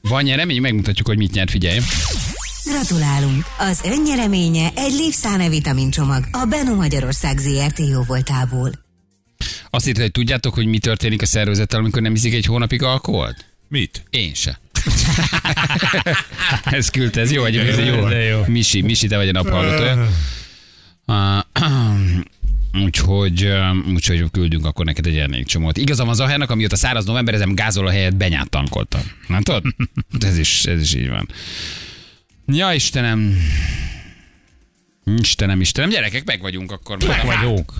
Van 0.00 0.22
nyeremény, 0.22 0.60
megmutatjuk, 0.60 1.06
hogy 1.06 1.16
mit 1.16 1.32
nyert, 1.32 1.50
figyelj. 1.50 1.78
Gratulálunk! 2.64 3.44
Az 3.58 3.80
önnyereménye 3.84 4.70
egy 4.74 4.92
Lipszáne 4.92 5.48
vitamincsomag 5.48 6.24
a 6.30 6.44
Beno 6.44 6.74
Magyarország 6.74 7.38
ZRT 7.38 7.78
jóvoltából. 7.78 8.72
Azt 9.70 9.86
írta, 9.86 10.00
hogy 10.00 10.12
tudjátok, 10.12 10.54
hogy 10.54 10.66
mi 10.66 10.78
történik 10.78 11.22
a 11.22 11.26
szervezettel, 11.26 11.80
amikor 11.80 12.02
nem 12.02 12.14
iszik 12.14 12.34
egy 12.34 12.44
hónapig 12.44 12.82
alkoholt? 12.82 13.44
Mit? 13.68 14.02
Én 14.10 14.34
se. 14.34 14.60
ez 16.64 16.88
küldte, 16.90 17.20
ez 17.20 17.32
jó 17.32 17.44
egyébként, 17.44 17.78
ez 17.78 17.86
jó. 17.86 18.08
Jó. 18.08 18.44
Misi, 18.46 18.82
Misi, 18.82 19.06
te 19.06 19.16
vagy 19.16 19.28
a 19.28 19.32
naphallgatója. 19.32 20.08
Úgyhogy, 22.82 23.48
úgyhogy 23.92 24.30
küldünk 24.30 24.66
akkor 24.66 24.84
neked 24.84 25.06
egy 25.06 25.18
elnékcsomót. 25.18 25.76
Igazam 25.76 26.08
az 26.08 26.16
Zahernak, 26.16 26.50
amióta 26.50 26.76
száraz 26.76 27.04
november, 27.04 27.34
ezem 27.34 27.54
gázoló 27.54 27.88
helyett 27.88 28.16
benyát 28.16 28.50
tankoltam. 28.50 29.00
Nem 29.28 29.42
tudod? 29.42 29.64
Ez 30.20 30.38
is, 30.38 30.64
ez 30.64 30.80
is 30.80 30.94
így 30.94 31.08
van. 31.08 31.28
Ja, 32.46 32.72
Istenem. 32.72 33.36
Istenem, 35.04 35.60
Istenem. 35.60 35.90
Gyerekek, 35.90 36.24
meg 36.24 36.40
vagyunk 36.40 36.72
akkor. 36.72 36.96
Jók 37.00 37.22
vagyunk. 37.22 37.72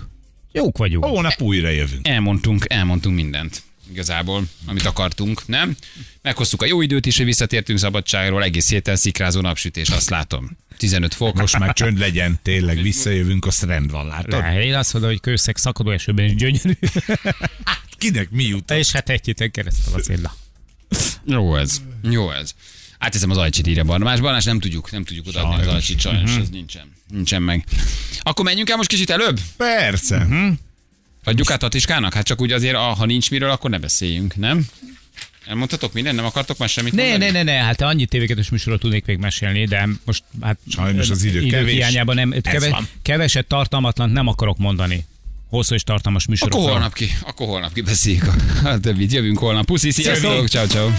Jók 0.51 0.77
vagyunk. 0.77 1.05
Hónap 1.05 1.41
újra 1.41 1.69
jövünk. 1.69 2.07
Elmondtunk, 2.07 2.65
elmondtunk 2.67 3.15
mindent. 3.15 3.63
Igazából, 3.91 4.43
amit 4.65 4.85
akartunk, 4.85 5.47
nem? 5.47 5.75
Meghoztuk 6.21 6.61
a 6.61 6.65
jó 6.65 6.81
időt 6.81 7.05
is, 7.05 7.17
hogy 7.17 7.25
visszatértünk 7.25 7.79
szabadságról, 7.79 8.43
egész 8.43 8.69
héten 8.69 8.95
szikrázó 8.95 9.41
napsütés, 9.41 9.89
azt 9.89 10.09
látom. 10.09 10.57
15 10.77 11.13
fok. 11.13 11.35
Most 11.35 11.59
már 11.59 11.73
csönd 11.73 11.97
legyen, 11.99 12.39
tényleg 12.43 12.81
visszajövünk, 12.81 13.45
azt 13.45 13.63
rend 13.63 13.91
van, 13.91 14.07
látod? 14.07 14.39
Le, 14.39 14.63
Én 14.63 14.75
azt 14.75 14.93
mondom, 14.93 15.11
hogy 15.11 15.19
kőszeg 15.19 15.57
szakadó 15.57 15.91
esőben 15.91 16.25
is 16.25 16.35
gyönyörű. 16.35 16.77
Kinek 17.97 18.29
mi 18.29 18.43
jut? 18.43 18.71
És 18.71 18.91
hát 18.91 19.09
egy 19.09 19.25
héten 19.25 19.51
keresztül 19.51 19.93
azért. 19.93 20.21
Na. 20.21 20.35
Jó 21.25 21.55
ez. 21.55 21.81
Jó 22.03 22.31
ez. 22.31 22.51
Áteszem 22.97 23.29
az 23.29 23.37
ajcsit 23.37 23.67
írja 23.67 23.83
Barnabás. 23.83 24.19
Barnás 24.19 24.43
nem 24.43 24.59
tudjuk, 24.59 24.91
nem 24.91 25.03
tudjuk 25.03 25.27
odaadni 25.27 25.61
az 25.61 25.67
ajcsit, 25.67 25.99
sajnos, 25.99 26.35
ez 26.37 26.49
nincsen. 26.49 26.91
Nincsen 27.09 27.41
meg. 27.41 27.63
Akkor 28.19 28.45
menjünk 28.45 28.69
el 28.69 28.77
most 28.77 28.89
kicsit 28.89 29.09
előbb? 29.09 29.39
Persze. 29.57 30.27
Adjuk 31.25 31.51
át 31.51 31.59
Tatiskának? 31.59 32.13
Hát 32.13 32.25
csak 32.25 32.41
úgy 32.41 32.51
azért, 32.51 32.75
ah, 32.75 32.97
ha 32.97 33.05
nincs 33.05 33.31
miről, 33.31 33.49
akkor 33.49 33.69
ne 33.69 33.77
beszéljünk, 33.77 34.35
nem? 34.35 34.65
Elmondhatok 35.47 35.93
mindent? 35.93 36.15
Nem 36.15 36.25
akartok 36.25 36.57
már 36.57 36.69
semmit 36.69 36.93
Ne, 36.93 37.07
mondani? 37.07 37.31
ne, 37.31 37.43
ne, 37.43 37.51
ne, 37.51 37.63
hát 37.63 37.81
annyi 37.81 38.05
tévéketes 38.05 38.49
műsorról 38.49 38.79
tudnék 38.79 39.05
még 39.05 39.17
mesélni, 39.17 39.65
de 39.65 39.87
most 40.05 40.23
hát 40.41 40.57
Sajnos 40.69 41.09
az 41.09 41.23
idő 41.23 41.45
kevés. 41.45 41.73
hiányában 41.73 42.15
nem, 42.15 42.31
Ez 42.31 42.41
keve, 42.41 42.69
van. 42.69 42.87
keveset 43.01 43.47
tartalmatlan 43.47 44.09
nem 44.09 44.27
akarok 44.27 44.57
mondani. 44.57 45.05
Hosszú 45.49 45.73
és 45.75 45.83
tartalmas 45.83 46.25
műsorokról. 46.25 46.61
Akkor 46.63 46.73
holnap 46.75 46.93
ki, 46.93 47.09
akkor 47.25 47.47
holnap 47.47 47.73
ki 47.73 47.81
beszéljük 47.81 48.27
a, 48.63 48.67
a 48.67 48.79
többit. 48.79 49.11
Jövünk 49.11 49.37
holnap. 49.37 49.65
Puszi, 49.65 49.91
sziasztok, 49.91 50.47
ciao, 50.47 50.65
ciao. 50.67 50.89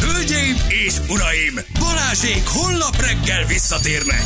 Hölgyeim 0.00 0.56
és 0.68 0.94
uraim, 1.08 1.54
Balázsék 1.78 2.42
holnap 2.46 3.00
reggel 3.00 3.46
visszatérnek. 3.46 4.22